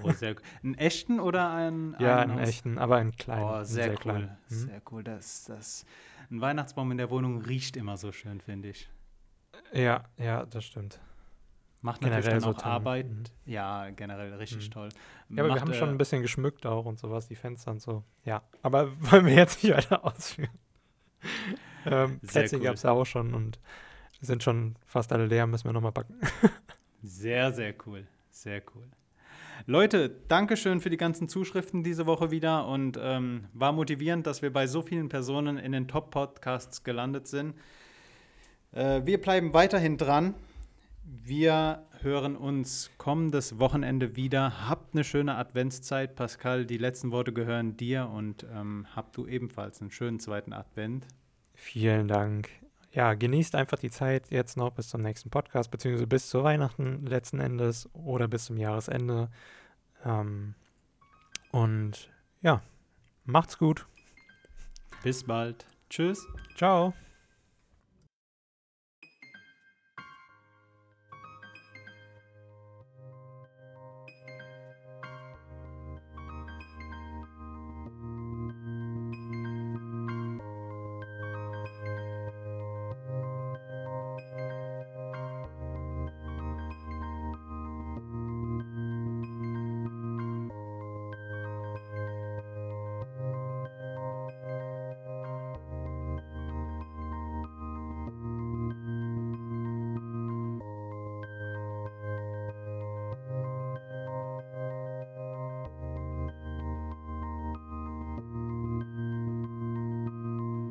Oh, 0.03 0.11
sehr. 0.11 0.35
Einen 0.63 0.75
echten 0.75 1.19
oder 1.19 1.51
einen? 1.51 1.95
Ja, 1.99 2.19
einen 2.19 2.31
einen 2.31 2.39
echten, 2.47 2.77
aber 2.77 2.97
einen 2.97 3.15
kleinen. 3.15 3.43
Oh, 3.43 3.53
einen 3.53 3.65
sehr, 3.65 3.89
cool. 3.91 3.95
kleinen. 3.97 4.37
Mhm. 4.49 4.55
Sehr 4.55 4.81
cool. 4.91 5.03
Das, 5.03 5.45
das, 5.45 5.85
ein 6.29 6.41
Weihnachtsbaum 6.41 6.91
in 6.91 6.97
der 6.97 7.09
Wohnung 7.09 7.41
riecht 7.41 7.77
immer 7.77 7.97
so 7.97 8.11
schön, 8.11 8.41
finde 8.41 8.69
ich. 8.69 8.89
Ja, 9.71 10.03
ja, 10.17 10.45
das 10.45 10.65
stimmt. 10.65 10.99
Macht 11.81 11.99
Generell 11.99 12.19
natürlich 12.21 12.43
dann 12.43 12.53
so 12.53 12.57
auch 12.57 12.61
Tannen. 12.61 12.75
Arbeit. 12.75 13.09
Mhm. 13.09 13.23
Ja, 13.45 13.89
generell 13.89 14.33
richtig 14.35 14.67
Mhm. 14.69 14.71
toll. 14.71 14.89
Ja, 15.29 15.43
aber 15.43 15.47
Macht, 15.49 15.57
wir 15.57 15.61
haben 15.61 15.71
äh, 15.71 15.75
schon 15.79 15.89
ein 15.89 15.97
bisschen 15.97 16.21
geschmückt 16.21 16.65
auch 16.65 16.85
und 16.85 16.97
sowas, 16.99 17.27
die 17.27 17.35
Fenster 17.35 17.71
und 17.71 17.81
so. 17.81 18.03
Ja, 18.23 18.41
aber 18.61 18.91
wollen 19.11 19.25
wir 19.25 19.33
jetzt 19.33 19.63
nicht 19.63 19.75
weiter 19.75 20.03
ausführen. 20.05 20.49
ähm, 21.85 22.19
Sehr 22.21 22.41
Plätzchen 22.41 22.59
cool. 22.59 22.65
gab 22.65 22.75
es 22.75 22.85
auch 22.85 23.05
schon 23.05 23.33
und 23.33 23.59
sind 24.21 24.41
schon 24.43 24.75
fast 24.85 25.11
alle 25.11 25.25
leer, 25.25 25.45
müssen 25.47 25.65
wir 25.65 25.73
nochmal 25.73 25.91
backen. 25.91 26.15
Sehr, 27.01 27.51
sehr 27.51 27.73
cool. 27.85 28.07
Sehr 28.31 28.61
cool. 28.73 28.87
Leute, 29.65 30.09
Dankeschön 30.27 30.81
für 30.81 30.89
die 30.89 30.97
ganzen 30.97 31.29
Zuschriften 31.29 31.83
diese 31.83 32.05
Woche 32.05 32.31
wieder 32.31 32.67
und 32.67 32.99
ähm, 33.01 33.45
war 33.53 33.71
motivierend, 33.71 34.27
dass 34.27 34.41
wir 34.41 34.51
bei 34.51 34.67
so 34.67 34.81
vielen 34.81 35.09
Personen 35.09 35.57
in 35.57 35.71
den 35.71 35.87
Top-Podcasts 35.87 36.83
gelandet 36.83 37.27
sind. 37.27 37.55
Äh, 38.71 39.01
wir 39.05 39.21
bleiben 39.21 39.53
weiterhin 39.53 39.97
dran. 39.97 40.33
Wir 41.05 41.85
hören 42.01 42.35
uns 42.35 42.91
kommendes 42.97 43.59
Wochenende 43.59 44.15
wieder. 44.15 44.69
Habt 44.69 44.93
eine 44.93 45.03
schöne 45.03 45.35
Adventszeit. 45.35 46.15
Pascal, 46.15 46.65
die 46.65 46.77
letzten 46.77 47.11
Worte 47.11 47.33
gehören 47.33 47.77
dir 47.77 48.09
und 48.09 48.45
ähm, 48.53 48.87
habt 48.95 49.15
du 49.17 49.27
ebenfalls 49.27 49.81
einen 49.81 49.91
schönen 49.91 50.19
zweiten 50.19 50.53
Advent. 50.53 51.07
Vielen 51.53 52.07
Dank. 52.07 52.49
Ja, 52.93 53.15
genießt 53.15 53.55
einfach 53.55 53.79
die 53.79 53.89
Zeit 53.89 54.29
jetzt 54.29 54.55
noch 54.55 54.71
bis 54.71 54.89
zum 54.89 55.01
nächsten 55.01 55.31
Podcast, 55.31 55.71
beziehungsweise 55.71 56.05
bis 56.05 56.29
zu 56.29 56.43
Weihnachten 56.43 57.05
letzten 57.07 57.39
Endes 57.39 57.89
oder 57.93 58.27
bis 58.27 58.45
zum 58.45 58.57
Jahresende. 58.57 59.29
Ähm, 60.05 60.53
und 61.51 62.11
ja, 62.41 62.61
macht's 63.25 63.57
gut. 63.57 63.87
Bis 65.01 65.23
bald. 65.23 65.65
Tschüss. 65.89 66.27
Ciao. 66.55 66.93